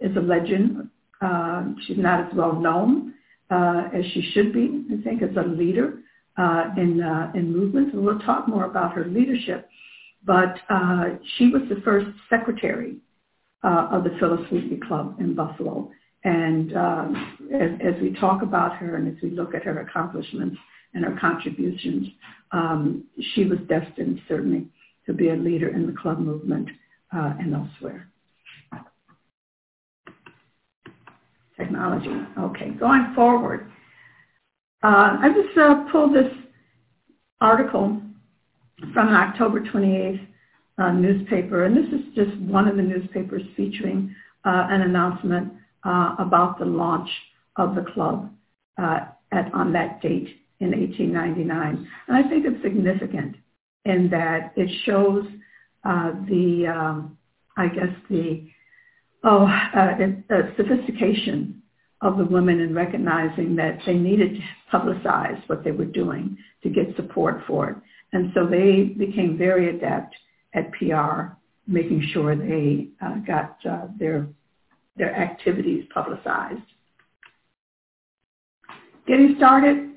[0.00, 0.88] is a legend.
[1.20, 3.14] Uh, she's not as well known
[3.50, 5.98] uh, as she should be, I think, as a leader
[6.38, 7.92] uh, in, uh, in movements.
[7.92, 9.68] And we'll talk more about her leadership.
[10.24, 12.96] But uh, she was the first secretary
[13.62, 15.90] of the Phyllis Wheatley Club in Buffalo.
[16.24, 16.72] And
[17.52, 20.56] as, as we talk about her and as we look at her accomplishments
[20.94, 22.08] and her contributions,
[22.52, 24.68] um, she was destined certainly
[25.06, 26.68] to be a leader in the club movement
[27.14, 28.08] uh, and elsewhere.
[31.56, 32.10] Technology.
[32.38, 33.70] Okay, going forward.
[34.82, 36.32] Uh, I just uh, pulled this
[37.40, 38.00] article
[38.92, 40.26] from an October 28th
[40.78, 44.14] uh, newspaper, and this is just one of the newspapers featuring
[44.44, 45.52] uh, an announcement
[45.84, 47.08] uh, about the launch
[47.56, 48.30] of the club
[48.80, 49.00] uh,
[49.32, 51.88] at, on that date in 1899.
[52.06, 53.36] And I think it's significant
[53.84, 55.24] in that it shows
[55.84, 57.18] the, um,
[57.56, 58.46] I guess, the
[59.24, 59.48] oh,
[60.56, 61.62] sophistication
[62.00, 66.70] of the women in recognizing that they needed to publicize what they were doing to
[66.70, 67.76] get support for it.
[68.12, 70.14] And so they became very adept
[70.54, 71.34] at PR,
[71.66, 74.28] making sure they uh, got uh, their,
[74.96, 76.62] their activities publicized.
[79.06, 79.90] Getting started,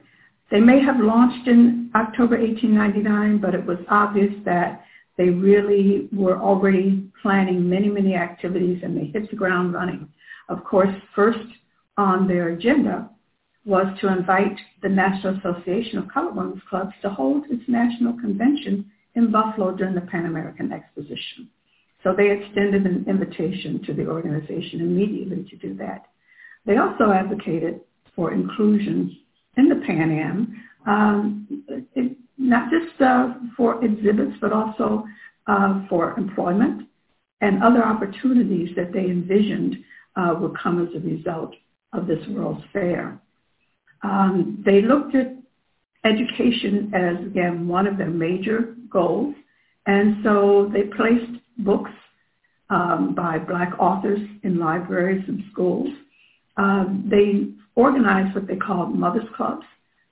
[0.50, 4.86] they may have launched in October 1899, but it was obvious that
[5.22, 10.10] they really were already planning many, many activities and they hit the ground running.
[10.50, 11.48] Of course, first
[11.96, 13.08] on their agenda
[13.64, 18.90] was to invite the National Association of Colored Women's Clubs to hold its national convention
[19.14, 21.48] in Buffalo during the Pan American Exposition.
[22.04, 26.06] So they extended an invitation to the organization immediately to do that.
[26.66, 27.82] They also advocated
[28.16, 29.16] for inclusion
[29.56, 31.64] in the Pan Am, um,
[32.42, 35.06] not just uh, for exhibits, but also
[35.48, 36.88] uh, for employment
[37.42, 39.78] and other opportunities that they envisioned
[40.16, 41.54] uh, would come as a result
[41.94, 43.20] of this World's Fair.
[44.04, 45.36] Um, they looked at
[46.04, 49.36] education as, again, one of their major goals.
[49.86, 51.92] And so they placed books
[52.70, 55.90] um, by black authors in libraries and schools.
[56.58, 59.66] Um, they organized what they called mothers clubs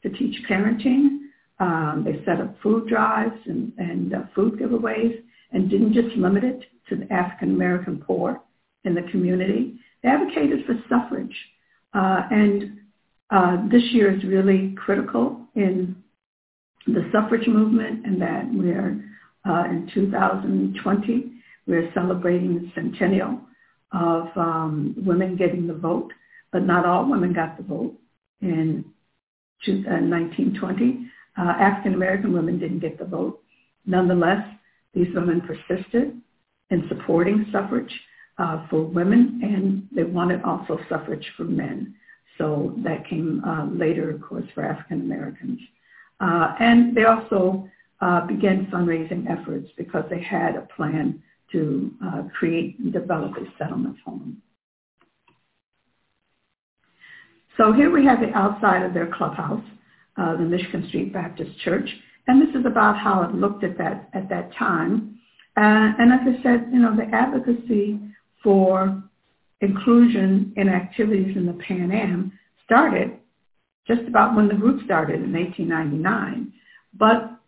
[0.03, 1.18] to teach parenting.
[1.59, 5.21] Um, they set up food drives and, and uh, food giveaways
[5.51, 8.41] and didn't just limit it to the African American poor
[8.85, 9.79] in the community.
[10.01, 11.35] They advocated for suffrage
[11.93, 12.79] uh, and
[13.29, 15.95] uh, this year is really critical in
[16.87, 19.03] the suffrage movement and that we're
[19.47, 21.31] uh, in 2020.
[21.67, 23.41] We're celebrating the centennial
[23.91, 26.11] of um, women getting the vote,
[26.51, 27.95] but not all women got the vote
[28.41, 28.85] in
[29.65, 31.07] 1920.
[31.39, 33.41] Uh, African American women didn't get the vote.
[33.85, 34.45] Nonetheless,
[34.93, 36.19] these women persisted
[36.69, 37.93] in supporting suffrage
[38.37, 41.95] uh, for women, and they wanted also suffrage for men.
[42.37, 45.59] So that came uh, later, of course, for African Americans.
[46.19, 47.69] Uh, and they also
[48.01, 51.21] uh, began fundraising efforts because they had a plan
[51.51, 54.41] to uh, create and develop a settlement home.
[57.57, 59.63] So here we have the outside of their clubhouse,
[60.19, 61.89] uh, the Michigan Street Baptist Church,
[62.27, 65.19] and this is about how it looked at that at that time.
[65.57, 67.99] Uh, and as I said, you know, the advocacy
[68.43, 69.03] for
[69.61, 72.31] inclusion in activities in the Pan Am
[72.65, 73.19] started
[73.87, 76.53] just about when the group started in 1899.
[76.97, 77.39] But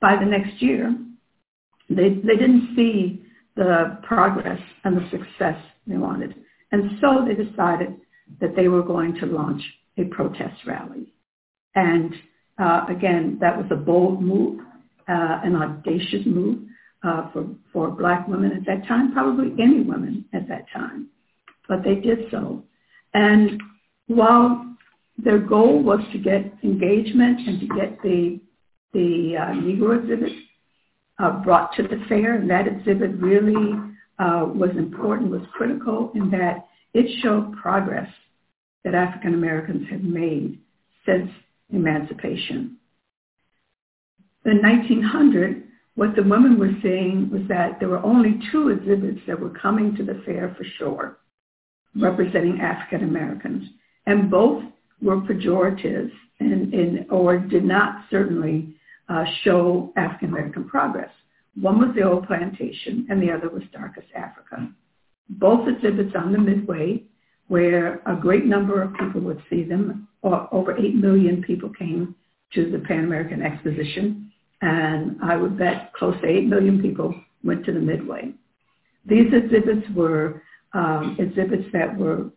[0.00, 0.96] by the next year,
[1.88, 3.24] they, they didn't see
[3.56, 6.34] the progress and the success they wanted.
[6.70, 7.96] And so they decided
[8.40, 9.62] that they were going to launch
[9.98, 11.11] a protest rally.
[11.74, 12.14] And
[12.58, 14.60] uh, again, that was a bold move,
[15.08, 16.60] uh, an audacious move
[17.02, 21.08] uh, for, for black women at that time, probably any women at that time.
[21.68, 22.62] But they did so.
[23.14, 23.60] And
[24.06, 24.76] while
[25.18, 28.40] their goal was to get engagement and to get the,
[28.92, 30.32] the uh, Negro exhibit
[31.18, 33.72] uh, brought to the fair, and that exhibit really
[34.18, 38.08] uh, was important, was critical in that it showed progress
[38.84, 40.58] that African Americans had made
[41.06, 41.30] since
[41.70, 42.78] emancipation.
[44.44, 45.64] In 1900,
[45.94, 49.94] what the women were saying was that there were only two exhibits that were coming
[49.96, 51.18] to the fair for sure,
[51.94, 53.68] representing African Americans,
[54.06, 54.64] and both
[55.00, 56.10] were pejorative
[56.40, 58.74] and, and or did not certainly
[59.08, 61.10] uh, show African American progress.
[61.60, 64.72] One was the old plantation, and the other was Darkest Africa.
[65.28, 67.04] Both exhibits on the Midway
[67.48, 70.08] where a great number of people would see them.
[70.22, 72.14] Over 8 million people came
[72.54, 77.64] to the Pan American Exposition, and I would bet close to 8 million people went
[77.66, 78.32] to the Midway.
[79.04, 80.42] These exhibits were
[80.74, 82.30] um, exhibits that were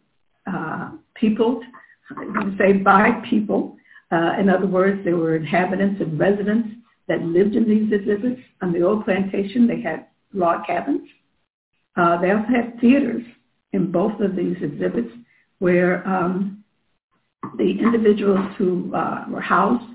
[0.52, 1.64] uh, peopled,
[2.16, 3.78] I would say by people.
[4.12, 6.70] Uh, in other words, there were inhabitants and residents
[7.08, 8.42] that lived in these exhibits.
[8.62, 11.08] On the old plantation, they had log cabins.
[11.96, 13.24] Uh, they also had theaters
[13.76, 15.12] in both of these exhibits
[15.60, 16.64] where um,
[17.58, 19.86] the individuals who uh, were housed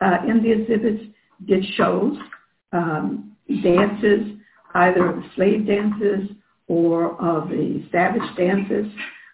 [0.00, 1.04] uh, in the exhibits
[1.46, 2.16] did shows,
[2.72, 4.38] um, dances,
[4.74, 6.30] either slave dances
[6.68, 8.86] or of the savage dances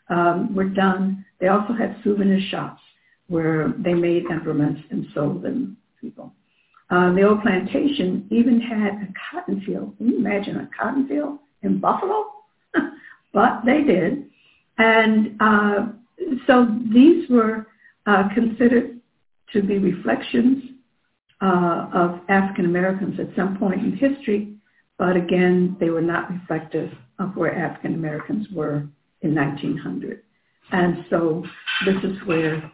[0.08, 1.24] um, were done.
[1.40, 2.82] They also had souvenir shops
[3.28, 6.32] where they made implements and sold them to people.
[6.90, 9.96] Um, the old plantation even had a cotton field.
[9.98, 12.39] Can you imagine a cotton field in Buffalo?
[13.32, 14.26] But they did.
[14.78, 15.86] And uh,
[16.46, 17.66] so these were
[18.06, 19.00] uh, considered
[19.52, 20.64] to be reflections
[21.42, 24.54] uh, of African Americans at some point in history,
[24.98, 28.86] but again, they were not reflective of where African Americans were
[29.22, 30.22] in 1900.
[30.72, 31.44] And so
[31.84, 32.70] this is where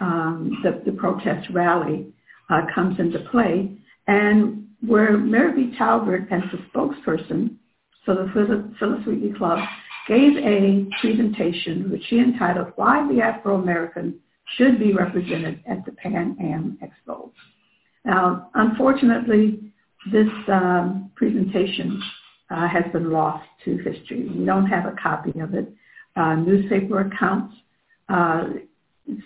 [0.00, 2.12] um, the, the, protest rally
[2.50, 3.72] uh, comes into play
[4.06, 5.76] and where Mary B.
[5.78, 7.56] Talbert as the spokesperson,
[8.04, 9.58] so the Phyllis Wheatley Club
[10.06, 14.20] gave a presentation which she entitled Why the Afro-American
[14.56, 17.30] Should Be Represented at the Pan Am Expo.
[18.04, 19.72] Now, unfortunately,
[20.12, 22.00] this um, presentation
[22.50, 24.28] uh, has been lost to history.
[24.28, 25.72] We don't have a copy of it.
[26.14, 27.54] Uh, newspaper accounts
[28.08, 28.44] uh,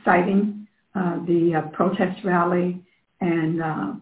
[0.05, 2.83] citing uh, the uh, protest rally
[3.21, 3.93] and uh,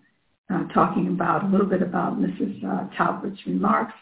[0.72, 2.62] talking about a little bit about Mrs.
[2.96, 3.92] Talbert's remarks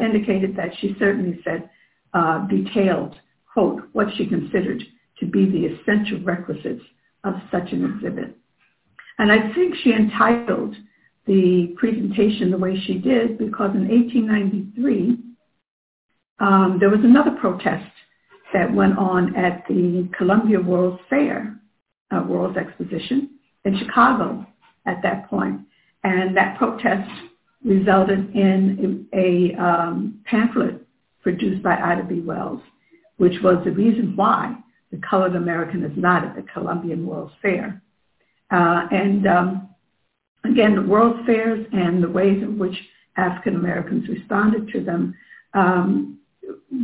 [0.00, 1.68] indicated that she certainly said
[2.14, 3.14] uh, detailed,
[3.52, 4.82] quote, what she considered
[5.20, 6.82] to be the essential requisites
[7.24, 8.36] of such an exhibit.
[9.18, 10.74] And I think she entitled
[11.26, 15.18] the presentation the way she did because in 1893,
[16.40, 17.90] um, there was another protest
[18.52, 21.60] that went on at the Columbia World's Fair,
[22.10, 23.30] uh, World's Exposition
[23.64, 24.46] in Chicago
[24.86, 25.60] at that point.
[26.04, 27.08] And that protest
[27.64, 30.81] resulted in a, a um, pamphlet
[31.22, 32.20] produced by Ida B.
[32.20, 32.60] Wells,
[33.16, 34.56] which was the reason why
[34.90, 37.80] the colored American is not at the Columbian World's Fair.
[38.50, 39.68] Uh, and um,
[40.44, 42.74] again, the World's Fairs and the ways in which
[43.16, 45.14] African Americans responded to them
[45.54, 46.18] um,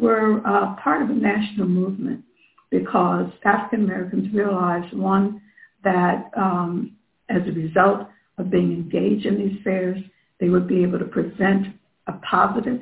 [0.00, 2.24] were uh, part of a national movement
[2.70, 5.40] because African Americans realized, one,
[5.84, 6.96] that um,
[7.28, 9.98] as a result of being engaged in these fairs,
[10.40, 11.68] they would be able to present
[12.06, 12.80] a positive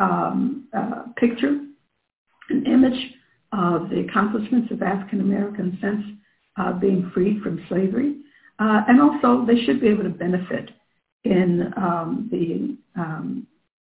[0.00, 1.60] um, uh, picture,
[2.48, 3.12] an image
[3.52, 6.04] of the accomplishments of African Americans since
[6.56, 8.16] uh, being freed from slavery.
[8.58, 10.70] Uh, and also they should be able to benefit
[11.24, 13.46] in um, the um,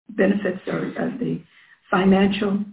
[0.09, 1.41] benefits or uh, the
[1.89, 2.63] financial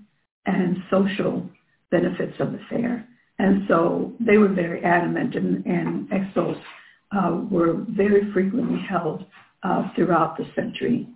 [0.46, 1.48] and social
[1.90, 3.06] benefits of the fair.
[3.38, 6.60] And so they were very adamant and, and expos
[7.12, 9.24] uh, were very frequently held
[9.62, 11.08] uh, throughout the century.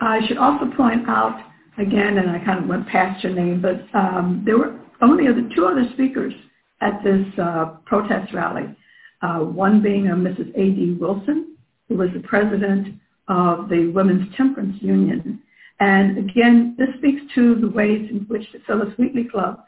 [0.00, 1.40] I should also point out,
[1.78, 5.48] again, and I kind of went past your name, but um, there were only other,
[5.54, 6.32] two other speakers
[6.80, 8.74] at this uh, protest rally,
[9.22, 10.50] uh, one being a Mrs.
[10.50, 10.98] A.D.
[11.00, 11.56] Wilson,
[11.88, 12.94] who was the president
[13.28, 15.42] of the Women's Temperance Union.
[15.80, 19.62] And again, this speaks to the ways in which the Phyllis Wheatley Club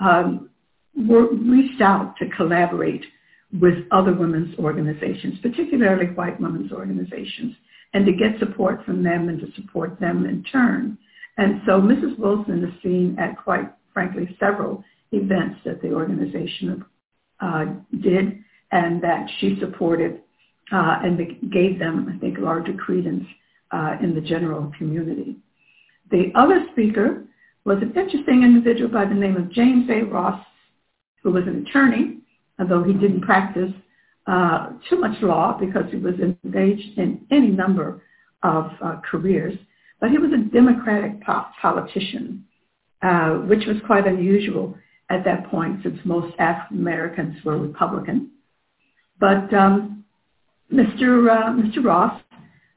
[0.00, 0.50] um,
[0.96, 3.04] were, reached out to collaborate
[3.60, 7.54] with other women's organizations, particularly white women's organizations,
[7.94, 10.98] and to get support from them and to support them in turn.
[11.38, 12.18] And so Mrs.
[12.18, 16.84] Wilson is seen at quite frankly several events that the organization
[17.40, 17.66] uh,
[18.02, 20.20] did and that she supported
[20.72, 21.18] uh, and
[21.52, 23.24] gave them, I think, larger credence
[23.70, 25.36] uh, in the general community.
[26.10, 27.24] The other speaker
[27.64, 30.02] was an interesting individual by the name of James A.
[30.02, 30.44] Ross,
[31.22, 32.18] who was an attorney,
[32.58, 33.72] although he didn't practice
[34.26, 38.02] uh, too much law because he was engaged in any number
[38.42, 39.54] of uh, careers,
[40.00, 42.44] but he was a Democratic po- politician,
[43.02, 44.76] uh, which was quite unusual
[45.10, 48.30] at that point since most African Americans were Republican.
[49.20, 50.04] But um,
[50.72, 51.30] Mr.
[51.30, 51.84] Uh, Mr.
[51.84, 52.20] Ross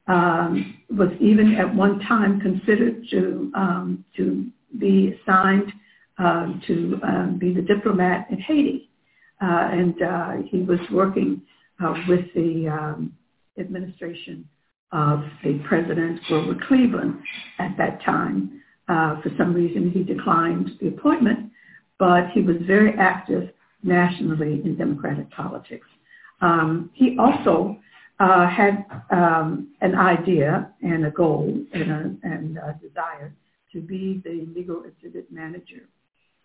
[0.06, 4.46] um, was even at one time considered to um, to
[4.78, 5.72] be assigned
[6.18, 8.87] um, to um, be the diplomat in Haiti,
[9.40, 11.42] uh, and uh, he was working
[11.82, 13.12] uh, with the um,
[13.58, 14.48] administration
[14.92, 17.20] of the President Grover Cleveland
[17.58, 18.62] at that time.
[18.88, 21.50] Uh, for some reason, he declined the appointment,
[21.98, 23.50] but he was very active
[23.82, 25.86] nationally in Democratic politics.
[26.40, 27.78] Um, he also
[28.18, 33.34] uh, had um, an idea and a goal and a, and a desire
[33.72, 35.88] to be the legal exhibit manager.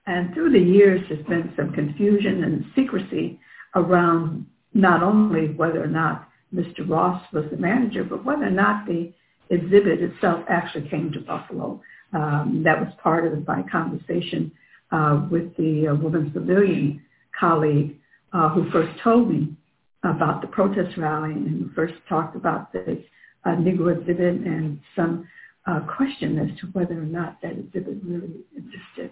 [0.06, 3.40] And through the years, there's been some confusion and secrecy
[3.76, 6.88] around not only whether or not Mr.
[6.88, 9.12] Ross was the manager, but whether or not the
[9.50, 11.82] exhibit itself actually came to Buffalo.
[12.14, 14.52] Um, that was part of my conversation
[14.92, 17.02] uh, with the uh, Women's Pavilion
[17.40, 17.96] colleague
[18.34, 19.56] uh, who first told me
[20.04, 23.04] about the protest rally and first talked about the
[23.46, 25.28] uh, Negro exhibit and some
[25.66, 29.12] uh, question as to whether or not that exhibit really existed.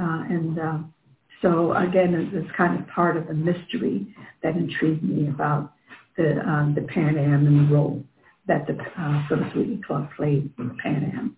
[0.00, 0.94] Uh, and um,
[1.42, 4.06] so again, it's kind of part of the mystery
[4.42, 5.72] that intrigued me about
[6.16, 8.02] the, um, the Pan Am and the role
[8.46, 11.36] that the uh, Phyllis Wheatley Club played in the Pan Am.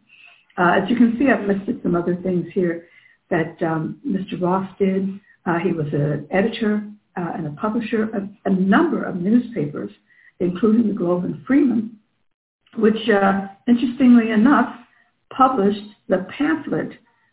[0.57, 2.87] Uh, as you can see, I've listed some other things here
[3.31, 4.41] that um, Mr.
[4.41, 5.09] Ross did.
[5.47, 6.85] Uh, he was an editor
[7.17, 9.91] uh, and a publisher of a number of newspapers,
[10.41, 11.99] including the Globe and Freeman,
[12.77, 14.75] which, uh, interestingly enough,
[15.31, 16.93] published the pamphlet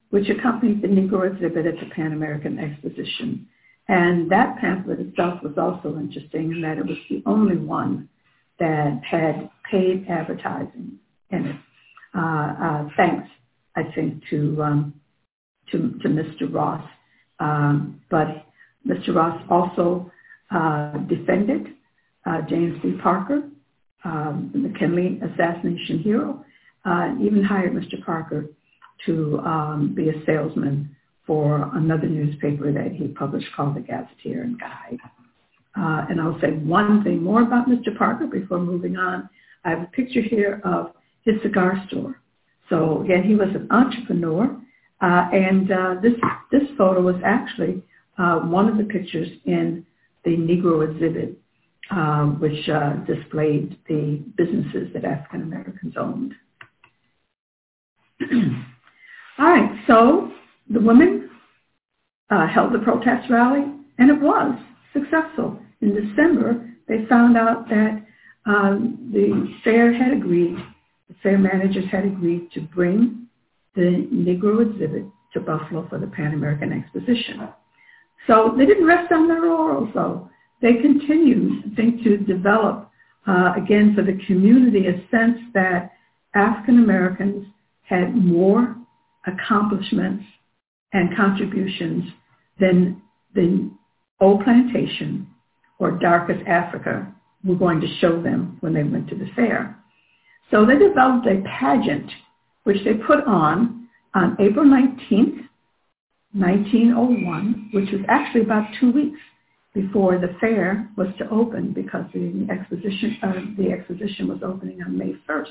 [0.09, 3.47] which accompanied the Negro exhibit at the Pan American Exposition.
[3.87, 8.09] And that pamphlet itself was also interesting in that it was the only one
[8.59, 10.99] that had paid advertising
[11.31, 11.55] in it.
[12.15, 13.27] Uh, uh, thanks,
[13.75, 14.93] I think, to, um,
[15.71, 16.51] to, to Mr.
[16.51, 16.83] Ross.
[17.39, 18.45] Um, but
[18.87, 19.15] Mr.
[19.15, 20.11] Ross also
[20.51, 21.67] uh, defended
[22.25, 22.97] uh, James B.
[23.01, 23.43] Parker,
[24.03, 26.43] um, the McKinley assassination hero,
[26.85, 28.03] uh, and even hired Mr.
[28.05, 28.45] Parker
[29.05, 30.95] to um, be a salesman
[31.25, 34.99] for another newspaper that he published called the Gazetteer and Guide.
[35.77, 37.95] Uh, and I'll say one thing more about Mr.
[37.97, 39.29] Parker before moving on.
[39.63, 42.19] I have a picture here of his cigar store.
[42.69, 44.59] So again, he was an entrepreneur,
[45.01, 46.13] uh, and uh, this
[46.51, 47.83] this photo was actually
[48.17, 49.85] uh, one of the pictures in
[50.25, 51.37] the Negro exhibit,
[51.91, 56.33] um, which uh, displayed the businesses that African Americans owned.
[59.39, 60.31] All right, so
[60.69, 61.29] the women
[62.29, 63.63] uh, held the protest rally,
[63.97, 64.59] and it was
[64.91, 65.57] successful.
[65.79, 68.05] In December, they found out that
[68.45, 70.57] um, the fair had agreed,
[71.07, 73.27] the fair managers had agreed to bring
[73.75, 77.47] the Negro exhibit to Buffalo for the Pan American Exposition.
[78.27, 80.29] So they didn't rest on their laurels, though.
[80.61, 82.89] They continued, I think, to develop,
[83.25, 85.93] uh, again, for the community, a sense that
[86.35, 87.47] African Americans
[87.83, 88.75] had more
[89.27, 90.23] accomplishments
[90.93, 92.05] and contributions
[92.59, 93.01] than
[93.35, 93.69] the
[94.19, 95.27] old plantation
[95.79, 99.77] or darkest Africa were going to show them when they went to the fair.
[100.51, 102.09] So they developed a pageant,
[102.63, 105.47] which they put on on April 19th,
[106.33, 109.19] 1901, which was actually about two weeks
[109.73, 114.97] before the fair was to open because the exposition, uh, the exposition was opening on
[114.97, 115.47] May 1st.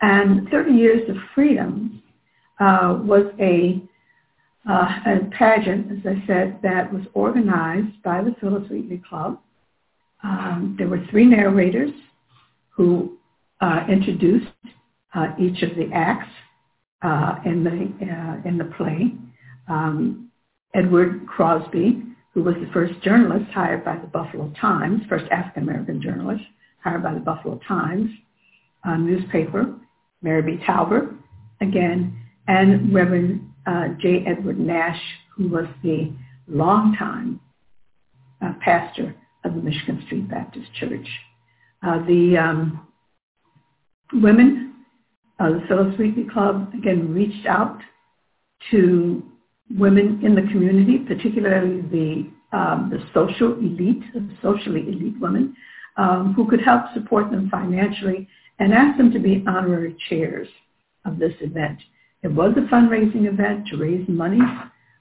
[0.00, 2.01] And 30 Years of Freedom
[2.62, 3.82] uh, was a,
[4.68, 9.40] uh, a pageant, as I said, that was organized by the Phillis Wheatley Club.
[10.22, 11.90] Um, there were three narrators
[12.70, 13.18] who
[13.60, 14.46] uh, introduced
[15.14, 16.30] uh, each of the acts
[17.02, 19.12] uh, in the uh, in the play.
[19.68, 20.30] Um,
[20.74, 26.00] Edward Crosby, who was the first journalist hired by the Buffalo Times, first African American
[26.00, 26.44] journalist
[26.84, 28.08] hired by the Buffalo Times
[28.84, 29.74] uh, newspaper,
[30.22, 30.64] Mary B.
[30.64, 31.14] Talbert,
[31.60, 34.24] again, and Reverend uh, J.
[34.26, 35.00] Edward Nash,
[35.36, 36.12] who was the
[36.48, 37.40] longtime
[38.42, 39.14] uh, pastor
[39.44, 41.06] of the Michigan Street Baptist Church.
[41.82, 42.86] Uh, the um,
[44.12, 44.74] women
[45.38, 47.78] of the Phillis Wheatley Club, again, reached out
[48.70, 49.22] to
[49.76, 55.56] women in the community, particularly the, um, the social elite, the socially elite women,
[55.96, 60.48] um, who could help support them financially and asked them to be honorary chairs
[61.04, 61.78] of this event.
[62.22, 64.40] It was a fundraising event to raise money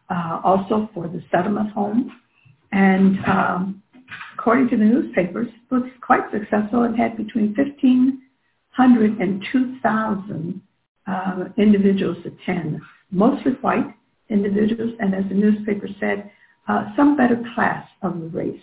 [0.09, 2.11] uh, also for the settlement home.
[2.72, 3.83] And um,
[4.38, 6.83] according to the newspapers, it was quite successful.
[6.83, 10.61] It had between 1,500 and 2,000
[11.08, 12.80] uh, individuals attend,
[13.11, 13.93] mostly white
[14.30, 16.32] individuals, and as the newspaper said,
[16.67, 18.61] uh, some better class of the race.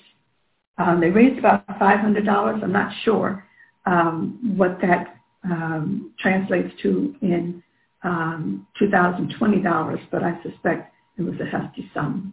[0.79, 2.63] Um, they raised about $500.
[2.63, 3.45] I'm not sure
[3.87, 7.63] um, what that um, translates to in
[8.05, 12.33] um, 2020 dollars, but I suspect it was a hefty sum.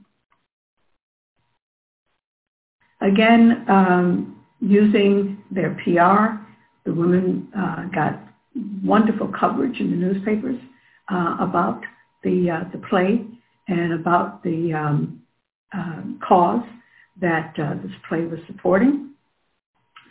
[3.02, 6.42] Again, um, using their PR,
[6.85, 8.22] the women uh, got
[8.84, 10.60] wonderful coverage in the newspapers
[11.11, 11.82] uh, about
[12.24, 13.26] the uh, the play
[13.68, 15.22] and about the um,
[15.76, 16.64] uh, cause
[17.19, 19.10] that uh, this play was supporting.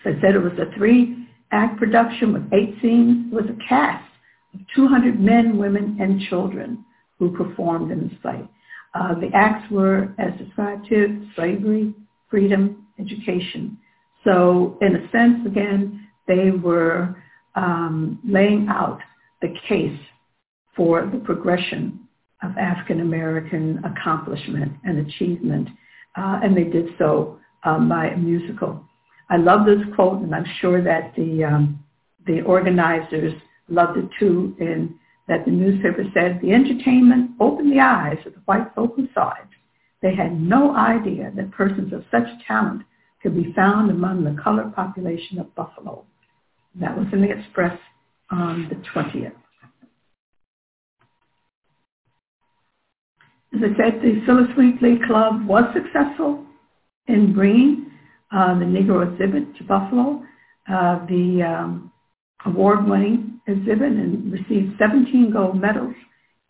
[0.02, 4.04] So I said it was a three act production with eight scenes was a cast
[4.74, 6.84] 200 men, women, and children
[7.18, 8.40] who performed in the play.
[8.94, 11.94] Uh, the acts were, as described here, slavery,
[12.30, 13.76] freedom, education.
[14.22, 17.16] So in a sense, again, they were
[17.54, 19.00] um, laying out
[19.42, 19.98] the case
[20.76, 22.00] for the progression
[22.42, 25.68] of African American accomplishment and achievement,
[26.16, 28.84] uh, and they did so um, by a musical.
[29.30, 31.84] I love this quote, and I'm sure that the um,
[32.26, 33.34] the organizers
[33.68, 34.54] loved it too.
[34.58, 39.08] In that the newspaper said the entertainment opened the eyes of the white folk who
[39.14, 39.48] saw it.
[40.02, 42.82] They had no idea that persons of such talent
[43.22, 46.04] could be found among the colored population of Buffalo.
[46.74, 47.78] That was in the Express
[48.30, 49.32] on the 20th.
[53.54, 56.44] As I said, the Phillis Wheatley Club was successful
[57.06, 57.86] in bringing
[58.32, 60.22] uh, the Negro exhibit to Buffalo,
[60.68, 61.92] uh, the um,
[62.44, 65.94] award-winning exhibit, and received 17 gold medals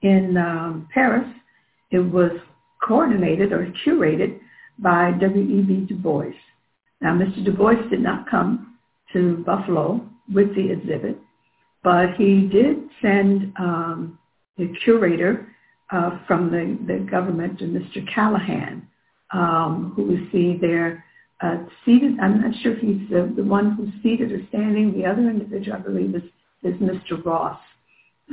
[0.02, 1.26] in um, Paris.
[1.90, 2.32] It was
[2.82, 4.38] coordinated or curated
[4.78, 5.86] by W.E.B.
[5.88, 6.32] Du Bois.
[7.00, 7.44] Now, Mr.
[7.44, 8.76] Du Bois did not come
[9.12, 11.18] to Buffalo with the exhibit,
[11.82, 14.18] but he did send um,
[14.56, 15.48] the curator
[15.90, 18.06] uh, from the, the government, to Mr.
[18.12, 18.88] Callahan,
[19.32, 21.04] um, who was see there
[21.42, 22.18] uh, seated.
[22.20, 24.92] I'm not sure if he's the, the one who's seated or standing.
[24.92, 26.22] The other individual, I believe, is,
[26.64, 27.24] is Mr.
[27.24, 27.58] Ross.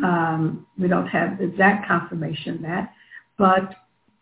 [0.04, 2.94] Um, we don't have exact confirmation that,
[3.38, 3.76] but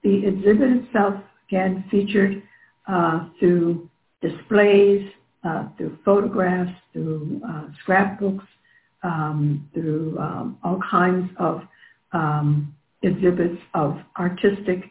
[0.03, 1.15] the exhibit itself,
[1.47, 2.41] again, featured
[2.87, 3.89] uh, through
[4.21, 5.09] displays,
[5.43, 8.45] uh, through photographs, through uh, scrapbooks,
[9.03, 11.61] um, through um, all kinds of
[12.11, 14.83] um, exhibits of artistic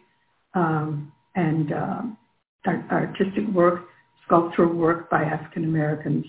[0.54, 2.02] um, and uh,
[2.90, 3.86] artistic work,
[4.24, 6.24] sculptural work by African Americans.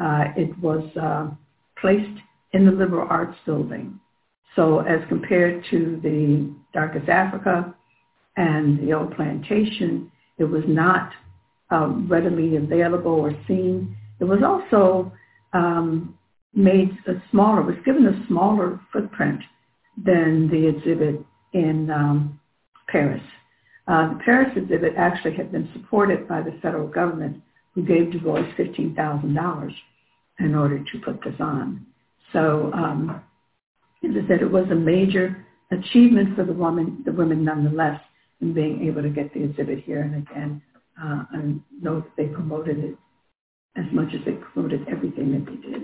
[0.00, 1.28] Uh, it was uh,
[1.82, 4.00] placed in the Liberal Arts Building.
[4.56, 7.74] So as compared to the Darkest Africa
[8.36, 11.10] and the Old Plantation, it was not
[11.70, 13.94] um, readily available or seen.
[14.20, 15.12] It was also
[15.52, 16.16] um,
[16.54, 19.42] made a smaller, was given a smaller footprint
[20.02, 22.40] than the exhibit in um,
[22.88, 23.22] Paris.
[23.88, 27.42] Uh, the Paris exhibit actually had been supported by the federal government
[27.74, 29.72] who gave Du Bois $15,000
[30.38, 31.86] in order to put this on.
[32.32, 33.22] So um,
[34.04, 38.00] as I said, it was a major achievement for the woman, the women nonetheless,
[38.40, 40.02] in being able to get the exhibit here.
[40.02, 40.62] And again,
[41.02, 42.96] uh, I know that they promoted it
[43.76, 45.82] as much as they promoted everything that they did.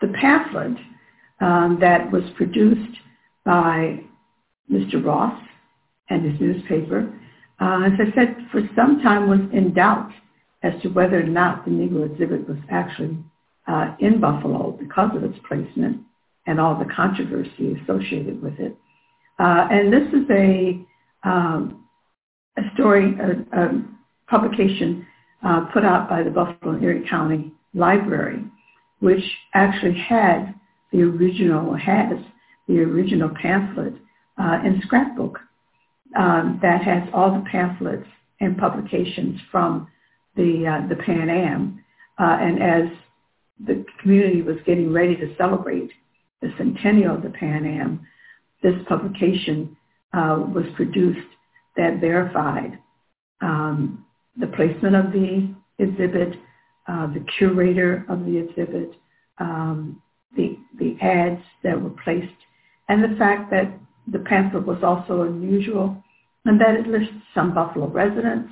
[0.00, 0.78] The pamphlet
[1.40, 2.98] um, that was produced
[3.44, 4.00] by
[4.70, 5.04] Mr.
[5.04, 5.40] Ross
[6.08, 7.12] and his newspaper,
[7.60, 10.10] uh, as I said, for some time was in doubt
[10.62, 13.16] as to whether or not the Negro exhibit was actually
[13.66, 15.98] uh, in Buffalo because of its placement
[16.46, 18.76] and all the controversy associated with it.
[19.38, 20.80] Uh, and this is a,
[21.24, 21.86] um,
[22.58, 23.84] a story, a, a
[24.28, 25.06] publication
[25.44, 28.44] uh, put out by the Buffalo and Erie County Library,
[28.98, 29.22] which
[29.54, 30.54] actually had
[30.92, 32.18] the original, has
[32.68, 33.94] the original pamphlet
[34.38, 35.38] uh, in scrapbook
[36.18, 38.06] um, that has all the pamphlets
[38.40, 39.88] and publications from
[40.40, 41.84] the uh, the Pan Am.
[42.18, 42.98] Uh, and as
[43.66, 45.90] the community was getting ready to celebrate
[46.40, 48.06] the centennial of the Pan Am,
[48.62, 49.76] this publication
[50.12, 51.28] uh, was produced
[51.76, 52.78] that verified
[53.40, 54.04] um,
[54.38, 56.34] the placement of the exhibit,
[56.88, 58.94] uh, the curator of the exhibit,
[59.38, 60.00] um,
[60.36, 62.28] the, the ads that were placed,
[62.88, 63.72] and the fact that
[64.12, 66.02] the pamphlet was also unusual
[66.44, 68.50] and that it lists some Buffalo residents.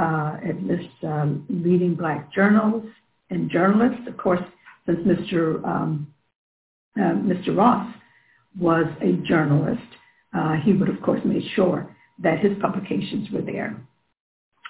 [0.00, 2.84] Uh, it lists um, leading black journals
[3.28, 4.00] and journalists.
[4.08, 4.40] Of course,
[4.86, 5.62] since Mr.
[5.62, 6.12] Um,
[6.96, 7.54] uh, Mr.
[7.54, 7.94] Ross
[8.58, 9.82] was a journalist,
[10.34, 13.76] uh, he would of course make sure that his publications were there.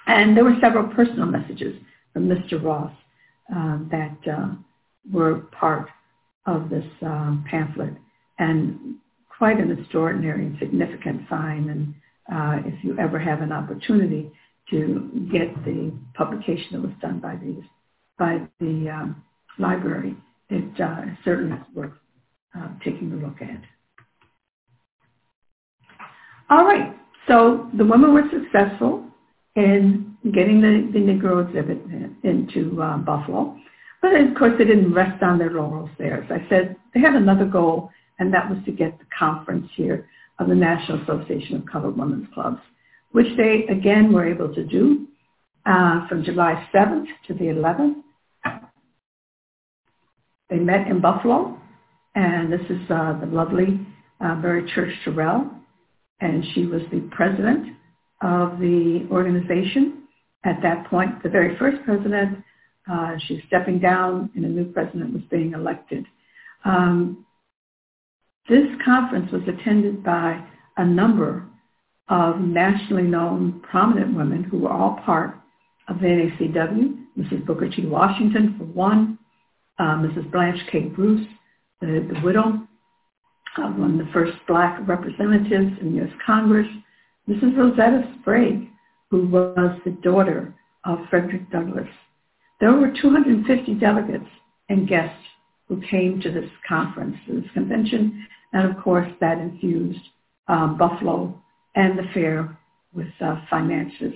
[0.05, 1.79] And there were several personal messages
[2.11, 2.61] from Mr.
[2.61, 2.91] Ross
[3.55, 4.49] uh, that uh,
[5.13, 5.87] were part
[6.45, 7.93] of this um, pamphlet
[8.37, 8.95] and
[9.37, 11.69] quite an extraordinary and significant find.
[11.69, 11.93] And
[12.31, 14.29] uh, if you ever have an opportunity
[14.71, 17.63] to get the publication that was done by these
[18.17, 19.23] by the um,
[19.57, 20.15] library,
[20.49, 21.91] it uh, certainly is worth
[22.57, 23.61] uh, taking a look at.
[26.49, 26.95] All right,
[27.27, 29.05] so the women were successful
[29.55, 31.79] in getting the, the Negro exhibit
[32.23, 33.57] into uh, Buffalo.
[34.01, 36.23] But of course, they didn't rest on their laurels there.
[36.23, 40.07] As I said, they had another goal, and that was to get the conference here
[40.39, 42.61] of the National Association of Colored Women's Clubs,
[43.11, 45.07] which they again were able to do
[45.65, 48.01] uh, from July 7th to the 11th.
[50.49, 51.57] They met in Buffalo,
[52.15, 53.79] and this is uh, the lovely
[54.19, 55.49] uh, Mary Church Terrell,
[56.19, 57.75] and she was the president
[58.21, 60.03] of the organization.
[60.43, 62.43] At that point, the very first president,
[62.91, 66.05] uh, she's stepping down, and a new president was being elected.
[66.65, 67.25] Um,
[68.49, 70.43] this conference was attended by
[70.77, 71.45] a number
[72.11, 75.39] of nationally known prominent women who were all part
[75.87, 76.97] of the NACW.
[77.17, 77.45] Mrs.
[77.45, 77.85] Booker T.
[77.85, 79.17] Washington, for one,
[79.79, 80.29] uh, Mrs.
[80.31, 80.81] Blanche K.
[80.81, 81.25] Bruce,
[81.79, 82.67] the, the widow
[83.57, 86.11] of one of the first black representatives in U.S.
[86.25, 86.67] Congress,
[87.29, 87.57] Mrs.
[87.57, 88.67] Rosetta Sprague,
[89.09, 90.53] who was the daughter
[90.85, 91.87] of Frederick Douglass.
[92.59, 94.29] There were 250 delegates
[94.69, 95.23] and guests
[95.67, 99.99] who came to this conference, this convention, and of course that infused
[100.47, 101.41] um, Buffalo
[101.75, 102.57] and the fair
[102.93, 104.13] with uh, finances.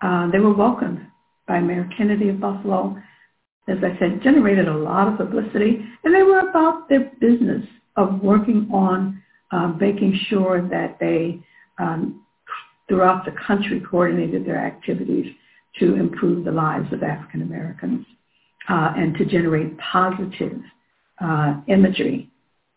[0.00, 1.00] Uh, they were welcomed
[1.46, 2.96] by Mayor Kennedy of Buffalo.
[3.68, 7.64] As I said, generated a lot of publicity, and they were about their business
[7.96, 11.38] of working on uh, making sure that they,
[11.78, 12.24] um,
[12.88, 15.26] throughout the country, coordinated their activities
[15.78, 18.04] to improve the lives of African Americans
[18.68, 20.60] uh, and to generate positive
[21.20, 22.30] uh, imagery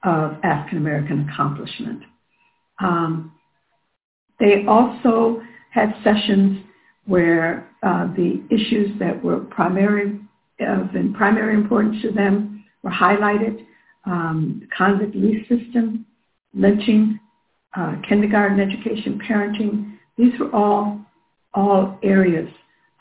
[0.03, 2.03] of African American accomplishment.
[2.79, 3.31] Um,
[4.39, 5.41] they also
[5.71, 6.63] had sessions
[7.05, 10.19] where uh, the issues that were primary
[10.59, 13.65] of primary importance to them were highlighted.
[14.05, 16.05] Um, convict lease system,
[16.53, 17.19] lynching,
[17.75, 19.97] uh, kindergarten education, parenting.
[20.17, 21.01] These were all
[21.53, 22.49] all areas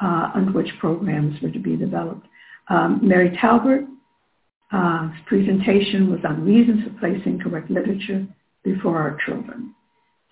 [0.03, 2.27] uh, on which programs were to be developed.
[2.69, 3.87] Um, Mary Talbert's
[4.73, 8.27] uh, presentation was on reasons for placing correct literature
[8.63, 9.75] before our children.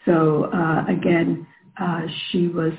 [0.04, 1.46] So uh, again,
[1.80, 2.72] uh, she was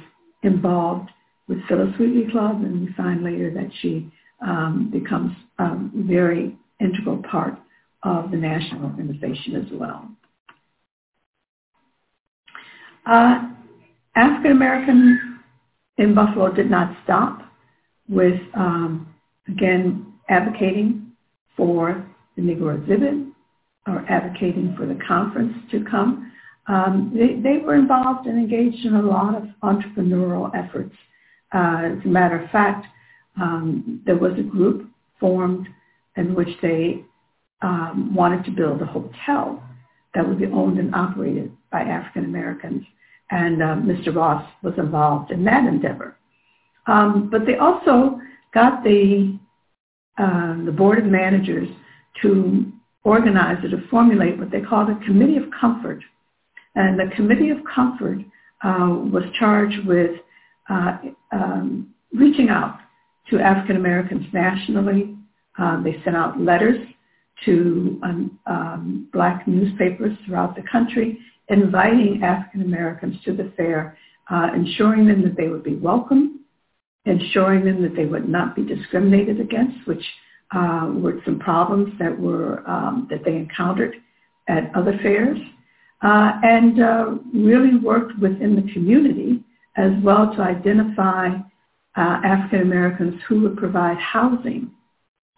[0.44, 1.10] involved
[1.48, 4.12] with Phyllis Wheatley Club, and we find later that she
[4.46, 7.58] um, becomes a very integral part
[8.04, 10.10] of the national organization as well.
[13.06, 13.50] Uh,
[14.16, 15.40] African American
[15.98, 17.42] in Buffalo did not stop
[18.10, 19.14] with, um,
[19.48, 21.12] again, advocating
[21.56, 23.16] for the Negro exhibit
[23.88, 26.32] or advocating for the conference to come.
[26.68, 30.96] Um, they, they, were involved and engaged in a lot of entrepreneurial efforts.
[31.54, 32.88] Uh, as a matter of fact,
[33.40, 35.68] um, there was a group formed
[36.16, 37.04] in which they
[37.62, 39.62] um, wanted to build a hotel
[40.14, 42.84] that would be owned and operated by African Americans.
[43.32, 44.16] And uh, Mr.
[44.16, 46.16] Ross was involved in that endeavor.
[46.88, 48.20] Um, but they also
[48.54, 49.38] got the
[50.20, 51.68] uh, the board of managers
[52.22, 52.72] to
[53.04, 56.04] organize or to formulate what they called a committee of comfort.
[56.76, 58.20] And the committee of comfort
[58.64, 60.12] uh, was charged with
[60.70, 60.98] uh,
[61.32, 62.80] um, reaching out
[63.30, 65.16] to African Americans nationally.
[65.58, 66.78] Um, they sent out letters
[67.46, 71.20] to um, um, black newspapers throughout the country,
[71.50, 73.98] inviting African Americans to the fair,
[74.30, 76.40] uh, ensuring them that they would be welcome,
[77.06, 80.04] ensuring them that they would not be discriminated against, which
[80.56, 83.96] uh, were some problems that were um, that they encountered
[84.48, 85.38] at other fairs,
[86.04, 89.44] uh, and uh, really worked within the community
[89.78, 91.30] as well to identify
[91.96, 94.70] uh, African Americans who would provide housing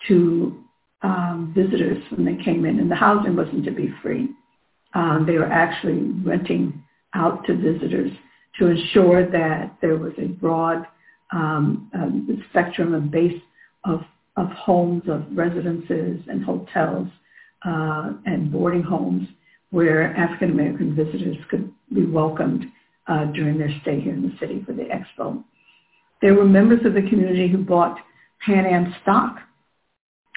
[0.08, 0.64] to
[1.04, 4.30] um, visitors when they came in, and the housing wasn't to be free.
[4.94, 8.12] Um, they were actually renting out to visitors
[8.60, 10.88] to ensure that there was a broad
[11.32, 13.42] um, um, spectrum and base
[13.84, 14.02] of,
[14.38, 17.08] of homes, of residences and hotels
[17.66, 19.28] uh, and boarding homes
[19.76, 22.64] where African American visitors could be welcomed
[23.08, 25.44] uh, during their stay here in the city for the expo.
[26.22, 27.98] There were members of the community who bought
[28.46, 29.40] Pan Am stock.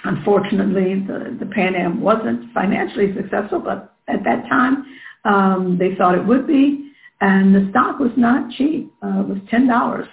[0.03, 4.85] Unfortunately, the, the Pan Am wasn't financially successful, but at that time,
[5.25, 6.91] um, they thought it would be.
[7.21, 8.93] And the stock was not cheap.
[9.05, 10.09] Uh, it was $10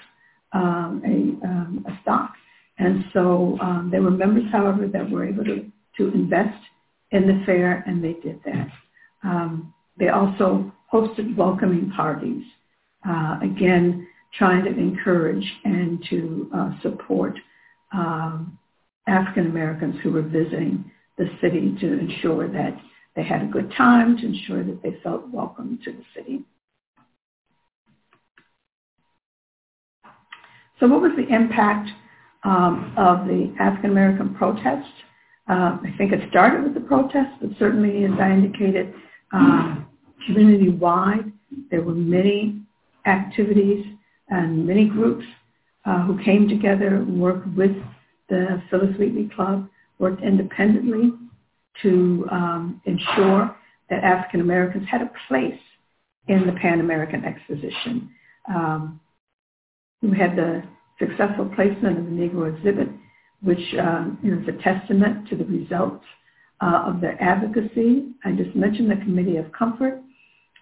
[0.53, 2.31] um, a, um, a stock.
[2.77, 5.65] And so um, there were members, however, that were able to,
[5.97, 6.61] to invest
[7.09, 8.67] in the fair, and they did that.
[9.25, 12.43] Um, they also hosted welcoming parties,
[13.07, 17.37] uh, again, trying to encourage and to uh, support
[17.93, 18.57] um,
[19.07, 22.77] African Americans who were visiting the city to ensure that
[23.15, 26.43] they had a good time, to ensure that they felt welcome to the city.
[30.79, 31.89] So what was the impact
[32.43, 34.89] um, of the African American protest?
[35.47, 38.93] Uh, I think it started with the protest, but certainly, as I indicated,
[39.31, 39.87] um,
[40.25, 41.31] community-wide,
[41.71, 42.61] there were many
[43.05, 43.85] activities
[44.29, 45.25] and many groups
[45.85, 47.75] uh, who came together, worked with
[48.29, 49.67] the Phyllis Wheatley Club,
[49.99, 51.13] worked independently
[51.81, 53.55] to um, ensure
[53.89, 55.59] that African Americans had a place
[56.27, 58.09] in the Pan American Exposition.
[58.49, 58.99] Um,
[60.01, 60.63] we had the
[60.99, 62.89] successful placement of the Negro exhibit,
[63.41, 66.03] which um, is a testament to the results
[66.61, 68.07] uh, of their advocacy.
[68.23, 70.01] I just mentioned the Committee of Comfort.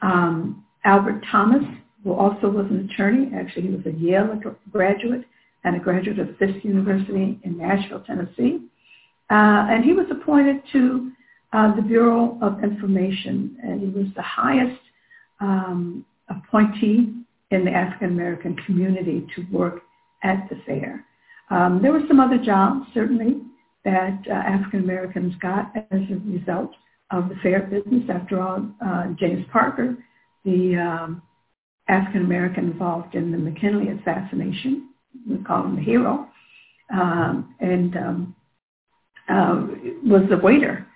[0.01, 1.63] Um, Albert Thomas,
[2.03, 4.39] who also was an attorney, actually he was a Yale
[4.71, 5.25] graduate
[5.63, 8.59] and a graduate of Fisk University in Nashville, Tennessee.
[9.29, 11.11] Uh, and he was appointed to
[11.53, 14.81] uh, the Bureau of Information, and he was the highest
[15.39, 17.13] um, appointee
[17.51, 19.83] in the African American community to work
[20.23, 21.05] at the fair.
[21.49, 23.41] Um, there were some other jobs, certainly,
[23.85, 26.71] that uh, African Americans got as a result
[27.11, 28.09] of the fair business.
[28.09, 29.97] After all, uh, James Parker,
[30.45, 31.21] the um,
[31.87, 34.89] African American involved in the McKinley assassination,
[35.29, 36.27] we call him the hero,
[36.93, 38.35] um, and um,
[39.29, 39.65] uh,
[40.03, 40.87] was the waiter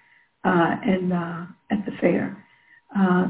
[0.43, 2.43] uh, in, uh, at the fair.
[2.95, 3.27] Uh,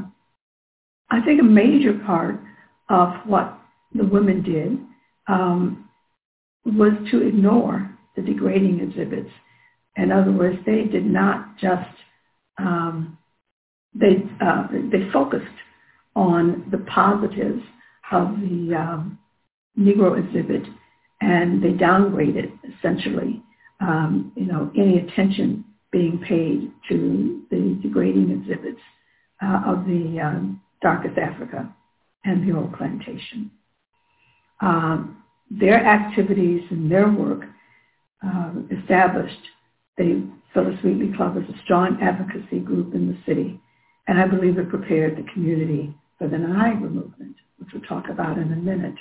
[1.10, 2.40] I think a major part
[2.88, 3.58] of what
[3.94, 4.78] the women did
[5.26, 5.88] um,
[6.64, 9.30] was to ignore the degrading exhibits.
[9.98, 11.90] In other words, they did not just
[12.58, 13.18] um,
[13.94, 15.46] they uh, they focused
[16.14, 17.62] on the positives
[18.12, 19.18] of the um,
[19.78, 20.62] Negro exhibit,
[21.20, 23.42] and they downgraded essentially,
[23.80, 28.80] um, you know, any attention being paid to the degrading exhibits
[29.42, 31.74] uh, of the um, darkest Africa
[32.24, 33.50] and the old plantation.
[34.60, 37.44] Um, their activities and their work
[38.24, 39.40] uh, established
[39.98, 43.60] the Phyllis Wheatley Club as a strong advocacy group in the city.
[44.06, 48.38] And I believe it prepared the community for the Niagara movement, which we'll talk about
[48.38, 48.94] in a minute.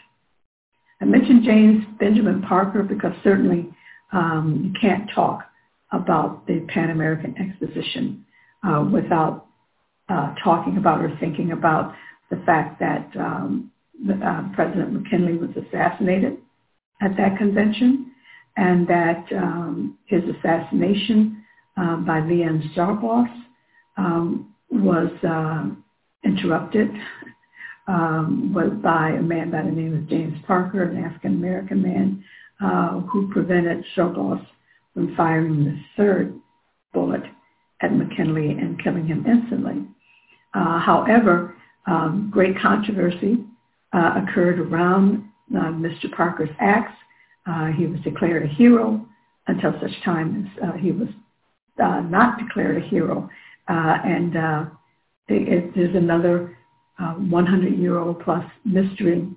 [0.99, 3.69] I mentioned James Benjamin Parker because certainly
[4.11, 5.43] um, you can't talk
[5.91, 8.25] about the Pan American Exposition
[8.67, 9.47] uh, without
[10.09, 11.93] uh, talking about or thinking about
[12.29, 13.71] the fact that um,
[14.23, 16.37] uh, President McKinley was assassinated
[17.01, 18.06] at that convention
[18.57, 21.43] and that um, his assassination
[21.77, 23.43] uh, by Leon Czolgosz
[23.97, 25.65] um, was uh,
[26.25, 26.89] interrupted
[27.87, 32.23] um, was by a man by the name of James Parker, an African-American man
[32.61, 34.45] uh, who prevented Czolgosz
[34.93, 36.37] from firing the third
[36.93, 37.23] bullet
[37.81, 39.85] at McKinley and killing him instantly.
[40.53, 41.55] Uh, however,
[41.85, 43.45] um, great controversy
[43.93, 45.23] uh, occurred around
[45.55, 46.11] uh, Mr.
[46.15, 46.93] Parker's acts.
[47.47, 49.05] Uh, he was declared a hero
[49.47, 51.07] until such time as uh, he was
[51.81, 53.29] uh, not declared a hero.
[53.69, 54.65] Uh, and uh,
[55.27, 56.57] it, another
[56.99, 59.29] 100-year-old plus mystery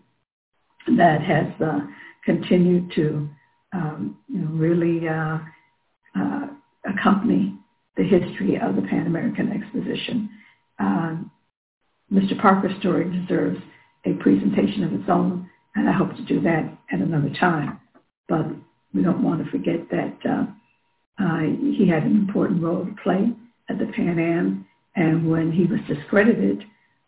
[0.97, 1.47] that has
[2.25, 3.29] continued to
[3.73, 5.07] um, really
[6.89, 7.55] accompany
[7.97, 10.31] the history of the Pan American Exposition.
[10.79, 11.31] Um,
[12.11, 12.41] Mr.
[12.41, 13.61] Parker's story deserves
[14.07, 17.79] a presentation of its own, and I hope to do that at another time.
[18.31, 18.47] But
[18.95, 20.47] we don't want to forget that uh,
[21.23, 21.41] uh,
[21.77, 23.33] he had an important role to play
[23.69, 26.63] at the Pan Am, and when he was discredited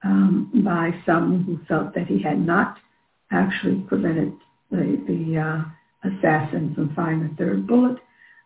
[0.05, 2.77] um, by some who felt that he had not
[3.31, 4.33] actually prevented
[4.71, 7.99] the, the uh, assassin from firing the third bullet,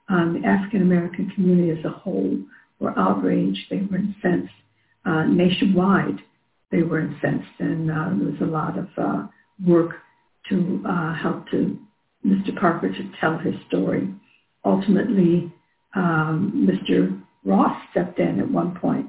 [0.09, 2.39] um, the African American community as a whole
[2.79, 3.59] were outraged.
[3.71, 4.53] They were incensed.
[5.05, 6.19] Uh, nationwide,
[6.71, 9.27] they were incensed, and uh, there was a lot of uh,
[9.67, 9.93] work
[10.51, 11.79] to uh, help to
[12.27, 12.59] Mr.
[12.59, 14.13] Parker to tell his story.
[14.65, 15.53] Ultimately,
[15.95, 17.23] um, Mr.
[17.45, 19.07] Ross stepped in at one point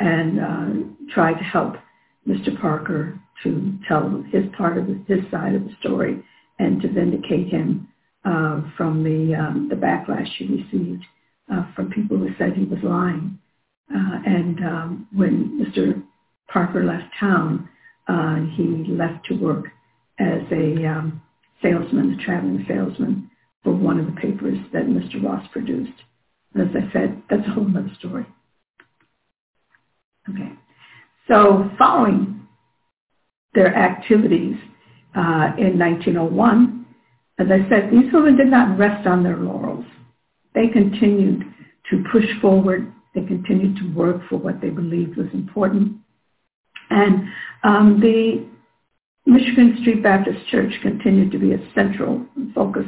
[0.00, 1.74] and uh, tried to help
[2.26, 2.58] Mr.
[2.60, 6.22] Parker to tell his part of his side of the story
[6.58, 7.88] and to vindicate him
[8.24, 11.04] uh, from the um, the backlash he received
[11.52, 13.38] uh, from people who said he was lying.
[13.94, 16.02] Uh, and um, when Mr.
[16.48, 17.68] Parker left town,
[18.08, 19.66] uh, he left to work
[20.18, 21.22] as a um,
[21.62, 23.30] salesman, a traveling salesman
[23.62, 25.22] for one of the papers that Mr.
[25.22, 25.92] Ross produced.
[26.54, 28.26] And as I said, that's a whole other story.
[30.30, 30.52] Okay.
[31.28, 32.46] So following
[33.54, 34.56] their activities
[35.16, 36.86] uh, in 1901,
[37.38, 39.84] as I said, these women did not rest on their laurels.
[40.54, 41.44] They continued
[41.90, 42.92] to push forward.
[43.14, 45.96] They continued to work for what they believed was important.
[46.90, 47.28] And
[47.62, 48.46] um, the
[49.26, 52.24] Michigan Street Baptist Church continued to be a central
[52.54, 52.86] focus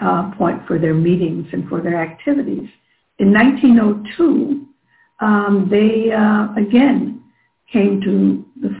[0.00, 2.68] uh, point for their meetings and for their activities.
[3.18, 4.66] In 1902,
[5.20, 7.22] um, they uh, again
[7.72, 8.74] came to the